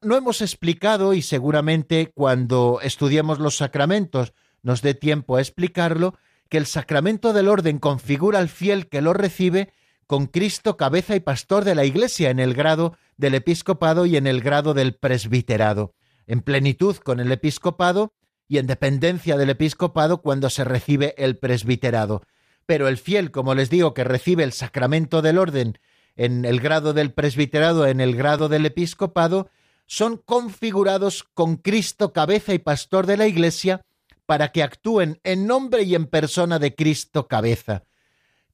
No 0.00 0.16
hemos 0.16 0.42
explicado, 0.42 1.14
y 1.14 1.22
seguramente 1.22 2.12
cuando 2.14 2.80
estudiemos 2.82 3.38
los 3.38 3.56
sacramentos 3.56 4.34
nos 4.62 4.82
dé 4.82 4.94
tiempo 4.94 5.36
a 5.36 5.40
explicarlo, 5.40 6.14
que 6.48 6.58
el 6.58 6.66
sacramento 6.66 7.32
del 7.32 7.48
orden 7.48 7.78
configura 7.78 8.38
al 8.38 8.48
fiel 8.48 8.88
que 8.88 9.00
lo 9.00 9.12
recibe 9.12 9.72
con 10.06 10.26
Cristo 10.26 10.76
cabeza 10.76 11.16
y 11.16 11.20
pastor 11.20 11.64
de 11.64 11.74
la 11.74 11.84
Iglesia 11.84 12.30
en 12.30 12.38
el 12.38 12.54
grado 12.54 12.96
del 13.16 13.34
episcopado 13.34 14.06
y 14.06 14.16
en 14.16 14.26
el 14.26 14.42
grado 14.42 14.74
del 14.74 14.94
presbiterado, 14.94 15.94
en 16.26 16.42
plenitud 16.42 16.96
con 16.96 17.20
el 17.20 17.32
episcopado 17.32 18.12
y 18.46 18.58
en 18.58 18.66
dependencia 18.66 19.36
del 19.36 19.50
episcopado 19.50 20.20
cuando 20.20 20.50
se 20.50 20.64
recibe 20.64 21.14
el 21.16 21.38
presbiterado. 21.38 22.22
Pero 22.66 22.88
el 22.88 22.98
fiel, 22.98 23.30
como 23.30 23.54
les 23.54 23.70
digo, 23.70 23.94
que 23.94 24.04
recibe 24.04 24.44
el 24.44 24.52
sacramento 24.52 25.22
del 25.22 25.38
orden 25.38 25.78
en 26.16 26.44
el 26.44 26.60
grado 26.60 26.92
del 26.92 27.12
presbiterado, 27.12 27.86
en 27.86 28.00
el 28.00 28.16
grado 28.16 28.48
del 28.48 28.66
episcopado, 28.66 29.48
son 29.86 30.16
configurados 30.16 31.24
con 31.34 31.56
Cristo 31.56 32.12
cabeza 32.12 32.54
y 32.54 32.58
pastor 32.58 33.06
de 33.06 33.16
la 33.16 33.26
Iglesia 33.26 33.82
para 34.26 34.52
que 34.52 34.62
actúen 34.62 35.20
en 35.24 35.46
nombre 35.46 35.82
y 35.82 35.94
en 35.94 36.06
persona 36.06 36.58
de 36.58 36.74
Cristo 36.74 37.28
cabeza. 37.28 37.84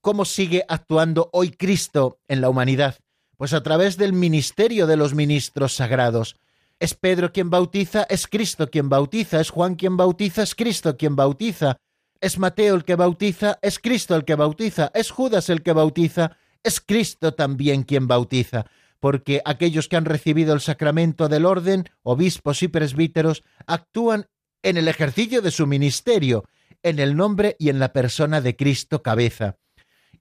¿Cómo 0.00 0.24
sigue 0.24 0.64
actuando 0.68 1.28
hoy 1.32 1.50
Cristo 1.50 2.18
en 2.26 2.40
la 2.40 2.48
humanidad? 2.48 2.96
Pues 3.36 3.52
a 3.52 3.62
través 3.62 3.96
del 3.96 4.12
ministerio 4.12 4.86
de 4.86 4.96
los 4.96 5.14
ministros 5.14 5.74
sagrados. 5.74 6.36
Es 6.78 6.94
Pedro 6.94 7.32
quien 7.32 7.50
bautiza, 7.50 8.06
es 8.08 8.26
Cristo 8.26 8.70
quien 8.70 8.88
bautiza, 8.88 9.40
es 9.40 9.50
Juan 9.50 9.74
quien 9.74 9.96
bautiza, 9.98 10.42
es 10.42 10.54
Cristo 10.54 10.96
quien 10.96 11.14
bautiza, 11.14 11.76
es 12.20 12.38
Mateo 12.38 12.74
el 12.74 12.84
que 12.84 12.96
bautiza, 12.96 13.58
es 13.62 13.78
Cristo 13.78 14.16
el 14.16 14.24
que 14.24 14.34
bautiza, 14.34 14.90
es 14.94 15.10
Judas 15.10 15.50
el 15.50 15.62
que 15.62 15.72
bautiza, 15.72 16.36
es 16.62 16.80
Cristo 16.80 17.34
también 17.34 17.82
quien 17.82 18.06
bautiza, 18.06 18.66
porque 18.98 19.40
aquellos 19.44 19.88
que 19.88 19.96
han 19.96 20.04
recibido 20.04 20.54
el 20.54 20.60
sacramento 20.60 21.28
del 21.28 21.46
orden, 21.46 21.88
obispos 22.02 22.62
y 22.62 22.68
presbíteros, 22.68 23.42
actúan 23.66 24.26
en 24.62 24.76
el 24.76 24.88
ejercicio 24.88 25.40
de 25.40 25.50
su 25.50 25.66
ministerio, 25.66 26.44
en 26.82 26.98
el 26.98 27.16
nombre 27.16 27.56
y 27.58 27.70
en 27.70 27.78
la 27.78 27.92
persona 27.92 28.40
de 28.40 28.56
Cristo 28.56 29.02
cabeza. 29.02 29.56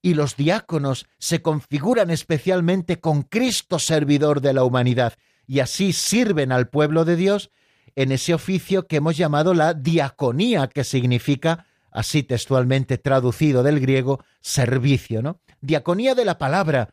Y 0.01 0.13
los 0.13 0.37
diáconos 0.37 1.07
se 1.17 1.41
configuran 1.41 2.09
especialmente 2.09 3.01
con 3.01 3.23
Cristo 3.23 3.79
servidor 3.79 4.39
de 4.39 4.53
la 4.53 4.63
humanidad, 4.63 5.13
y 5.45 5.59
así 5.59 5.91
sirven 5.91 6.51
al 6.51 6.69
pueblo 6.69 7.03
de 7.03 7.17
Dios 7.17 7.51
en 7.95 8.13
ese 8.13 8.33
oficio 8.33 8.87
que 8.87 8.97
hemos 8.97 9.17
llamado 9.17 9.53
la 9.53 9.73
diaconía, 9.73 10.67
que 10.67 10.85
significa, 10.85 11.65
así 11.91 12.23
textualmente 12.23 12.97
traducido 12.97 13.63
del 13.63 13.79
griego, 13.79 14.23
servicio, 14.41 15.21
¿no? 15.21 15.41
Diaconía 15.61 16.15
de 16.15 16.25
la 16.25 16.37
palabra. 16.37 16.89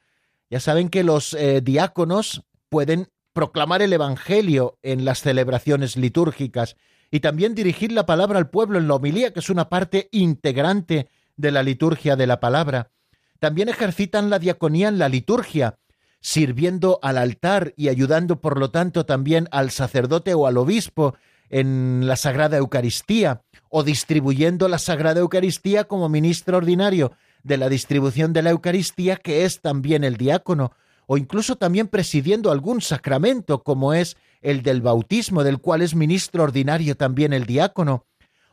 Ya 0.51 0.61
saben 0.61 0.89
que 0.89 1.05
los 1.05 1.35
eh, 1.35 1.61
diáconos 1.61 2.45
pueden 2.69 3.09
proclamar 3.33 3.83
el 3.83 3.93
Evangelio 3.93 4.79
en 4.83 5.05
las 5.05 5.21
celebraciones 5.21 5.97
litúrgicas 5.97 6.77
y 7.11 7.21
también 7.21 7.55
dirigir 7.55 7.93
la 7.93 8.07
palabra 8.07 8.39
al 8.39 8.51
pueblo 8.51 8.79
en 8.79 8.89
la 8.89 8.95
homilía, 8.95 9.33
que 9.33 9.41
es 9.41 9.51
una 9.51 9.69
parte 9.69 10.09
integrante 10.11 11.09
de 11.37 11.51
la 11.51 11.63
liturgia 11.63 12.17
de 12.17 12.27
la 12.27 12.41
palabra. 12.41 12.91
También 13.39 13.69
ejercitan 13.69 14.31
la 14.31 14.39
diaconía 14.39 14.89
en 14.89 14.99
la 14.99 15.09
liturgia, 15.09 15.79
sirviendo 16.21 16.99
al 17.03 17.19
altar 17.19 17.75
y 17.77 17.89
ayudando, 17.89 18.41
por 18.41 18.59
lo 18.59 18.71
tanto, 18.71 19.07
también 19.07 19.49
al 19.53 19.71
sacerdote 19.71 20.35
o 20.35 20.47
al 20.47 20.57
obispo 20.57 21.15
en 21.51 22.07
la 22.07 22.17
Sagrada 22.17 22.57
Eucaristía, 22.57 23.43
o 23.69 23.83
distribuyendo 23.83 24.69
la 24.69 24.79
Sagrada 24.79 25.21
Eucaristía 25.21 25.85
como 25.85 26.09
ministro 26.09 26.57
ordinario 26.57 27.13
de 27.43 27.57
la 27.57 27.69
distribución 27.69 28.33
de 28.33 28.43
la 28.43 28.51
Eucaristía, 28.51 29.17
que 29.17 29.45
es 29.45 29.61
también 29.61 30.05
el 30.05 30.17
diácono, 30.17 30.73
o 31.07 31.17
incluso 31.17 31.57
también 31.57 31.87
presidiendo 31.87 32.51
algún 32.51 32.81
sacramento, 32.81 33.63
como 33.63 33.95
es 33.95 34.17
el 34.43 34.63
del 34.63 34.83
bautismo, 34.83 35.45
del 35.45 35.59
cual 35.59 35.83
es 35.83 35.95
ministro 35.95 36.43
ordinario 36.43 36.97
también 36.97 37.33
el 37.33 37.47
diácono, 37.47 38.05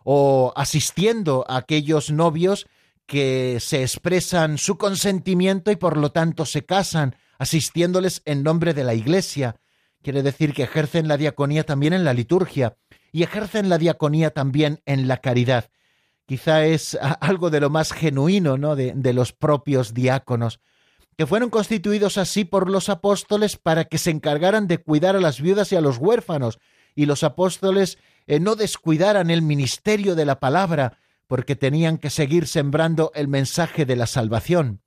o 0.04 0.54
asistiendo 0.56 1.46
a 1.48 1.58
aquellos 1.58 2.12
novios 2.12 2.68
que 3.06 3.58
se 3.60 3.82
expresan 3.82 4.58
su 4.58 4.78
consentimiento 4.78 5.72
y 5.72 5.76
por 5.76 5.98
lo 5.98 6.12
tanto 6.12 6.46
se 6.46 6.66
casan, 6.66 7.16
asistiéndoles 7.38 8.22
en 8.26 8.44
nombre 8.44 8.74
de 8.74 8.84
la 8.84 8.94
Iglesia. 8.94 9.56
Quiere 10.04 10.22
decir 10.22 10.54
que 10.54 10.64
ejercen 10.64 11.08
la 11.08 11.16
diaconía 11.16 11.64
también 11.64 11.94
en 11.94 12.04
la 12.04 12.14
liturgia 12.14 12.76
y 13.14 13.24
ejercen 13.24 13.70
la 13.70 13.78
diaconía 13.78 14.32
también 14.32 14.82
en 14.86 15.08
la 15.08 15.18
caridad. 15.18 15.70
Quizá 16.26 16.66
es 16.66 16.98
algo 17.22 17.50
de 17.50 17.62
lo 17.62 17.70
más 17.70 17.94
genuino 17.94 18.58
¿no? 18.58 18.76
de, 18.76 19.14
los 19.14 19.32
propios 19.32 19.94
diáconos 19.94 20.60
que 21.18 21.28
fueron 21.28 21.50
constituidos 21.50 22.18
así 22.18 22.44
por 22.44 22.70
los 22.70 22.90
apóstoles 22.90 23.56
para 23.56 23.86
que 23.86 23.98
se 23.98 24.10
encargaran 24.10 24.68
de 24.68 24.80
cuidar 24.80 25.16
a 25.16 25.22
las 25.22 25.40
viudas 25.40 25.72
y 25.72 25.76
a 25.76 25.82
los 25.82 26.00
huérfanos, 26.00 26.60
y 26.96 27.06
los 27.06 27.24
apóstoles 27.24 28.00
eh, 28.26 28.40
no 28.40 28.56
descuidaran 28.56 29.30
el 29.30 29.44
ministerio 29.44 30.16
de 30.16 30.26
la 30.26 30.40
palabra, 30.40 30.98
porque 31.28 31.56
tenían 31.56 32.00
que 32.00 32.10
seguir 32.10 32.48
sembrando 32.48 33.12
el 33.14 33.28
mensaje 33.28 33.86
de 33.86 33.96
la 33.96 34.08
salvación. 34.08 34.82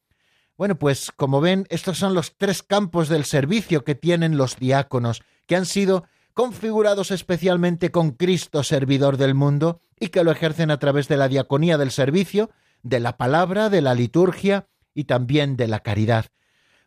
Bueno, 0.56 0.78
pues 0.78 1.12
como 1.14 1.40
ven, 1.40 1.66
estos 1.68 1.98
son 1.98 2.14
los 2.14 2.36
tres 2.36 2.62
campos 2.62 3.08
del 3.08 3.24
servicio 3.24 3.84
que 3.84 3.94
tienen 3.94 4.36
los 4.36 4.56
diáconos, 4.56 5.22
que 5.46 5.56
han 5.56 5.66
sido 5.66 6.04
configurados 6.32 7.10
especialmente 7.10 7.90
con 7.90 8.12
Cristo, 8.12 8.62
servidor 8.62 9.16
del 9.16 9.34
mundo, 9.34 9.80
y 9.98 10.08
que 10.08 10.24
lo 10.24 10.30
ejercen 10.30 10.70
a 10.70 10.78
través 10.78 11.08
de 11.08 11.16
la 11.16 11.28
diaconía 11.28 11.78
del 11.78 11.90
servicio, 11.90 12.50
de 12.82 13.00
la 13.00 13.16
palabra, 13.16 13.68
de 13.70 13.82
la 13.82 13.94
liturgia, 13.94 14.66
y 14.96 15.04
también 15.04 15.56
de 15.56 15.68
la 15.68 15.80
caridad. 15.80 16.26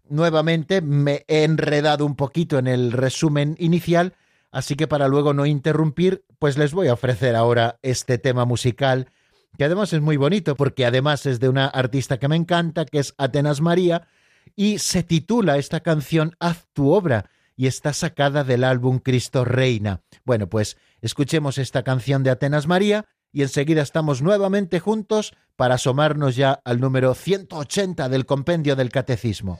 Nuevamente 0.09 0.81
me 0.81 1.23
he 1.27 1.43
enredado 1.43 2.05
un 2.05 2.15
poquito 2.15 2.57
en 2.57 2.67
el 2.67 2.91
resumen 2.91 3.55
inicial, 3.59 4.15
así 4.51 4.75
que 4.75 4.87
para 4.87 5.07
luego 5.07 5.35
no 5.35 5.45
interrumpir, 5.45 6.25
pues 6.39 6.57
les 6.57 6.73
voy 6.73 6.87
a 6.87 6.93
ofrecer 6.93 7.35
ahora 7.35 7.77
este 7.83 8.17
tema 8.17 8.45
musical, 8.45 9.11
que 9.59 9.65
además 9.65 9.91
es 9.91 9.99
muy 9.99 10.15
bonito 10.15 10.55
porque 10.55 10.85
además 10.85 11.25
es 11.25 11.41
de 11.41 11.49
una 11.49 11.67
artista 11.67 12.17
que 12.17 12.29
me 12.29 12.37
encanta, 12.37 12.85
que 12.85 12.99
es 12.99 13.13
Atenas 13.17 13.59
María, 13.59 14.07
y 14.55 14.79
se 14.79 15.03
titula 15.03 15.57
esta 15.57 15.81
canción 15.81 16.33
Haz 16.39 16.67
tu 16.71 16.93
obra, 16.93 17.29
y 17.57 17.67
está 17.67 17.91
sacada 17.91 18.45
del 18.45 18.63
álbum 18.63 18.99
Cristo 18.99 19.43
Reina. 19.43 19.99
Bueno, 20.23 20.47
pues 20.47 20.77
escuchemos 21.01 21.57
esta 21.57 21.83
canción 21.83 22.23
de 22.23 22.29
Atenas 22.29 22.67
María 22.67 23.03
y 23.33 23.41
enseguida 23.41 23.81
estamos 23.81 24.21
nuevamente 24.21 24.79
juntos 24.79 25.33
para 25.57 25.75
asomarnos 25.75 26.37
ya 26.37 26.61
al 26.63 26.79
número 26.79 27.13
180 27.13 28.07
del 28.07 28.25
compendio 28.25 28.77
del 28.77 28.91
Catecismo. 28.91 29.59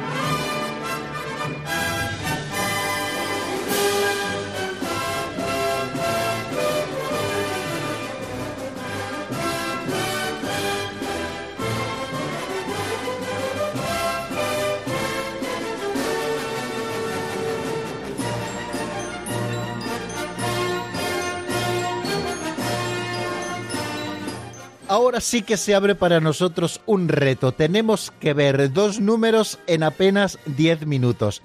Ahora 24.91 25.21
sí 25.21 25.41
que 25.41 25.55
se 25.55 25.73
abre 25.73 25.95
para 25.95 26.19
nosotros 26.19 26.81
un 26.85 27.07
reto. 27.07 27.53
Tenemos 27.53 28.11
que 28.19 28.33
ver 28.33 28.73
dos 28.73 28.99
números 28.99 29.57
en 29.65 29.83
apenas 29.83 30.37
10 30.45 30.85
minutos. 30.85 31.41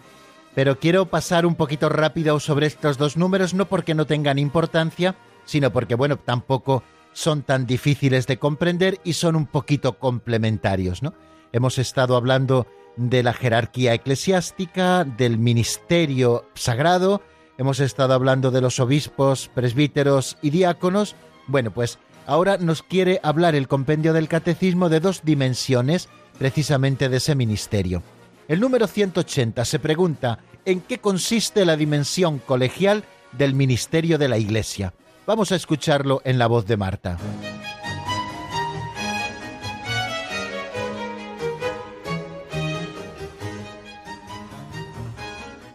Pero 0.56 0.80
quiero 0.80 1.06
pasar 1.06 1.46
un 1.46 1.54
poquito 1.54 1.88
rápido 1.88 2.40
sobre 2.40 2.66
estos 2.66 2.98
dos 2.98 3.16
números, 3.16 3.54
no 3.54 3.66
porque 3.66 3.94
no 3.94 4.04
tengan 4.04 4.40
importancia, 4.40 5.14
sino 5.44 5.72
porque, 5.72 5.94
bueno, 5.94 6.16
tampoco 6.16 6.82
son 7.12 7.42
tan 7.42 7.66
difíciles 7.66 8.26
de 8.26 8.38
comprender 8.38 8.98
y 9.04 9.12
son 9.12 9.36
un 9.36 9.46
poquito 9.46 9.96
complementarios, 10.00 11.04
¿no? 11.04 11.14
Hemos 11.52 11.78
estado 11.78 12.16
hablando 12.16 12.66
de 12.96 13.22
la 13.22 13.32
jerarquía 13.32 13.94
eclesiástica, 13.94 15.04
del 15.04 15.38
ministerio 15.38 16.46
sagrado, 16.54 17.22
hemos 17.58 17.78
estado 17.78 18.12
hablando 18.12 18.50
de 18.50 18.60
los 18.60 18.80
obispos, 18.80 19.48
presbíteros 19.54 20.36
y 20.42 20.50
diáconos. 20.50 21.14
Bueno, 21.46 21.70
pues 21.70 22.00
ahora 22.26 22.58
nos 22.58 22.82
quiere 22.82 23.20
hablar 23.22 23.54
el 23.54 23.68
compendio 23.68 24.12
del 24.12 24.28
catecismo 24.28 24.88
de 24.88 25.00
dos 25.00 25.22
dimensiones 25.24 26.08
precisamente 26.38 27.08
de 27.08 27.16
ese 27.16 27.34
ministerio. 27.34 28.02
El 28.48 28.60
número 28.60 28.86
180 28.86 29.64
se 29.64 29.78
pregunta 29.78 30.38
en 30.64 30.80
qué 30.80 30.98
consiste 30.98 31.64
la 31.64 31.76
dimensión 31.76 32.38
colegial 32.38 33.04
del 33.32 33.54
ministerio 33.54 34.18
de 34.18 34.28
la 34.28 34.38
Iglesia. 34.38 34.92
Vamos 35.26 35.50
a 35.52 35.56
escucharlo 35.56 36.20
en 36.24 36.38
la 36.38 36.46
voz 36.46 36.66
de 36.66 36.76
Marta. 36.76 37.18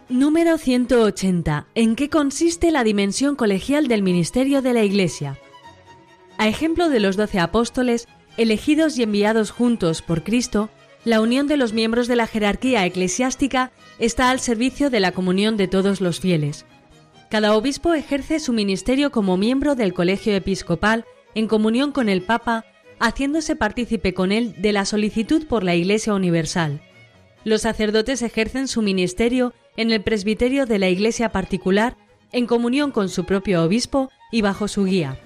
Número 0.07 0.57
180. 0.57 1.67
¿En 1.73 1.95
qué 1.95 2.09
consiste 2.09 2.71
la 2.71 2.83
dimensión 2.83 3.35
colegial 3.35 3.87
del 3.87 4.03
ministerio 4.03 4.61
de 4.61 4.73
la 4.73 4.83
Iglesia? 4.83 5.37
A 6.41 6.47
ejemplo 6.47 6.89
de 6.89 6.99
los 6.99 7.17
doce 7.17 7.37
apóstoles, 7.37 8.07
elegidos 8.35 8.97
y 8.97 9.03
enviados 9.03 9.51
juntos 9.51 10.01
por 10.01 10.23
Cristo, 10.23 10.71
la 11.05 11.21
unión 11.21 11.45
de 11.45 11.55
los 11.55 11.71
miembros 11.71 12.07
de 12.07 12.15
la 12.15 12.25
jerarquía 12.25 12.83
eclesiástica 12.83 13.71
está 13.99 14.31
al 14.31 14.39
servicio 14.39 14.89
de 14.89 15.01
la 15.01 15.11
comunión 15.11 15.55
de 15.55 15.67
todos 15.67 16.01
los 16.01 16.19
fieles. 16.19 16.65
Cada 17.29 17.55
obispo 17.55 17.93
ejerce 17.93 18.39
su 18.39 18.53
ministerio 18.53 19.11
como 19.11 19.37
miembro 19.37 19.75
del 19.75 19.93
colegio 19.93 20.33
episcopal 20.33 21.05
en 21.35 21.47
comunión 21.47 21.91
con 21.91 22.09
el 22.09 22.23
Papa, 22.23 22.65
haciéndose 22.99 23.55
partícipe 23.55 24.15
con 24.15 24.31
él 24.31 24.55
de 24.57 24.73
la 24.73 24.85
solicitud 24.85 25.45
por 25.45 25.63
la 25.63 25.75
Iglesia 25.75 26.15
Universal. 26.15 26.81
Los 27.43 27.61
sacerdotes 27.61 28.23
ejercen 28.23 28.67
su 28.67 28.81
ministerio 28.81 29.53
en 29.77 29.91
el 29.91 30.01
presbiterio 30.01 30.65
de 30.65 30.79
la 30.79 30.89
Iglesia 30.89 31.31
particular 31.31 31.97
en 32.31 32.47
comunión 32.47 32.89
con 32.89 33.09
su 33.09 33.25
propio 33.25 33.63
obispo 33.63 34.09
y 34.31 34.41
bajo 34.41 34.67
su 34.67 34.85
guía. 34.85 35.19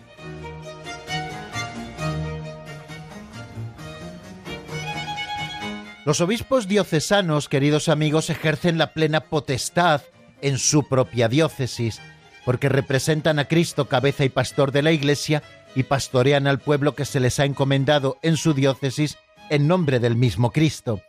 Los 6.06 6.22
obispos 6.22 6.68
diocesanos, 6.68 7.50
queridos 7.50 7.90
amigos, 7.90 8.30
ejercen 8.30 8.78
la 8.78 8.94
plena 8.94 9.22
potestad 9.22 10.04
en 10.40 10.60
su 10.60 10.88
propia 10.88 11.28
diócesis, 11.28 12.00
porque 12.46 12.70
representan 12.70 13.40
a 13.40 13.46
Cristo 13.46 13.90
cabeza 13.90 14.24
y 14.24 14.30
pastor 14.30 14.72
de 14.72 14.84
la 14.84 14.92
Iglesia 14.92 15.42
y 15.74 15.82
pastorean 15.82 16.46
al 16.46 16.60
pueblo 16.60 16.94
que 16.94 17.06
se 17.06 17.20
les 17.20 17.40
ha 17.40 17.46
encomendado 17.46 18.20
en 18.22 18.38
su 18.38 18.54
diócesis 18.54 19.18
en 19.50 19.68
nombre 19.68 20.00
del 20.00 20.16
mismo 20.16 20.52
Cristo. 20.52 21.02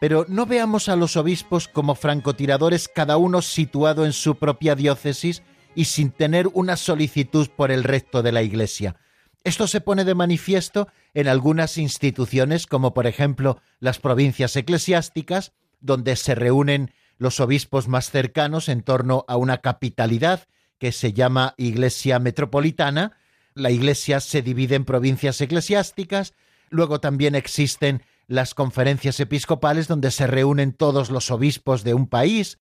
Pero 0.00 0.24
no 0.28 0.46
veamos 0.46 0.88
a 0.88 0.96
los 0.96 1.18
obispos 1.18 1.68
como 1.68 1.94
francotiradores 1.94 2.88
cada 2.88 3.18
uno 3.18 3.42
situado 3.42 4.06
en 4.06 4.14
su 4.14 4.36
propia 4.36 4.74
diócesis 4.74 5.42
y 5.74 5.84
sin 5.84 6.10
tener 6.10 6.48
una 6.54 6.78
solicitud 6.78 7.50
por 7.54 7.70
el 7.70 7.84
resto 7.84 8.22
de 8.22 8.32
la 8.32 8.42
Iglesia. 8.42 8.96
Esto 9.44 9.66
se 9.66 9.80
pone 9.80 10.04
de 10.04 10.14
manifiesto 10.14 10.88
en 11.14 11.26
algunas 11.26 11.76
instituciones, 11.76 12.66
como 12.66 12.94
por 12.94 13.06
ejemplo 13.06 13.60
las 13.80 13.98
provincias 13.98 14.54
eclesiásticas, 14.56 15.52
donde 15.80 16.14
se 16.16 16.34
reúnen 16.34 16.92
los 17.18 17.40
obispos 17.40 17.88
más 17.88 18.10
cercanos 18.10 18.68
en 18.68 18.82
torno 18.82 19.24
a 19.26 19.36
una 19.36 19.58
capitalidad 19.58 20.46
que 20.78 20.92
se 20.92 21.12
llama 21.12 21.54
Iglesia 21.56 22.18
Metropolitana. 22.18 23.16
La 23.54 23.70
Iglesia 23.70 24.20
se 24.20 24.42
divide 24.42 24.76
en 24.76 24.84
provincias 24.84 25.40
eclesiásticas, 25.40 26.34
luego 26.70 27.00
también 27.00 27.34
existen 27.34 28.02
las 28.28 28.54
conferencias 28.54 29.18
episcopales 29.20 29.88
donde 29.88 30.10
se 30.10 30.26
reúnen 30.26 30.72
todos 30.72 31.10
los 31.10 31.30
obispos 31.30 31.84
de 31.84 31.94
un 31.94 32.06
país, 32.06 32.58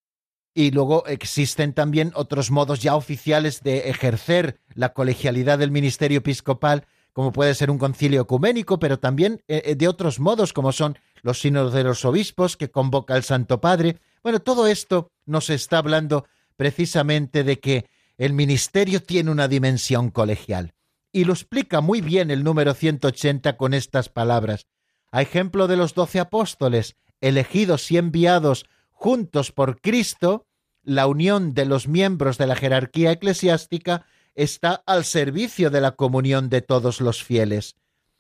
y 0.53 0.71
luego 0.71 1.05
existen 1.07 1.73
también 1.73 2.11
otros 2.15 2.51
modos 2.51 2.81
ya 2.81 2.95
oficiales 2.95 3.61
de 3.61 3.89
ejercer 3.89 4.59
la 4.73 4.93
colegialidad 4.93 5.59
del 5.59 5.71
ministerio 5.71 6.19
episcopal, 6.19 6.85
como 7.13 7.31
puede 7.31 7.55
ser 7.55 7.71
un 7.71 7.77
concilio 7.77 8.21
ecuménico, 8.21 8.79
pero 8.79 8.99
también 8.99 9.41
eh, 9.47 9.61
eh, 9.65 9.75
de 9.75 9.87
otros 9.87 10.19
modos, 10.19 10.53
como 10.53 10.71
son 10.71 10.97
los 11.21 11.39
sínodos 11.39 11.73
de 11.73 11.83
los 11.83 12.03
obispos 12.05 12.57
que 12.57 12.71
convoca 12.71 13.15
el 13.15 13.23
Santo 13.23 13.61
Padre. 13.61 13.97
Bueno, 14.23 14.39
todo 14.39 14.67
esto 14.67 15.11
nos 15.25 15.49
está 15.49 15.77
hablando 15.77 16.25
precisamente 16.57 17.43
de 17.43 17.59
que 17.59 17.85
el 18.17 18.33
ministerio 18.33 19.01
tiene 19.01 19.31
una 19.31 19.47
dimensión 19.47 20.09
colegial. 20.09 20.73
Y 21.11 21.25
lo 21.25 21.33
explica 21.33 21.81
muy 21.81 22.01
bien 22.01 22.31
el 22.31 22.43
número 22.43 22.73
180 22.73 23.57
con 23.57 23.73
estas 23.73 24.09
palabras. 24.09 24.67
A 25.11 25.21
ejemplo 25.21 25.67
de 25.67 25.75
los 25.75 25.93
doce 25.93 26.19
apóstoles, 26.19 26.95
elegidos 27.19 27.91
y 27.91 27.97
enviados 27.97 28.65
juntos 29.01 29.51
por 29.51 29.81
Cristo, 29.81 30.45
la 30.83 31.07
unión 31.07 31.55
de 31.55 31.65
los 31.65 31.87
miembros 31.87 32.37
de 32.37 32.45
la 32.45 32.55
jerarquía 32.55 33.11
eclesiástica 33.11 34.05
está 34.35 34.83
al 34.85 35.05
servicio 35.05 35.71
de 35.71 35.81
la 35.81 35.95
comunión 35.95 36.49
de 36.49 36.61
todos 36.61 37.01
los 37.01 37.23
fieles. 37.23 37.77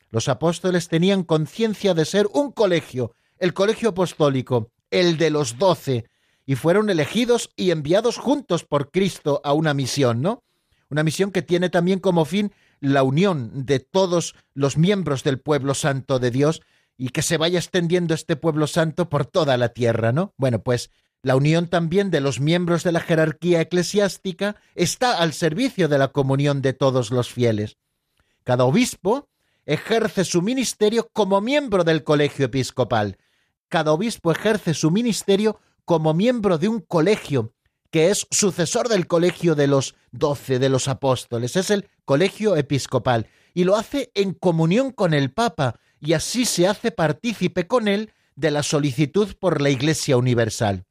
Los 0.09 0.27
apóstoles 0.27 0.87
tenían 0.87 1.23
conciencia 1.23 1.93
de 1.93 2.03
ser 2.03 2.27
un 2.33 2.51
colegio, 2.51 3.13
el 3.37 3.53
colegio 3.53 3.89
apostólico, 3.89 4.71
el 4.89 5.17
de 5.17 5.29
los 5.29 5.59
doce, 5.59 6.05
y 6.47 6.55
fueron 6.55 6.89
elegidos 6.89 7.51
y 7.55 7.69
enviados 7.69 8.17
juntos 8.17 8.63
por 8.63 8.89
Cristo 8.89 9.39
a 9.43 9.53
una 9.53 9.75
misión, 9.75 10.23
¿no? 10.23 10.43
Una 10.89 11.03
misión 11.03 11.29
que 11.29 11.43
tiene 11.43 11.69
también 11.69 11.99
como 11.99 12.25
fin 12.25 12.53
la 12.79 13.03
unión 13.03 13.67
de 13.67 13.81
todos 13.81 14.33
los 14.55 14.77
miembros 14.77 15.23
del 15.23 15.39
pueblo 15.39 15.75
santo 15.75 16.17
de 16.17 16.31
Dios 16.31 16.63
y 16.97 17.09
que 17.09 17.21
se 17.21 17.37
vaya 17.37 17.59
extendiendo 17.59 18.13
este 18.13 18.35
pueblo 18.35 18.67
santo 18.67 19.09
por 19.09 19.25
toda 19.25 19.57
la 19.57 19.69
tierra, 19.69 20.11
¿no? 20.11 20.33
Bueno, 20.37 20.61
pues 20.61 20.91
la 21.23 21.35
unión 21.35 21.67
también 21.67 22.09
de 22.09 22.21
los 22.21 22.39
miembros 22.39 22.83
de 22.83 22.91
la 22.91 22.99
jerarquía 22.99 23.61
eclesiástica 23.61 24.55
está 24.75 25.17
al 25.19 25.33
servicio 25.33 25.87
de 25.87 25.97
la 25.97 26.07
comunión 26.07 26.61
de 26.61 26.73
todos 26.73 27.11
los 27.11 27.31
fieles. 27.31 27.77
Cada 28.43 28.65
obispo 28.65 29.29
ejerce 29.65 30.25
su 30.25 30.41
ministerio 30.41 31.09
como 31.13 31.39
miembro 31.39 31.83
del 31.83 32.03
colegio 32.03 32.47
episcopal. 32.47 33.17
Cada 33.69 33.91
obispo 33.91 34.31
ejerce 34.31 34.73
su 34.73 34.89
ministerio 34.89 35.59
como 35.85 36.13
miembro 36.13 36.57
de 36.57 36.67
un 36.67 36.79
colegio 36.79 37.53
que 37.91 38.09
es 38.09 38.25
sucesor 38.31 38.87
del 38.87 39.05
colegio 39.05 39.53
de 39.53 39.67
los 39.67 39.95
doce 40.11 40.59
de 40.59 40.69
los 40.69 40.87
apóstoles. 40.87 41.55
Es 41.55 41.69
el 41.69 41.89
colegio 42.05 42.55
episcopal 42.55 43.27
y 43.53 43.65
lo 43.65 43.75
hace 43.75 44.11
en 44.15 44.33
comunión 44.33 44.91
con 44.91 45.13
el 45.13 45.31
Papa 45.31 45.79
y 46.01 46.13
así 46.13 46.45
se 46.45 46.67
hace 46.67 46.91
partícipe 46.91 47.67
con 47.67 47.87
él 47.87 48.11
de 48.35 48.51
la 48.51 48.63
solicitud 48.63 49.33
por 49.39 49.61
la 49.61 49.69
Iglesia 49.69 50.17
Universal. 50.17 50.85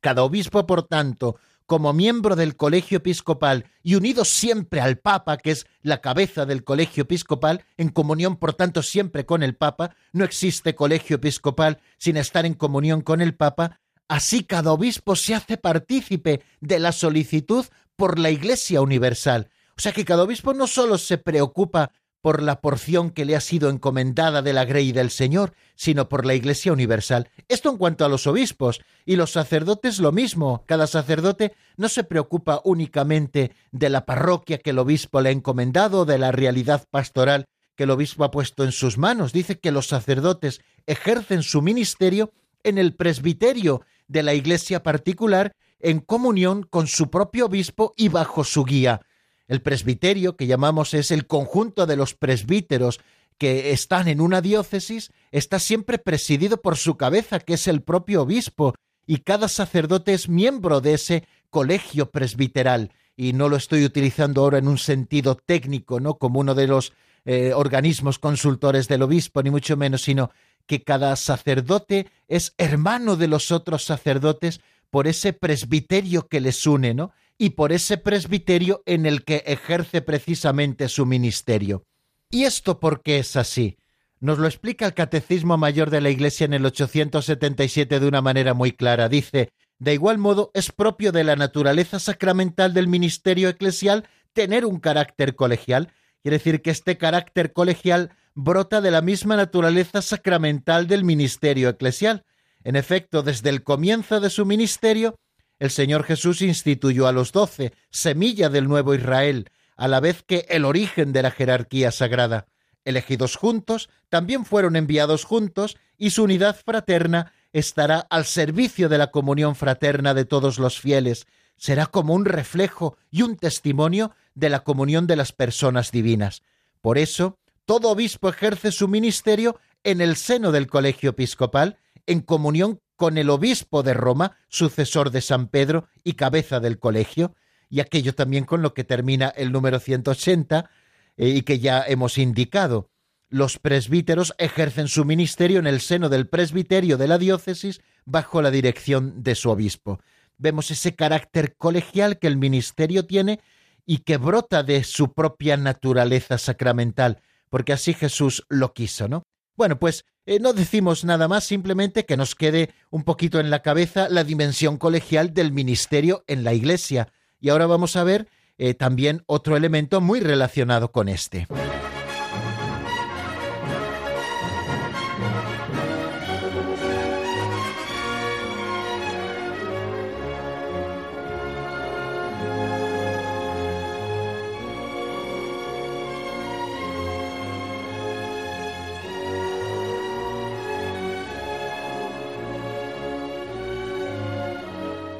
Cada 0.00 0.22
obispo, 0.22 0.64
por 0.66 0.84
tanto, 0.84 1.36
como 1.66 1.92
miembro 1.92 2.36
del 2.36 2.56
colegio 2.56 2.98
episcopal 2.98 3.66
y 3.82 3.96
unido 3.96 4.24
siempre 4.24 4.80
al 4.80 4.98
Papa, 4.98 5.36
que 5.36 5.50
es 5.50 5.66
la 5.82 6.00
cabeza 6.00 6.46
del 6.46 6.64
colegio 6.64 7.02
episcopal, 7.02 7.64
en 7.76 7.90
comunión, 7.90 8.36
por 8.36 8.54
tanto, 8.54 8.82
siempre 8.82 9.26
con 9.26 9.42
el 9.42 9.56
Papa, 9.56 9.94
no 10.12 10.24
existe 10.24 10.74
colegio 10.74 11.16
episcopal 11.16 11.80
sin 11.98 12.16
estar 12.16 12.46
en 12.46 12.54
comunión 12.54 13.02
con 13.02 13.20
el 13.20 13.34
Papa, 13.34 13.80
así 14.06 14.44
cada 14.44 14.72
obispo 14.72 15.16
se 15.16 15.34
hace 15.34 15.56
partícipe 15.58 16.42
de 16.60 16.78
la 16.78 16.92
solicitud 16.92 17.66
por 17.96 18.18
la 18.18 18.30
Iglesia 18.30 18.80
Universal. 18.80 19.50
O 19.76 19.80
sea 19.80 19.92
que 19.92 20.04
cada 20.04 20.22
obispo 20.22 20.54
no 20.54 20.66
solo 20.66 20.96
se 20.96 21.18
preocupa 21.18 21.92
por 22.20 22.42
la 22.42 22.60
porción 22.60 23.10
que 23.10 23.24
le 23.24 23.36
ha 23.36 23.40
sido 23.40 23.70
encomendada 23.70 24.42
de 24.42 24.52
la 24.52 24.64
grey 24.64 24.92
del 24.92 25.10
Señor, 25.10 25.54
sino 25.74 26.08
por 26.08 26.26
la 26.26 26.34
Iglesia 26.34 26.72
universal. 26.72 27.30
Esto 27.48 27.70
en 27.70 27.76
cuanto 27.76 28.04
a 28.04 28.08
los 28.08 28.26
obispos 28.26 28.80
y 29.04 29.16
los 29.16 29.32
sacerdotes 29.32 29.98
lo 30.00 30.12
mismo. 30.12 30.64
Cada 30.66 30.86
sacerdote 30.86 31.54
no 31.76 31.88
se 31.88 32.04
preocupa 32.04 32.60
únicamente 32.64 33.52
de 33.70 33.88
la 33.88 34.04
parroquia 34.04 34.58
que 34.58 34.70
el 34.70 34.78
obispo 34.78 35.20
le 35.20 35.28
ha 35.28 35.32
encomendado, 35.32 36.04
de 36.04 36.18
la 36.18 36.32
realidad 36.32 36.84
pastoral 36.90 37.46
que 37.76 37.84
el 37.84 37.90
obispo 37.90 38.24
ha 38.24 38.32
puesto 38.32 38.64
en 38.64 38.72
sus 38.72 38.98
manos. 38.98 39.32
Dice 39.32 39.60
que 39.60 39.70
los 39.70 39.86
sacerdotes 39.86 40.60
ejercen 40.86 41.44
su 41.44 41.62
ministerio 41.62 42.32
en 42.64 42.76
el 42.76 42.94
presbiterio 42.94 43.82
de 44.08 44.24
la 44.24 44.34
iglesia 44.34 44.82
particular 44.82 45.52
en 45.78 46.00
comunión 46.00 46.64
con 46.64 46.88
su 46.88 47.08
propio 47.08 47.46
obispo 47.46 47.94
y 47.96 48.08
bajo 48.08 48.42
su 48.42 48.64
guía. 48.64 49.00
El 49.48 49.62
presbiterio, 49.62 50.36
que 50.36 50.46
llamamos 50.46 50.94
es 50.94 51.10
el 51.10 51.26
conjunto 51.26 51.86
de 51.86 51.96
los 51.96 52.14
presbíteros 52.14 53.00
que 53.38 53.72
están 53.72 54.08
en 54.08 54.20
una 54.20 54.40
diócesis, 54.40 55.10
está 55.32 55.58
siempre 55.58 55.98
presidido 55.98 56.60
por 56.60 56.76
su 56.76 56.96
cabeza, 56.96 57.40
que 57.40 57.54
es 57.54 57.66
el 57.66 57.82
propio 57.82 58.22
obispo, 58.22 58.74
y 59.06 59.18
cada 59.18 59.48
sacerdote 59.48 60.12
es 60.12 60.28
miembro 60.28 60.80
de 60.80 60.94
ese 60.94 61.24
colegio 61.48 62.10
presbiteral. 62.10 62.92
Y 63.16 63.32
no 63.32 63.48
lo 63.48 63.56
estoy 63.56 63.84
utilizando 63.84 64.42
ahora 64.42 64.58
en 64.58 64.68
un 64.68 64.78
sentido 64.78 65.34
técnico, 65.34 65.98
¿no? 65.98 66.18
Como 66.18 66.40
uno 66.40 66.54
de 66.54 66.66
los 66.66 66.92
eh, 67.24 67.52
organismos 67.54 68.18
consultores 68.18 68.86
del 68.86 69.02
obispo, 69.02 69.42
ni 69.42 69.50
mucho 69.50 69.76
menos, 69.76 70.02
sino 70.02 70.30
que 70.66 70.82
cada 70.82 71.16
sacerdote 71.16 72.08
es 72.28 72.54
hermano 72.58 73.16
de 73.16 73.28
los 73.28 73.50
otros 73.50 73.84
sacerdotes 73.84 74.60
por 74.90 75.06
ese 75.06 75.32
presbiterio 75.32 76.28
que 76.28 76.40
les 76.40 76.66
une, 76.66 76.92
¿no? 76.92 77.12
Y 77.38 77.50
por 77.50 77.72
ese 77.72 77.96
presbiterio 77.98 78.82
en 78.84 79.06
el 79.06 79.24
que 79.24 79.44
ejerce 79.46 80.02
precisamente 80.02 80.88
su 80.88 81.06
ministerio. 81.06 81.84
¿Y 82.30 82.44
esto 82.44 82.80
por 82.80 83.02
qué 83.02 83.20
es 83.20 83.36
así? 83.36 83.78
Nos 84.20 84.38
lo 84.38 84.48
explica 84.48 84.84
el 84.84 84.94
Catecismo 84.94 85.56
Mayor 85.56 85.90
de 85.90 86.00
la 86.00 86.10
Iglesia 86.10 86.44
en 86.44 86.52
el 86.52 86.66
877 86.66 88.00
de 88.00 88.08
una 88.08 88.20
manera 88.20 88.52
muy 88.52 88.72
clara. 88.72 89.08
Dice, 89.08 89.52
de 89.78 89.94
igual 89.94 90.18
modo, 90.18 90.50
es 90.54 90.72
propio 90.72 91.12
de 91.12 91.22
la 91.22 91.36
naturaleza 91.36 92.00
sacramental 92.00 92.74
del 92.74 92.88
ministerio 92.88 93.48
eclesial 93.48 94.08
tener 94.32 94.66
un 94.66 94.80
carácter 94.80 95.36
colegial. 95.36 95.92
Quiere 96.22 96.38
decir 96.38 96.62
que 96.62 96.70
este 96.70 96.98
carácter 96.98 97.52
colegial 97.52 98.10
brota 98.34 98.80
de 98.80 98.90
la 98.90 99.02
misma 99.02 99.36
naturaleza 99.36 100.02
sacramental 100.02 100.88
del 100.88 101.04
ministerio 101.04 101.68
eclesial. 101.68 102.24
En 102.64 102.74
efecto, 102.74 103.22
desde 103.22 103.50
el 103.50 103.62
comienzo 103.62 104.18
de 104.18 104.30
su 104.30 104.44
ministerio, 104.44 105.16
el 105.58 105.70
Señor 105.70 106.04
Jesús 106.04 106.42
instituyó 106.42 107.06
a 107.06 107.12
los 107.12 107.32
doce, 107.32 107.72
semilla 107.90 108.48
del 108.48 108.68
nuevo 108.68 108.94
Israel, 108.94 109.50
a 109.76 109.88
la 109.88 110.00
vez 110.00 110.22
que 110.22 110.46
el 110.48 110.64
origen 110.64 111.12
de 111.12 111.22
la 111.22 111.30
jerarquía 111.30 111.90
sagrada 111.90 112.46
elegidos 112.88 113.36
juntos, 113.36 113.90
también 114.08 114.46
fueron 114.46 114.74
enviados 114.74 115.24
juntos, 115.24 115.76
y 115.98 116.10
su 116.10 116.24
unidad 116.24 116.56
fraterna 116.56 117.32
estará 117.52 117.98
al 117.98 118.24
servicio 118.24 118.88
de 118.88 118.96
la 118.96 119.10
comunión 119.10 119.56
fraterna 119.56 120.14
de 120.14 120.24
todos 120.24 120.58
los 120.58 120.80
fieles, 120.80 121.26
será 121.58 121.86
como 121.86 122.14
un 122.14 122.24
reflejo 122.24 122.96
y 123.10 123.22
un 123.22 123.36
testimonio 123.36 124.12
de 124.34 124.48
la 124.48 124.60
comunión 124.60 125.06
de 125.06 125.16
las 125.16 125.32
personas 125.32 125.90
divinas. 125.90 126.42
Por 126.80 126.96
eso, 126.96 127.38
todo 127.66 127.90
obispo 127.90 128.30
ejerce 128.30 128.72
su 128.72 128.88
ministerio 128.88 129.60
en 129.84 130.00
el 130.00 130.16
seno 130.16 130.50
del 130.50 130.66
colegio 130.66 131.10
episcopal, 131.10 131.76
en 132.06 132.20
comunión 132.20 132.80
con 132.98 133.16
el 133.16 133.30
obispo 133.30 133.84
de 133.84 133.94
Roma, 133.94 134.36
sucesor 134.48 135.12
de 135.12 135.20
San 135.20 135.46
Pedro 135.46 135.86
y 136.02 136.14
cabeza 136.14 136.58
del 136.58 136.80
colegio, 136.80 137.36
y 137.70 137.78
aquello 137.78 138.12
también 138.12 138.44
con 138.44 138.60
lo 138.60 138.74
que 138.74 138.82
termina 138.82 139.28
el 139.28 139.52
número 139.52 139.78
180, 139.78 140.68
eh, 141.16 141.28
y 141.28 141.42
que 141.42 141.60
ya 141.60 141.84
hemos 141.86 142.18
indicado. 142.18 142.90
Los 143.28 143.60
presbíteros 143.60 144.34
ejercen 144.38 144.88
su 144.88 145.04
ministerio 145.04 145.60
en 145.60 145.68
el 145.68 145.80
seno 145.80 146.08
del 146.08 146.26
presbiterio 146.26 146.96
de 146.96 147.06
la 147.06 147.18
diócesis 147.18 147.80
bajo 148.04 148.42
la 148.42 148.50
dirección 148.50 149.22
de 149.22 149.36
su 149.36 149.48
obispo. 149.48 150.00
Vemos 150.36 150.72
ese 150.72 150.96
carácter 150.96 151.54
colegial 151.56 152.18
que 152.18 152.26
el 152.26 152.36
ministerio 152.36 153.06
tiene 153.06 153.38
y 153.86 153.98
que 153.98 154.16
brota 154.16 154.64
de 154.64 154.82
su 154.82 155.12
propia 155.14 155.56
naturaleza 155.56 156.36
sacramental, 156.36 157.22
porque 157.48 157.72
así 157.72 157.94
Jesús 157.94 158.44
lo 158.48 158.74
quiso, 158.74 159.06
¿no? 159.06 159.22
Bueno, 159.58 159.76
pues 159.80 160.04
eh, 160.24 160.38
no 160.38 160.52
decimos 160.52 161.04
nada 161.04 161.26
más, 161.26 161.42
simplemente 161.42 162.06
que 162.06 162.16
nos 162.16 162.36
quede 162.36 162.70
un 162.90 163.02
poquito 163.02 163.40
en 163.40 163.50
la 163.50 163.60
cabeza 163.60 164.08
la 164.08 164.22
dimensión 164.22 164.76
colegial 164.76 165.34
del 165.34 165.50
ministerio 165.50 166.22
en 166.28 166.44
la 166.44 166.54
Iglesia. 166.54 167.08
Y 167.40 167.48
ahora 167.48 167.66
vamos 167.66 167.96
a 167.96 168.04
ver 168.04 168.28
eh, 168.56 168.74
también 168.74 169.24
otro 169.26 169.56
elemento 169.56 170.00
muy 170.00 170.20
relacionado 170.20 170.92
con 170.92 171.08
este. 171.08 171.48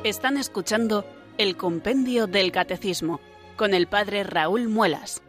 Están 0.08 0.38
escuchando 0.38 1.04
el 1.36 1.58
Compendio 1.58 2.26
del 2.26 2.50
Catecismo 2.50 3.20
con 3.56 3.74
el 3.74 3.86
Padre 3.86 4.24
Raúl 4.24 4.66
Muelas. 4.66 5.20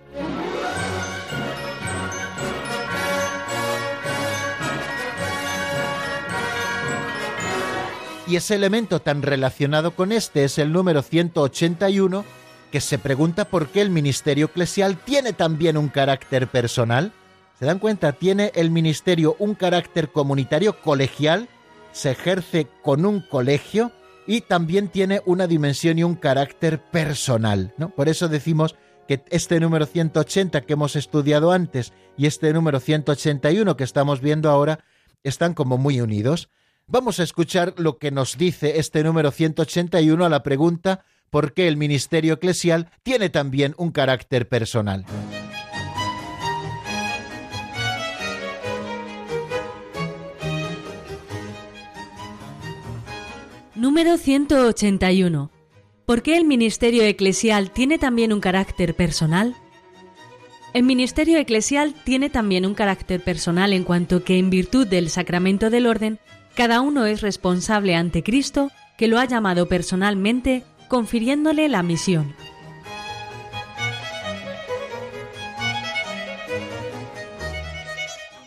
Y 8.26 8.38
ese 8.38 8.56
elemento 8.56 9.02
tan 9.02 9.22
relacionado 9.22 9.92
con 9.92 10.14
este 10.14 10.46
es 10.46 10.58
el 10.58 10.72
número 10.72 11.02
181, 11.02 12.24
que 12.72 12.80
se 12.80 12.98
pregunta 12.98 13.44
por 13.44 13.68
qué 13.68 13.82
el 13.82 13.90
ministerio 13.90 14.46
eclesial 14.46 14.96
tiene 14.96 15.34
también 15.34 15.76
un 15.76 15.90
carácter 15.90 16.48
personal. 16.48 17.12
¿Se 17.60 17.66
dan 17.66 17.80
cuenta? 17.80 18.14
Tiene 18.14 18.54
el 18.56 18.72
ministerio 18.72 19.36
un 19.40 19.56
carácter 19.56 20.10
comunitario 20.14 20.80
colegial, 20.80 21.50
se 21.92 22.12
ejerce 22.12 22.68
con 22.82 23.06
un 23.06 23.20
colegio, 23.20 23.92
y 24.30 24.42
también 24.42 24.90
tiene 24.90 25.24
una 25.26 25.48
dimensión 25.48 25.98
y 25.98 26.04
un 26.04 26.14
carácter 26.14 26.80
personal. 26.80 27.74
¿no? 27.78 27.90
Por 27.90 28.10
eso 28.10 28.28
decimos 28.28 28.76
que 29.08 29.24
este 29.32 29.60
número 29.60 29.88
180 29.88 30.62
que 30.62 30.74
hemos 30.74 30.96
estudiado 30.96 31.52
antes 31.52 31.94
y 32.16 32.28
este 32.28 32.54
número 32.54 32.80
181 32.80 33.76
que 33.76 33.84
estamos 33.84 34.22
viendo 34.22 34.52
ahora 34.52 34.86
están 35.24 35.56
como 35.56 35.80
muy 35.80 36.00
unidos. 36.00 36.52
Vamos 36.86 37.20
a 37.20 37.24
escuchar 37.24 37.74
lo 37.78 37.98
que 37.98 38.12
nos 38.12 38.38
dice 38.38 38.78
este 38.78 39.04
número 39.04 39.32
181 39.32 40.24
a 40.24 40.30
la 40.30 40.44
pregunta 40.44 41.06
¿por 41.32 41.54
qué 41.54 41.68
el 41.68 41.76
ministerio 41.76 42.36
eclesial 42.36 42.92
tiene 43.02 43.30
también 43.30 43.74
un 43.78 43.92
carácter 43.92 44.48
personal? 44.48 45.06
Número 54.00 54.18
181. 54.18 55.52
¿Por 56.06 56.22
qué 56.22 56.38
el 56.38 56.46
ministerio 56.46 57.04
eclesial 57.04 57.70
tiene 57.72 57.98
también 57.98 58.32
un 58.32 58.40
carácter 58.40 58.96
personal? 58.96 59.58
El 60.74 60.84
ministerio 60.84 61.38
eclesial 61.38 61.94
tiene 62.06 62.30
también 62.30 62.66
un 62.66 62.76
carácter 62.76 63.22
personal 63.22 63.74
en 63.74 63.84
cuanto 63.84 64.24
que 64.24 64.40
en 64.40 64.50
virtud 64.50 64.88
del 64.88 65.10
sacramento 65.10 65.70
del 65.70 65.86
orden, 65.86 66.18
cada 66.56 66.80
uno 66.80 67.06
es 67.06 67.20
responsable 67.20 67.94
ante 67.94 68.24
Cristo, 68.24 68.72
que 68.98 69.10
lo 69.10 69.20
ha 69.20 69.26
llamado 69.26 69.68
personalmente, 69.68 70.64
confiriéndole 70.88 71.68
la 71.68 71.84
misión. 71.84 72.34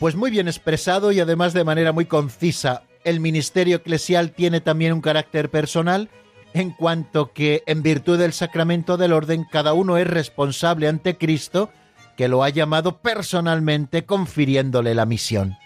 Pues 0.01 0.17
muy 0.17 0.31
bien 0.31 0.49
expresado 0.49 1.13
y 1.13 1.21
además 1.21 1.53
de 1.53 1.65
manera 1.65 1.93
muy 1.93 2.07
concisa 2.07 2.85
el 3.05 3.21
ministerio 3.21 3.77
eclesial 3.77 4.33
tiene 4.33 4.61
también 4.61 4.93
un 4.93 5.01
carácter 5.01 5.51
personal 5.51 6.09
en 6.55 6.71
cuanto 6.71 7.33
que 7.33 7.63
en 7.67 7.83
virtud 7.83 8.19
del 8.19 8.33
sacramento 8.33 8.97
del 8.97 9.13
orden 9.13 9.47
cada 9.51 9.73
uno 9.73 9.97
es 9.97 10.07
responsable 10.07 10.89
ante 10.89 11.17
Cristo 11.17 11.71
que 12.17 12.29
lo 12.29 12.43
ha 12.43 12.51
llamado 12.51 12.99
personalmente 12.99 14.05
confiriéndole 14.05 14.95
la 14.95 15.07
misión. 15.07 15.57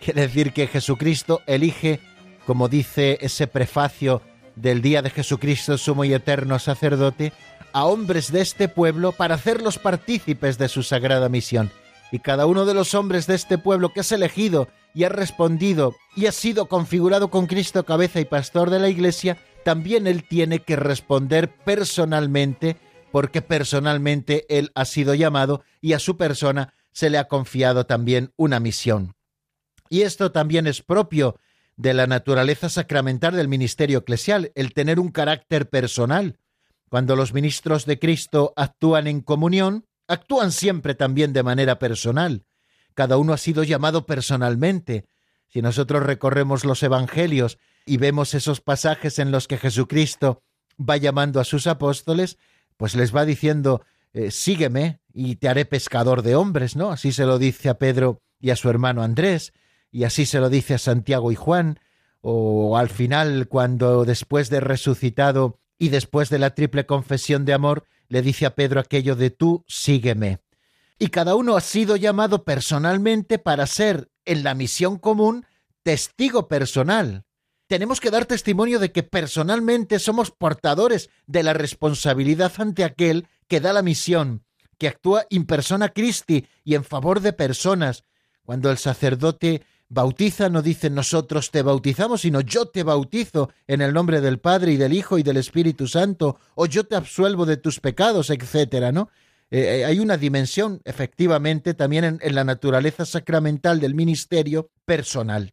Quiere 0.00 0.22
decir 0.22 0.52
que 0.52 0.66
Jesucristo 0.66 1.40
elige, 1.46 2.00
como 2.46 2.68
dice 2.68 3.18
ese 3.20 3.46
prefacio 3.46 4.22
del 4.54 4.82
día 4.82 5.02
de 5.02 5.10
Jesucristo, 5.10 5.78
sumo 5.78 6.04
y 6.04 6.14
eterno 6.14 6.58
sacerdote, 6.58 7.32
a 7.72 7.86
hombres 7.86 8.30
de 8.30 8.40
este 8.40 8.68
pueblo 8.68 9.12
para 9.12 9.34
hacerlos 9.34 9.78
partícipes 9.78 10.58
de 10.58 10.68
su 10.68 10.82
sagrada 10.84 11.28
misión. 11.28 11.72
Y 12.14 12.20
cada 12.20 12.46
uno 12.46 12.64
de 12.64 12.74
los 12.74 12.94
hombres 12.94 13.26
de 13.26 13.34
este 13.34 13.58
pueblo 13.58 13.92
que 13.92 14.02
es 14.02 14.12
elegido 14.12 14.68
y 14.94 15.02
ha 15.02 15.08
respondido 15.08 15.96
y 16.14 16.26
ha 16.26 16.30
sido 16.30 16.66
configurado 16.66 17.28
con 17.28 17.48
Cristo 17.48 17.84
cabeza 17.84 18.20
y 18.20 18.24
pastor 18.24 18.70
de 18.70 18.78
la 18.78 18.88
Iglesia, 18.88 19.36
también 19.64 20.06
él 20.06 20.22
tiene 20.28 20.60
que 20.60 20.76
responder 20.76 21.52
personalmente, 21.64 22.76
porque 23.10 23.42
personalmente 23.42 24.46
él 24.48 24.70
ha 24.76 24.84
sido 24.84 25.14
llamado 25.14 25.64
y 25.80 25.94
a 25.94 25.98
su 25.98 26.16
persona 26.16 26.74
se 26.92 27.10
le 27.10 27.18
ha 27.18 27.26
confiado 27.26 27.84
también 27.84 28.32
una 28.36 28.60
misión. 28.60 29.16
Y 29.90 30.02
esto 30.02 30.30
también 30.30 30.68
es 30.68 30.82
propio 30.82 31.40
de 31.74 31.94
la 31.94 32.06
naturaleza 32.06 32.68
sacramental 32.68 33.34
del 33.34 33.48
ministerio 33.48 33.98
eclesial, 33.98 34.52
el 34.54 34.72
tener 34.72 35.00
un 35.00 35.10
carácter 35.10 35.68
personal. 35.68 36.38
Cuando 36.88 37.16
los 37.16 37.34
ministros 37.34 37.86
de 37.86 37.98
Cristo 37.98 38.52
actúan 38.54 39.08
en 39.08 39.20
comunión, 39.20 39.84
actúan 40.08 40.52
siempre 40.52 40.94
también 40.94 41.32
de 41.32 41.42
manera 41.42 41.78
personal. 41.78 42.44
Cada 42.94 43.16
uno 43.16 43.32
ha 43.32 43.38
sido 43.38 43.62
llamado 43.62 44.06
personalmente. 44.06 45.06
Si 45.48 45.62
nosotros 45.62 46.02
recorremos 46.02 46.64
los 46.64 46.82
Evangelios 46.82 47.58
y 47.86 47.96
vemos 47.96 48.34
esos 48.34 48.60
pasajes 48.60 49.18
en 49.18 49.30
los 49.30 49.48
que 49.48 49.58
Jesucristo 49.58 50.42
va 50.78 50.96
llamando 50.96 51.40
a 51.40 51.44
sus 51.44 51.66
apóstoles, 51.66 52.38
pues 52.76 52.94
les 52.94 53.14
va 53.14 53.24
diciendo, 53.24 53.84
eh, 54.12 54.30
sígueme 54.30 55.00
y 55.12 55.36
te 55.36 55.48
haré 55.48 55.64
pescador 55.64 56.22
de 56.22 56.36
hombres, 56.36 56.76
¿no? 56.76 56.90
Así 56.90 57.12
se 57.12 57.26
lo 57.26 57.38
dice 57.38 57.68
a 57.68 57.78
Pedro 57.78 58.22
y 58.40 58.50
a 58.50 58.56
su 58.56 58.68
hermano 58.68 59.02
Andrés, 59.02 59.52
y 59.90 60.04
así 60.04 60.26
se 60.26 60.40
lo 60.40 60.50
dice 60.50 60.74
a 60.74 60.78
Santiago 60.78 61.30
y 61.30 61.36
Juan, 61.36 61.78
o 62.20 62.76
al 62.78 62.88
final, 62.88 63.48
cuando 63.48 64.04
después 64.04 64.50
de 64.50 64.60
resucitado 64.60 65.60
y 65.78 65.90
después 65.90 66.30
de 66.30 66.38
la 66.38 66.54
triple 66.54 66.86
confesión 66.86 67.44
de 67.44 67.52
amor, 67.52 67.84
le 68.14 68.22
dice 68.22 68.46
a 68.46 68.54
Pedro 68.54 68.78
aquello 68.78 69.16
de 69.16 69.30
tú 69.30 69.64
sígueme. 69.66 70.38
Y 71.00 71.08
cada 71.08 71.34
uno 71.34 71.56
ha 71.56 71.60
sido 71.60 71.96
llamado 71.96 72.44
personalmente 72.44 73.40
para 73.40 73.66
ser, 73.66 74.08
en 74.24 74.44
la 74.44 74.54
misión 74.54 75.00
común, 75.00 75.46
testigo 75.82 76.46
personal. 76.46 77.24
Tenemos 77.66 77.98
que 77.98 78.12
dar 78.12 78.24
testimonio 78.26 78.78
de 78.78 78.92
que 78.92 79.02
personalmente 79.02 79.98
somos 79.98 80.30
portadores 80.30 81.10
de 81.26 81.42
la 81.42 81.54
responsabilidad 81.54 82.52
ante 82.58 82.84
aquel 82.84 83.26
que 83.48 83.58
da 83.58 83.72
la 83.72 83.82
misión, 83.82 84.44
que 84.78 84.86
actúa 84.86 85.26
in 85.28 85.44
persona 85.44 85.88
Christi 85.88 86.46
y 86.62 86.76
en 86.76 86.84
favor 86.84 87.18
de 87.18 87.32
personas. 87.32 88.04
Cuando 88.44 88.70
el 88.70 88.78
sacerdote 88.78 89.62
bautiza 89.88 90.48
no 90.48 90.62
dice 90.62 90.90
nosotros 90.90 91.50
te 91.50 91.62
bautizamos, 91.62 92.22
sino 92.22 92.40
yo 92.40 92.66
te 92.66 92.82
bautizo 92.82 93.50
en 93.66 93.80
el 93.80 93.92
nombre 93.92 94.20
del 94.20 94.38
Padre 94.38 94.72
y 94.72 94.76
del 94.76 94.92
Hijo 94.92 95.18
y 95.18 95.22
del 95.22 95.36
Espíritu 95.36 95.86
Santo, 95.86 96.38
o 96.54 96.66
yo 96.66 96.84
te 96.84 96.96
absuelvo 96.96 97.46
de 97.46 97.56
tus 97.56 97.80
pecados, 97.80 98.30
etcétera, 98.30 98.92
¿no? 98.92 99.10
Eh, 99.50 99.80
eh, 99.80 99.84
hay 99.84 100.00
una 100.00 100.16
dimensión, 100.16 100.80
efectivamente, 100.84 101.74
también 101.74 102.04
en, 102.04 102.18
en 102.22 102.34
la 102.34 102.44
naturaleza 102.44 103.04
sacramental 103.04 103.78
del 103.78 103.94
ministerio 103.94 104.70
personal. 104.84 105.52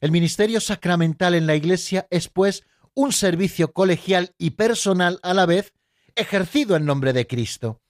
El 0.00 0.10
ministerio 0.10 0.60
sacramental 0.60 1.34
en 1.34 1.46
la 1.46 1.56
Iglesia 1.56 2.06
es, 2.10 2.28
pues, 2.28 2.64
un 2.94 3.12
servicio 3.12 3.72
colegial 3.72 4.34
y 4.38 4.50
personal 4.50 5.18
a 5.22 5.34
la 5.34 5.46
vez, 5.46 5.72
ejercido 6.14 6.76
en 6.76 6.84
nombre 6.84 7.12
de 7.12 7.26
Cristo. 7.26 7.80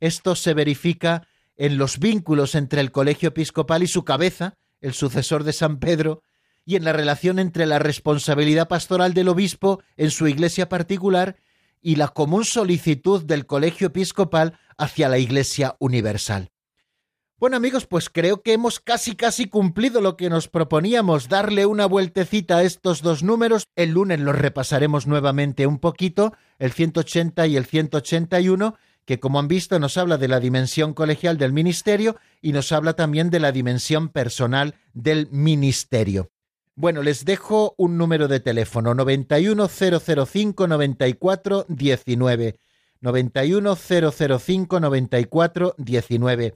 Esto 0.00 0.34
se 0.34 0.54
verifica 0.54 1.26
en 1.56 1.78
los 1.78 1.98
vínculos 1.98 2.54
entre 2.54 2.80
el 2.80 2.92
colegio 2.92 3.30
episcopal 3.30 3.82
y 3.82 3.86
su 3.86 4.04
cabeza, 4.04 4.56
el 4.86 4.94
sucesor 4.94 5.44
de 5.44 5.52
San 5.52 5.78
Pedro, 5.78 6.22
y 6.64 6.76
en 6.76 6.84
la 6.84 6.92
relación 6.92 7.38
entre 7.38 7.66
la 7.66 7.78
responsabilidad 7.78 8.68
pastoral 8.68 9.14
del 9.14 9.28
obispo 9.28 9.82
en 9.96 10.10
su 10.10 10.26
iglesia 10.26 10.68
particular 10.68 11.36
y 11.80 11.96
la 11.96 12.08
común 12.08 12.44
solicitud 12.44 13.24
del 13.24 13.46
colegio 13.46 13.88
episcopal 13.88 14.58
hacia 14.76 15.08
la 15.08 15.18
iglesia 15.18 15.76
universal. 15.78 16.50
Bueno 17.38 17.56
amigos, 17.56 17.86
pues 17.86 18.08
creo 18.08 18.42
que 18.42 18.54
hemos 18.54 18.80
casi 18.80 19.14
casi 19.14 19.46
cumplido 19.46 20.00
lo 20.00 20.16
que 20.16 20.30
nos 20.30 20.48
proponíamos, 20.48 21.28
darle 21.28 21.66
una 21.66 21.86
vueltecita 21.86 22.58
a 22.58 22.62
estos 22.62 23.02
dos 23.02 23.22
números. 23.22 23.68
El 23.76 23.90
lunes 23.90 24.20
los 24.20 24.34
repasaremos 24.34 25.06
nuevamente 25.06 25.66
un 25.66 25.78
poquito, 25.78 26.32
el 26.58 26.72
180 26.72 27.46
y 27.46 27.56
el 27.56 27.66
181, 27.66 28.76
que 29.06 29.18
como 29.20 29.38
han 29.38 29.48
visto 29.48 29.78
nos 29.78 29.96
habla 29.96 30.18
de 30.18 30.28
la 30.28 30.40
dimensión 30.40 30.92
colegial 30.92 31.38
del 31.38 31.52
ministerio 31.52 32.16
y 32.42 32.52
nos 32.52 32.72
habla 32.72 32.92
también 32.94 33.30
de 33.30 33.40
la 33.40 33.52
dimensión 33.52 34.10
personal 34.10 34.74
del 34.92 35.28
ministerio. 35.30 36.30
Bueno, 36.74 37.02
les 37.02 37.24
dejo 37.24 37.74
un 37.78 37.96
número 37.96 38.28
de 38.28 38.40
teléfono 38.40 38.94
91005 38.94 40.66
94 40.66 41.64
19 41.68 42.58
91005 43.00 44.80
94 44.80 45.74
19. 45.78 46.54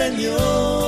Señor, 0.03 0.81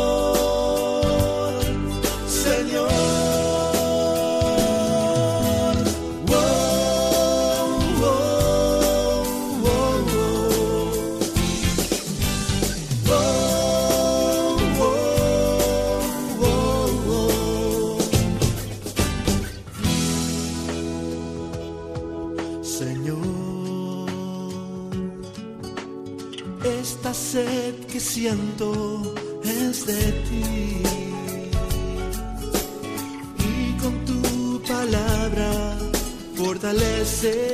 say 37.25 37.54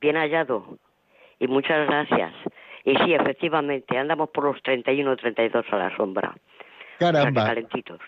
Bien 0.00 0.16
hallado 0.16 0.78
y 1.38 1.46
muchas 1.46 1.86
gracias. 1.86 2.32
Y 2.84 2.96
sí, 2.98 3.14
efectivamente, 3.14 3.98
andamos 3.98 4.30
por 4.30 4.44
los 4.44 4.62
31 4.62 5.16
32 5.16 5.64
a 5.70 5.76
la 5.76 5.96
sombra. 5.96 6.34
Caramba. 6.98 7.54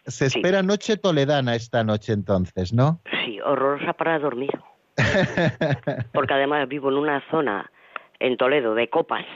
Se 0.06 0.26
espera 0.26 0.62
noche 0.62 0.96
toledana 0.96 1.54
esta 1.54 1.84
noche 1.84 2.12
entonces, 2.12 2.72
¿no? 2.72 3.00
Sí, 3.24 3.40
horrorosa 3.40 3.92
para 3.92 4.18
dormir. 4.18 4.50
Porque 6.12 6.34
además 6.34 6.68
vivo 6.68 6.90
en 6.90 6.96
una 6.96 7.22
zona 7.30 7.70
en 8.18 8.36
Toledo 8.36 8.74
de 8.74 8.88
copas 8.88 9.26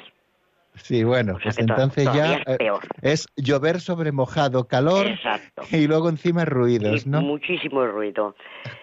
Sí, 0.75 1.05
bueno, 1.05 1.37
pues 1.43 1.59
entonces 1.59 2.05
ya 2.14 2.37
es, 2.37 2.57
peor. 2.57 2.81
es, 3.03 3.27
llover 3.37 3.81
sobre 3.81 4.11
mojado, 4.11 4.66
calor 4.66 5.07
y 5.70 5.87
luego 5.87 6.09
encima 6.09 6.45
ruidos, 6.45 7.07
¿no? 7.07 7.20
Muchísimo 7.20 7.87
ruido. 7.87 8.35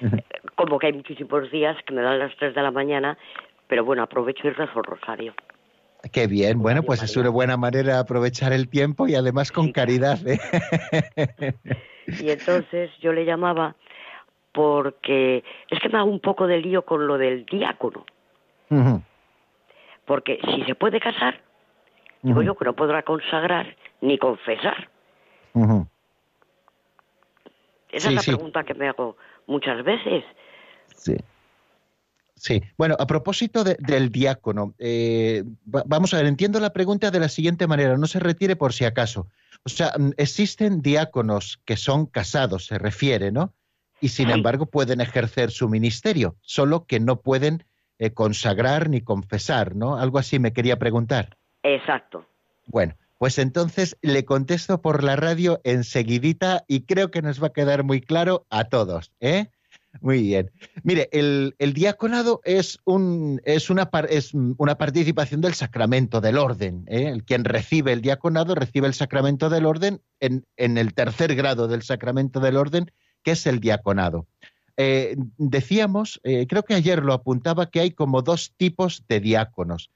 Como 0.55 0.77
que 0.77 0.87
hay 0.87 0.93
muchísimos 0.93 1.49
días 1.51 1.75
que 1.85 1.93
me 1.93 2.01
dan 2.01 2.19
las 2.19 2.35
3 2.37 2.53
de 2.53 2.61
la 2.61 2.71
mañana, 2.71 3.17
pero 3.67 3.83
bueno, 3.83 4.03
aprovecho 4.03 4.47
y 4.47 4.51
rezo 4.51 4.81
rosario. 4.81 5.33
Qué 6.13 6.27
bien, 6.27 6.59
bueno, 6.59 6.83
pues 6.83 7.03
es 7.03 7.17
una 7.17 7.29
buena 7.29 7.57
manera 7.57 7.95
de 7.95 7.99
aprovechar 7.99 8.53
el 8.53 8.69
tiempo 8.69 9.07
y 9.07 9.15
además 9.15 9.51
con 9.51 9.73
caridad. 9.73 10.17
¿eh? 10.25 10.39
y 12.07 12.29
entonces 12.29 12.89
yo 13.01 13.11
le 13.11 13.25
llamaba 13.25 13.75
porque 14.53 15.43
es 15.69 15.79
que 15.79 15.89
me 15.89 15.97
hago 15.97 16.09
un 16.09 16.21
poco 16.21 16.47
de 16.47 16.59
lío 16.59 16.83
con 16.83 17.05
lo 17.05 17.17
del 17.17 17.45
diácono. 17.45 18.05
Porque 20.05 20.39
si 20.45 20.63
se 20.63 20.75
puede 20.75 20.99
casar, 20.99 21.41
Digo 22.21 22.41
yo 22.41 22.55
que 22.55 22.65
no 22.65 22.75
podrá 22.75 23.03
consagrar 23.03 23.75
ni 24.01 24.17
confesar. 24.17 24.89
Esa 27.91 28.09
es 28.09 28.15
la 28.15 28.21
pregunta 28.21 28.63
que 28.63 28.73
me 28.73 28.89
hago 28.89 29.17
muchas 29.47 29.83
veces. 29.83 30.23
Sí. 30.95 31.15
Sí. 32.35 32.63
Bueno, 32.77 32.95
a 32.97 33.05
propósito 33.05 33.65
del 33.65 34.11
diácono, 34.11 34.73
eh, 34.79 35.43
vamos 35.65 36.13
a 36.13 36.17
ver, 36.17 36.25
entiendo 36.25 36.61
la 36.61 36.71
pregunta 36.71 37.11
de 37.11 37.19
la 37.19 37.27
siguiente 37.27 37.67
manera, 37.67 37.97
no 37.97 38.07
se 38.07 38.19
retire 38.19 38.55
por 38.55 38.71
si 38.71 38.85
acaso. 38.85 39.27
O 39.65 39.69
sea, 39.69 39.91
mm, 39.97 40.11
existen 40.15 40.81
diáconos 40.81 41.59
que 41.65 41.75
son 41.75 42.05
casados, 42.05 42.65
se 42.67 42.77
refiere, 42.77 43.33
¿no? 43.33 43.53
Y 43.99 44.09
sin 44.09 44.29
embargo 44.29 44.67
pueden 44.67 45.01
ejercer 45.01 45.51
su 45.51 45.67
ministerio, 45.67 46.37
solo 46.39 46.85
que 46.85 47.01
no 47.01 47.19
pueden 47.19 47.65
eh, 47.97 48.11
consagrar 48.11 48.89
ni 48.89 49.01
confesar, 49.01 49.75
¿no? 49.75 49.97
Algo 49.97 50.17
así 50.17 50.39
me 50.39 50.53
quería 50.53 50.79
preguntar. 50.79 51.38
Exacto. 51.63 52.25
Bueno, 52.65 52.95
pues 53.17 53.37
entonces 53.37 53.97
le 54.01 54.25
contesto 54.25 54.81
por 54.81 55.03
la 55.03 55.15
radio 55.15 55.59
enseguidita 55.63 56.63
y 56.67 56.81
creo 56.81 57.11
que 57.11 57.21
nos 57.21 57.41
va 57.41 57.47
a 57.47 57.53
quedar 57.53 57.83
muy 57.83 58.01
claro 58.01 58.45
a 58.49 58.65
todos, 58.65 59.11
¿eh? 59.19 59.47
Muy 60.01 60.21
bien. 60.21 60.51
Mire, 60.83 61.09
el, 61.11 61.73
diaconado 61.73 62.41
es, 62.43 62.77
un, 62.85 63.41
es, 63.43 63.71
una, 63.71 63.89
es 64.07 64.33
una 64.33 64.77
participación 64.77 65.41
del 65.41 65.55
sacramento 65.55 66.21
del 66.21 66.37
orden. 66.37 66.85
¿eh? 66.87 67.07
El 67.07 67.23
quien 67.23 67.43
recibe 67.43 67.91
el 67.91 68.01
diaconado 68.01 68.53
recibe 68.53 68.87
el 68.87 68.93
sacramento 68.93 69.49
del 69.49 69.65
orden 69.65 70.01
en, 70.19 70.45
en 70.57 70.77
el 70.77 70.93
tercer 70.93 71.35
grado 71.35 71.67
del 71.67 71.81
sacramento 71.81 72.39
del 72.39 72.55
orden, 72.55 72.91
que 73.23 73.31
es 73.31 73.47
el 73.47 73.59
diaconado. 73.59 74.27
Eh, 74.77 75.17
decíamos, 75.37 76.21
eh, 76.23 76.47
creo 76.47 76.63
que 76.63 76.73
ayer 76.73 77.03
lo 77.03 77.11
apuntaba, 77.11 77.69
que 77.69 77.81
hay 77.81 77.91
como 77.91 78.21
dos 78.21 78.53
tipos 78.55 79.03
de 79.09 79.19
diáconos. 79.19 79.91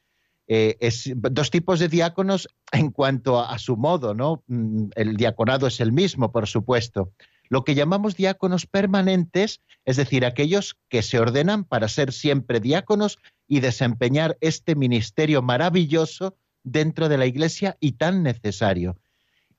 Eh, 0.55 0.77
dos 1.15 1.49
tipos 1.49 1.79
de 1.79 1.87
diáconos 1.87 2.47
en 2.71 2.91
cuanto 2.91 3.39
a, 3.39 3.57
su 3.57 3.75
modo, 3.75 4.13
¿no? 4.13 4.43
Mm, 4.45 4.89
el 4.95 5.17
diaconado 5.17 5.65
es 5.65 5.79
el 5.79 5.91
mismo, 5.91 6.31
por 6.31 6.47
supuesto. 6.47 7.11
Lo 7.49 7.63
que 7.63 7.73
llamamos 7.73 8.15
diáconos 8.15 8.67
permanentes, 8.67 9.61
es 9.83 9.97
decir, 9.97 10.25
aquellos 10.25 10.77
que 10.89 11.01
se 11.01 11.17
ordenan 11.17 11.63
para 11.63 11.87
ser 11.87 12.13
siempre 12.13 12.59
diáconos 12.59 13.17
y 13.47 13.61
desempeñar 13.61 14.37
este 14.41 14.75
ministerio 14.75 15.41
maravilloso 15.41 16.37
dentro 16.63 17.09
de 17.09 17.17
la 17.17 17.25
Iglesia 17.25 17.75
y 17.79 17.93
tan 17.93 18.21
necesario. 18.21 18.99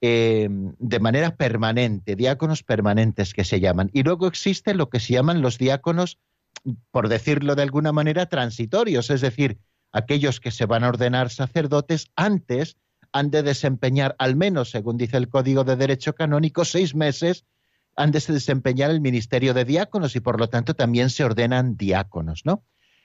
Eh, 0.01 0.49
de 0.79 1.01
manera 1.01 1.35
permanente, 1.35 2.15
diáconos 2.15 2.63
permanentes 2.63 3.35
que 3.35 3.43
se 3.43 3.59
llaman. 3.59 3.91
Y 3.93 4.05
luego 4.05 4.29
existe 4.29 4.75
lo 4.75 4.91
que 4.91 5.01
se 5.01 5.15
llaman 5.15 5.43
los 5.43 5.59
diáconos, 5.59 6.19
por 6.93 7.09
decirlo 7.09 7.57
de 7.57 7.63
alguna 7.63 7.91
manera, 7.91 8.27
transitorios, 8.27 9.11
es 9.11 9.23
decir, 9.23 9.59
aquellos 9.95 10.41
que 10.41 10.51
se 10.51 10.67
van 10.67 10.85
a 10.85 10.89
ordenar 10.89 11.31
sacerdotes 11.31 12.11
antes 12.17 12.77
han 13.13 13.31
de 13.31 13.45
desempeñar, 13.45 14.17
al 14.19 14.35
menos 14.35 14.71
según 14.71 14.99
dice 14.99 15.17
el 15.17 15.29
Código 15.29 15.63
de 15.63 15.77
Derecho 15.77 16.15
Canónico, 16.15 16.65
seis 16.65 16.97
meses 16.97 17.47
han 17.97 18.11
de 18.11 18.21
desempeñar 18.21 18.91
el 18.91 19.01
ministerio 19.01 19.55
de 19.55 19.65
diáconos 19.65 20.17
y 20.17 20.21
por 20.21 20.41
lo 20.41 20.49
tanto 20.49 20.75
también 20.75 21.11
se 21.11 21.25
ordenan 21.25 21.77
diáconos, 21.77 22.43
¿no? 22.45 22.65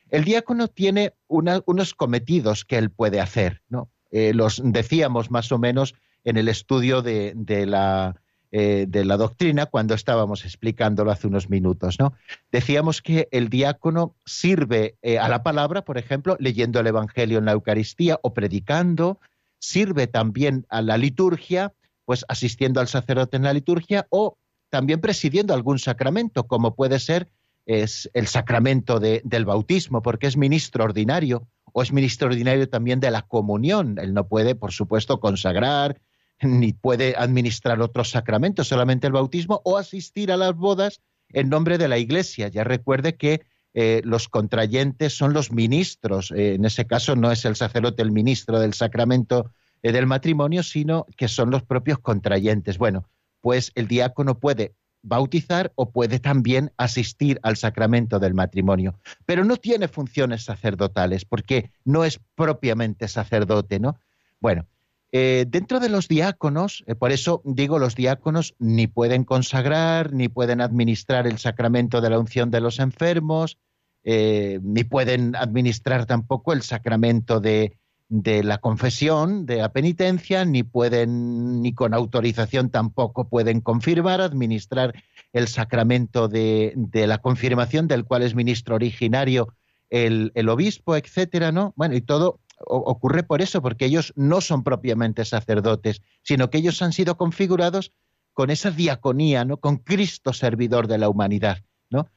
El 0.09 0.23
diácono 0.23 0.67
tiene 0.67 1.13
unos 1.27 1.93
cometidos 1.93 2.65
que 2.65 2.79
él 2.79 2.89
puede 2.89 3.21
hacer, 3.21 3.61
¿no? 3.69 3.91
Eh, 4.09 4.33
los 4.33 4.59
decíamos 4.63 5.29
más 5.29 5.51
o 5.51 5.59
menos 5.59 5.93
en 6.23 6.37
el 6.37 6.47
estudio 6.47 7.03
de, 7.03 7.35
la 7.67 8.19
eh, 8.51 8.85
de 8.87 9.05
la 9.05 9.17
doctrina 9.17 9.67
cuando 9.67 9.93
estábamos 9.93 10.43
explicándolo 10.43 11.11
hace 11.11 11.27
unos 11.27 11.49
minutos. 11.49 11.99
¿no? 11.99 12.13
Decíamos 12.51 13.01
que 13.01 13.27
el 13.31 13.49
diácono 13.49 14.15
sirve 14.25 14.97
eh, 15.01 15.19
a 15.19 15.29
la 15.29 15.43
palabra, 15.43 15.83
por 15.85 15.97
ejemplo, 15.97 16.35
leyendo 16.39 16.79
el 16.79 16.87
Evangelio 16.87 17.37
en 17.37 17.45
la 17.45 17.51
Eucaristía 17.51 18.19
o 18.23 18.33
predicando, 18.33 19.19
sirve 19.59 20.07
también 20.07 20.65
a 20.69 20.81
la 20.81 20.97
liturgia, 20.97 21.73
pues 22.05 22.25
asistiendo 22.27 22.79
al 22.79 22.87
sacerdote 22.87 23.37
en 23.37 23.43
la 23.43 23.53
liturgia 23.53 24.07
o 24.09 24.37
también 24.69 24.99
presidiendo 25.01 25.53
algún 25.53 25.77
sacramento, 25.77 26.47
como 26.47 26.75
puede 26.75 26.99
ser 26.99 27.29
es 27.69 28.09
el 28.15 28.25
sacramento 28.25 28.99
del 28.99 29.45
bautismo, 29.45 30.01
porque 30.01 30.25
es 30.25 30.37
ministro 30.37 30.83
ordinario, 30.83 31.47
o 31.71 31.83
es 31.83 31.93
ministro 31.93 32.27
ordinario 32.27 32.67
también 32.67 32.99
de 32.99 33.11
la 33.11 33.21
comunión. 33.21 33.99
Él 33.99 34.15
no 34.15 34.27
puede, 34.27 34.55
por 34.55 34.71
supuesto, 34.71 35.19
consagrar, 35.19 36.01
ni 36.41 36.73
puede 36.73 37.15
administrar 37.17 37.81
otros 37.81 38.09
sacramentos, 38.09 38.67
solamente 38.67 39.07
el 39.07 39.13
bautismo, 39.13 39.61
o 39.63 39.77
asistir 39.77 40.31
a 40.31 40.37
las 40.37 40.55
bodas 40.55 41.01
en 41.29 41.49
nombre 41.49 41.77
de 41.77 41.87
la 41.87 41.97
Iglesia. 41.97 42.47
Ya 42.47 42.63
recuerde 42.63 43.15
que 43.15 43.41
eh, 43.73 44.01
los 44.03 44.27
contrayentes 44.29 45.15
son 45.15 45.33
los 45.33 45.51
ministros, 45.51 46.31
eh, 46.31 46.55
en 46.55 46.65
ese 46.65 46.87
caso 46.87 47.15
no 47.15 47.31
es 47.31 47.45
el 47.45 47.55
sacerdote 47.55 48.01
el 48.01 48.11
ministro 48.11 48.59
del 48.59 48.73
sacramento 48.73 49.51
eh, 49.83 49.91
del 49.91 50.07
matrimonio, 50.07 50.63
sino 50.63 51.05
que 51.15 51.27
son 51.27 51.51
los 51.51 51.63
propios 51.63 51.99
contrayentes. 51.99 52.77
Bueno, 52.77 53.07
pues 53.41 53.71
el 53.75 53.87
diácono 53.87 54.39
puede 54.39 54.73
bautizar 55.01 55.71
o 55.75 55.91
puede 55.91 56.19
también 56.19 56.71
asistir 56.77 57.39
al 57.43 57.57
sacramento 57.57 58.19
del 58.19 58.33
matrimonio, 58.33 58.99
pero 59.25 59.45
no 59.45 59.55
tiene 59.55 59.87
funciones 59.87 60.43
sacerdotales 60.43 61.23
porque 61.23 61.71
no 61.85 62.03
es 62.03 62.19
propiamente 62.35 63.07
sacerdote, 63.07 63.79
¿no? 63.79 63.97
Bueno, 64.41 64.65
eh, 65.11 65.45
dentro 65.47 65.79
de 65.79 65.89
los 65.89 66.07
diáconos, 66.07 66.83
eh, 66.85 66.93
por 66.93 67.11
eso 67.11 67.41
digo 67.43 67.79
los 67.79 67.95
diáconos 67.95 68.53
ni 68.59 68.85
pueden 68.85 69.23
consagrar, 69.23 70.13
ni 70.13 70.27
pueden 70.27 70.61
administrar 70.61 71.25
el 71.25 71.39
sacramento 71.39 71.99
de 71.99 72.11
la 72.11 72.19
unción 72.19 72.51
de 72.51 72.61
los 72.61 72.79
enfermos, 72.79 73.57
eh, 74.03 74.59
ni 74.61 74.83
pueden 74.83 75.35
administrar 75.35 76.05
tampoco 76.05 76.53
el 76.53 76.61
sacramento 76.61 77.39
de, 77.39 77.75
la 78.07 78.59
confesión, 78.59 79.47
de 79.47 79.57
la 79.57 79.73
penitencia, 79.73 80.45
ni 80.45 80.61
pueden, 80.61 81.63
ni 81.63 81.73
con 81.73 81.95
autorización 81.95 82.69
tampoco 82.69 83.27
pueden 83.27 83.61
confirmar, 83.61 84.21
administrar 84.21 84.93
el 85.33 85.47
sacramento 85.47 86.27
de, 86.27 86.73
la 86.93 87.17
confirmación, 87.17 87.87
del 87.87 88.05
cual 88.05 88.21
es 88.21 88.35
ministro 88.35 88.75
originario 88.75 89.55
el, 89.89 90.31
el 90.35 90.49
obispo, 90.49 90.95
etcétera, 90.95 91.51
¿no? 91.51 91.73
Bueno, 91.75 91.95
y 91.95 92.01
todo 92.01 92.39
ocurre 92.65 93.23
por 93.23 93.41
eso, 93.41 93.61
porque 93.61 93.85
ellos 93.85 94.13
no 94.15 94.41
son 94.41 94.63
propiamente 94.63 95.25
sacerdotes, 95.25 96.01
sino 96.23 96.49
que 96.49 96.57
ellos 96.57 96.81
han 96.81 96.93
sido 96.93 97.17
configurados 97.17 97.93
con 98.33 98.49
esa 98.49 98.71
diaconía, 98.71 99.45
¿no? 99.45 99.57
Con 99.57 99.77
Cristo 99.77 100.33
servidor 100.33 100.87
de 100.87 100.97
la 100.97 101.09
humanidad, 101.09 101.63
¿no? 101.89 102.09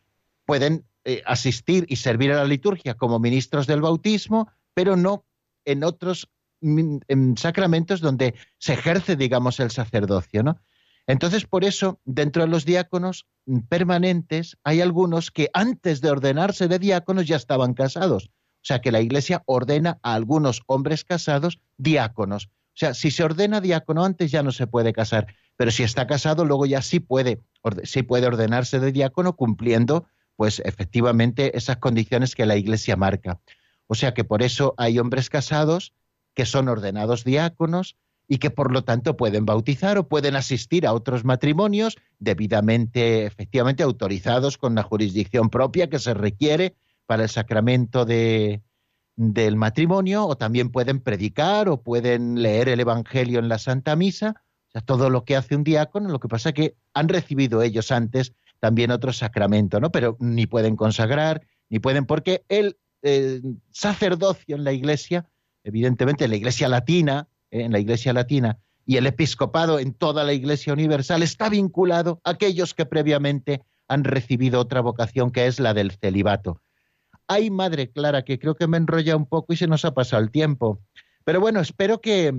Pueden 0.45 0.85
eh, 1.05 1.23
asistir 1.27 1.87
y 1.89 1.97
servir 1.97 2.33
a 2.33 2.37
la 2.37 2.45
liturgia 2.45 2.95
como 2.95 3.19
ministros 3.19 3.67
del 3.67 3.81
bautismo, 3.81 4.51
pero 4.75 4.97
no 4.97 5.25
en 5.65 5.85
otros 5.85 6.29
sacramentos 7.37 8.01
donde 8.01 8.35
se 8.59 8.75
ejerce, 8.75 9.17
digamos, 9.17 9.59
el 9.59 9.71
sacerdocio, 9.71 10.43
¿no? 10.43 10.61
Entonces, 11.09 11.45
por 11.47 11.65
eso, 11.65 12.01
dentro 12.05 12.43
de 12.43 12.49
los 12.49 12.65
diáconos 12.65 13.27
permanentes, 13.69 14.57
hay 14.63 14.81
algunos 14.81 15.33
que 15.33 15.51
antes 15.53 16.01
de 16.01 16.11
ordenarse 16.11 16.69
de 16.69 16.79
diáconos 16.79 17.27
ya 17.27 17.37
estaban 17.37 17.75
casados. 17.75 18.31
O 18.63 18.65
sea 18.65 18.81
que 18.81 18.93
la 18.93 19.01
Iglesia 19.01 19.43
ordena 19.47 19.99
a 20.03 20.15
algunos 20.15 20.63
hombres 20.67 21.05
casados 21.05 21.59
diáconos. 21.79 22.47
O 22.47 22.77
sea, 22.77 22.95
si 22.95 23.11
se 23.11 23.25
ordena 23.25 23.61
diácono 23.61 24.05
antes 24.05 24.31
ya 24.31 24.43
no 24.43 24.53
se 24.53 24.69
puede 24.69 24.93
casar, 24.93 25.27
pero 25.57 25.71
si 25.71 25.83
está 25.83 26.07
casado 26.07 26.45
luego 26.45 26.65
ya 26.65 26.81
sí 26.81 27.01
puede, 27.01 27.43
sí 27.83 28.03
puede 28.03 28.27
ordenarse 28.27 28.81
de 28.81 28.93
diácono 28.93 29.35
cumpliendo 29.35 30.07
pues 30.37 30.63
efectivamente 30.65 31.57
esas 31.57 31.77
condiciones 31.79 32.35
que 32.35 32.47
la 32.47 32.57
Iglesia 32.57 32.97
marca. 32.97 33.41
O 33.89 33.95
sea 33.95 34.15
que 34.15 34.25
por 34.25 34.43
eso 34.43 34.75
hay 34.79 34.99
hombres 34.99 35.29
casados 35.29 35.93
que 36.35 36.47
son 36.47 36.69
ordenados 36.69 37.25
diáconos 37.25 37.97
y 38.29 38.39
que 38.39 38.51
por 38.51 38.73
lo 38.73 38.85
tanto 38.85 39.17
pueden 39.17 39.45
bautizar 39.45 39.99
o 39.99 40.09
pueden 40.09 40.37
asistir 40.37 40.87
a 40.87 40.95
otros 40.95 41.25
matrimonios 41.25 41.99
debidamente, 42.19 43.27
efectivamente, 43.27 43.83
autorizados 43.83 44.57
con 44.57 44.75
la 44.75 44.83
jurisdicción 44.83 45.51
propia 45.51 45.91
que 45.91 45.99
se 45.99 46.15
requiere 46.15 46.77
para 47.07 47.25
el 47.25 47.29
sacramento 47.29 48.05
de, 48.05 48.63
del 49.17 49.57
matrimonio, 49.57 50.27
o 50.27 50.37
también 50.37 50.71
pueden 50.71 51.01
predicar 51.01 51.69
o 51.69 51.83
pueden 51.83 52.43
leer 52.43 52.69
el 52.69 52.81
Evangelio 52.81 53.39
en 53.39 53.49
la 53.49 53.59
Santa 53.59 53.97
Misa, 53.97 54.43
o 54.69 54.71
sea, 54.73 54.81
todo 54.81 55.11
lo 55.11 55.25
que 55.25 55.37
hace 55.37 55.55
un 55.55 55.65
diácono, 55.65 56.09
lo 56.09 56.21
que 56.21 56.29
pasa 56.29 56.51
es 56.51 56.55
que 56.55 56.77
han 56.95 57.09
recibido 57.09 57.63
ellos 57.63 57.91
antes 57.93 58.33
también 58.61 58.91
otro 58.91 59.13
sacramento, 59.13 59.81
¿no? 59.81 59.91
Pero 59.91 60.17
ni 60.21 60.47
pueden 60.47 60.77
consagrar, 60.77 61.43
ni 61.69 61.79
pueden, 61.79 62.07
porque 62.07 62.45
el 62.49 62.77
sacerdocio 63.73 64.57
en 64.57 64.65
la 64.65 64.73
iglesia, 64.73 65.27
evidentemente 65.65 66.25
en 66.25 66.31
la 66.31 66.37
iglesia 66.37 66.69
latina, 66.69 67.29
eh, 67.51 67.63
en 67.63 67.73
la 67.73 67.81
iglesia 67.81 68.13
latina, 68.13 68.59
y 68.87 68.97
el 68.97 69.07
episcopado 69.07 69.79
en 69.79 69.93
toda 69.93 70.25
la 70.25 70.33
iglesia 70.33 70.73
universal 70.73 71.23
está 71.23 71.49
vinculado 71.49 72.21
a 72.25 72.31
aquellos 72.31 72.75
que 72.75 72.87
previamente 72.87 73.63
han 73.89 74.05
recibido 74.05 74.61
otra 74.61 74.81
vocación 74.81 75.31
que 75.31 75.47
es 75.47 75.61
la 75.61 75.75
del 75.75 75.93
celibato. 75.93 76.61
Ay, 77.33 77.51
madre 77.51 77.91
Clara, 77.91 78.27
que 78.27 78.39
creo 78.39 78.55
que 78.55 78.67
me 78.67 78.77
enrolla 78.77 79.17
un 79.17 79.25
poco 79.25 79.55
y 79.55 79.57
se 79.57 79.67
nos 79.67 79.87
ha 79.87 79.95
pasado 79.95 80.23
el 80.23 80.31
tiempo. 80.31 80.83
Pero 81.25 81.41
bueno, 81.41 81.61
espero 81.61 81.99
que, 82.03 82.35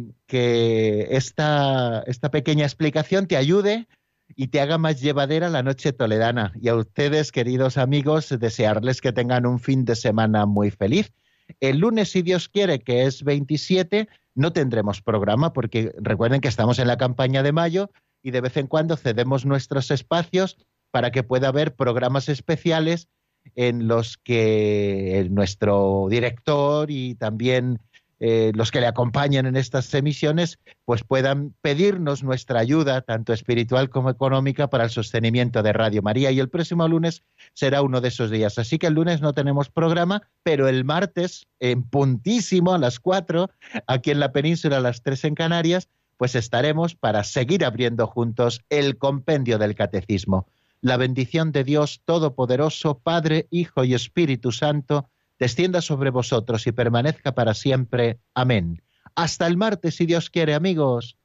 esta, 1.09 2.03
pequeña 2.31 2.65
explicación 2.65 3.25
te 3.25 3.35
ayude 3.35 3.87
y 4.35 4.49
te 4.49 4.61
haga 4.61 4.77
más 4.77 5.01
llevadera 5.01 5.49
la 5.49 5.63
noche 5.63 5.93
toledana. 5.93 6.53
Y 6.61 6.67
a 6.67 6.75
ustedes, 6.75 7.31
queridos 7.31 7.79
amigos, 7.79 8.29
desearles 8.39 9.01
que 9.01 9.11
tengan 9.11 9.47
un 9.47 9.59
fin 9.59 9.83
de 9.83 9.95
semana 9.95 10.45
muy 10.45 10.69
feliz. 10.69 11.11
El 11.59 11.79
lunes, 11.79 12.11
si 12.11 12.21
Dios 12.21 12.47
quiere, 12.47 12.77
que 12.77 13.07
es 13.07 13.23
27, 13.23 14.07
no 14.35 14.53
tendremos 14.53 15.01
programa 15.01 15.53
porque 15.53 15.91
recuerden 15.97 16.39
que 16.39 16.49
estamos 16.49 16.77
en 16.77 16.87
la 16.87 16.97
campaña 16.97 17.41
de 17.41 17.51
mayo 17.51 17.89
y 18.21 18.29
de 18.29 18.41
vez 18.41 18.57
en 18.57 18.67
cuando 18.67 18.95
cedemos 18.95 19.43
nuestros 19.43 19.89
espacios 19.89 20.55
para 20.91 21.09
que 21.09 21.23
pueda 21.23 21.47
haber 21.47 21.75
programas 21.75 22.29
especiales 22.29 23.07
en 23.55 23.87
los 23.87 24.17
que 24.17 25.27
nuestro 25.29 26.07
director 26.09 26.89
y 26.89 27.15
también 27.15 27.79
eh, 28.25 28.53
los 28.55 28.71
que 28.71 28.79
le 28.79 28.87
acompañan 28.87 29.45
en 29.47 29.57
estas 29.57 29.93
emisiones, 29.93 30.57
pues 30.85 31.03
puedan 31.03 31.53
pedirnos 31.61 32.23
nuestra 32.23 32.61
ayuda, 32.61 33.01
tanto 33.01 33.33
espiritual 33.33 33.89
como 33.89 34.09
económica, 34.09 34.69
para 34.69 34.85
el 34.85 34.91
sostenimiento 34.91 35.61
de 35.61 35.73
Radio 35.73 36.01
María. 36.01 36.31
Y 36.31 36.39
el 36.39 36.47
próximo 36.47 36.87
lunes 36.87 37.23
será 37.53 37.81
uno 37.81 37.99
de 37.99 38.07
esos 38.07 38.31
días. 38.31 38.57
Así 38.57 38.77
que 38.77 38.87
el 38.87 38.93
lunes 38.93 39.19
no 39.19 39.33
tenemos 39.33 39.69
programa, 39.69 40.21
pero 40.41 40.69
el 40.69 40.85
martes, 40.85 41.47
en 41.59 41.83
puntísimo, 41.83 42.73
a 42.73 42.77
las 42.77 43.01
cuatro, 43.01 43.49
aquí 43.87 44.11
en 44.11 44.21
la 44.21 44.31
península, 44.31 44.77
a 44.77 44.79
las 44.79 45.03
tres 45.03 45.25
en 45.25 45.35
Canarias, 45.35 45.89
pues 46.15 46.35
estaremos 46.35 46.95
para 46.95 47.25
seguir 47.25 47.65
abriendo 47.65 48.07
juntos 48.07 48.61
el 48.69 48.97
compendio 48.97 49.57
del 49.57 49.75
catecismo. 49.75 50.47
La 50.83 50.97
bendición 50.97 51.53
de 51.53 51.63
Dios 51.63 52.01
Todopoderoso, 52.03 52.99
Padre, 52.99 53.47
Hijo 53.51 53.85
y 53.85 53.93
Espíritu 53.93 54.51
Santo, 54.51 55.09
descienda 55.39 55.81
sobre 55.81 56.09
vosotros 56.09 56.67
y 56.67 56.73
permanezca 56.73 57.33
para 57.33 57.53
siempre. 57.53 58.19
Amén. 58.33 58.83
Hasta 59.15 59.47
el 59.47 59.55
martes, 59.55 59.95
si 59.95 60.05
Dios 60.05 60.29
quiere, 60.29 60.53
amigos. 60.53 61.17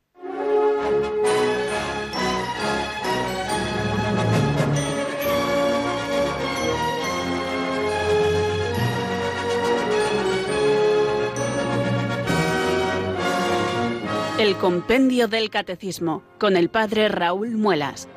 El 14.39 14.55
Compendio 14.55 15.27
del 15.27 15.51
Catecismo 15.51 16.23
con 16.39 16.57
el 16.57 16.71
Padre 16.71 17.09
Raúl 17.09 17.57
Muelas. 17.57 18.09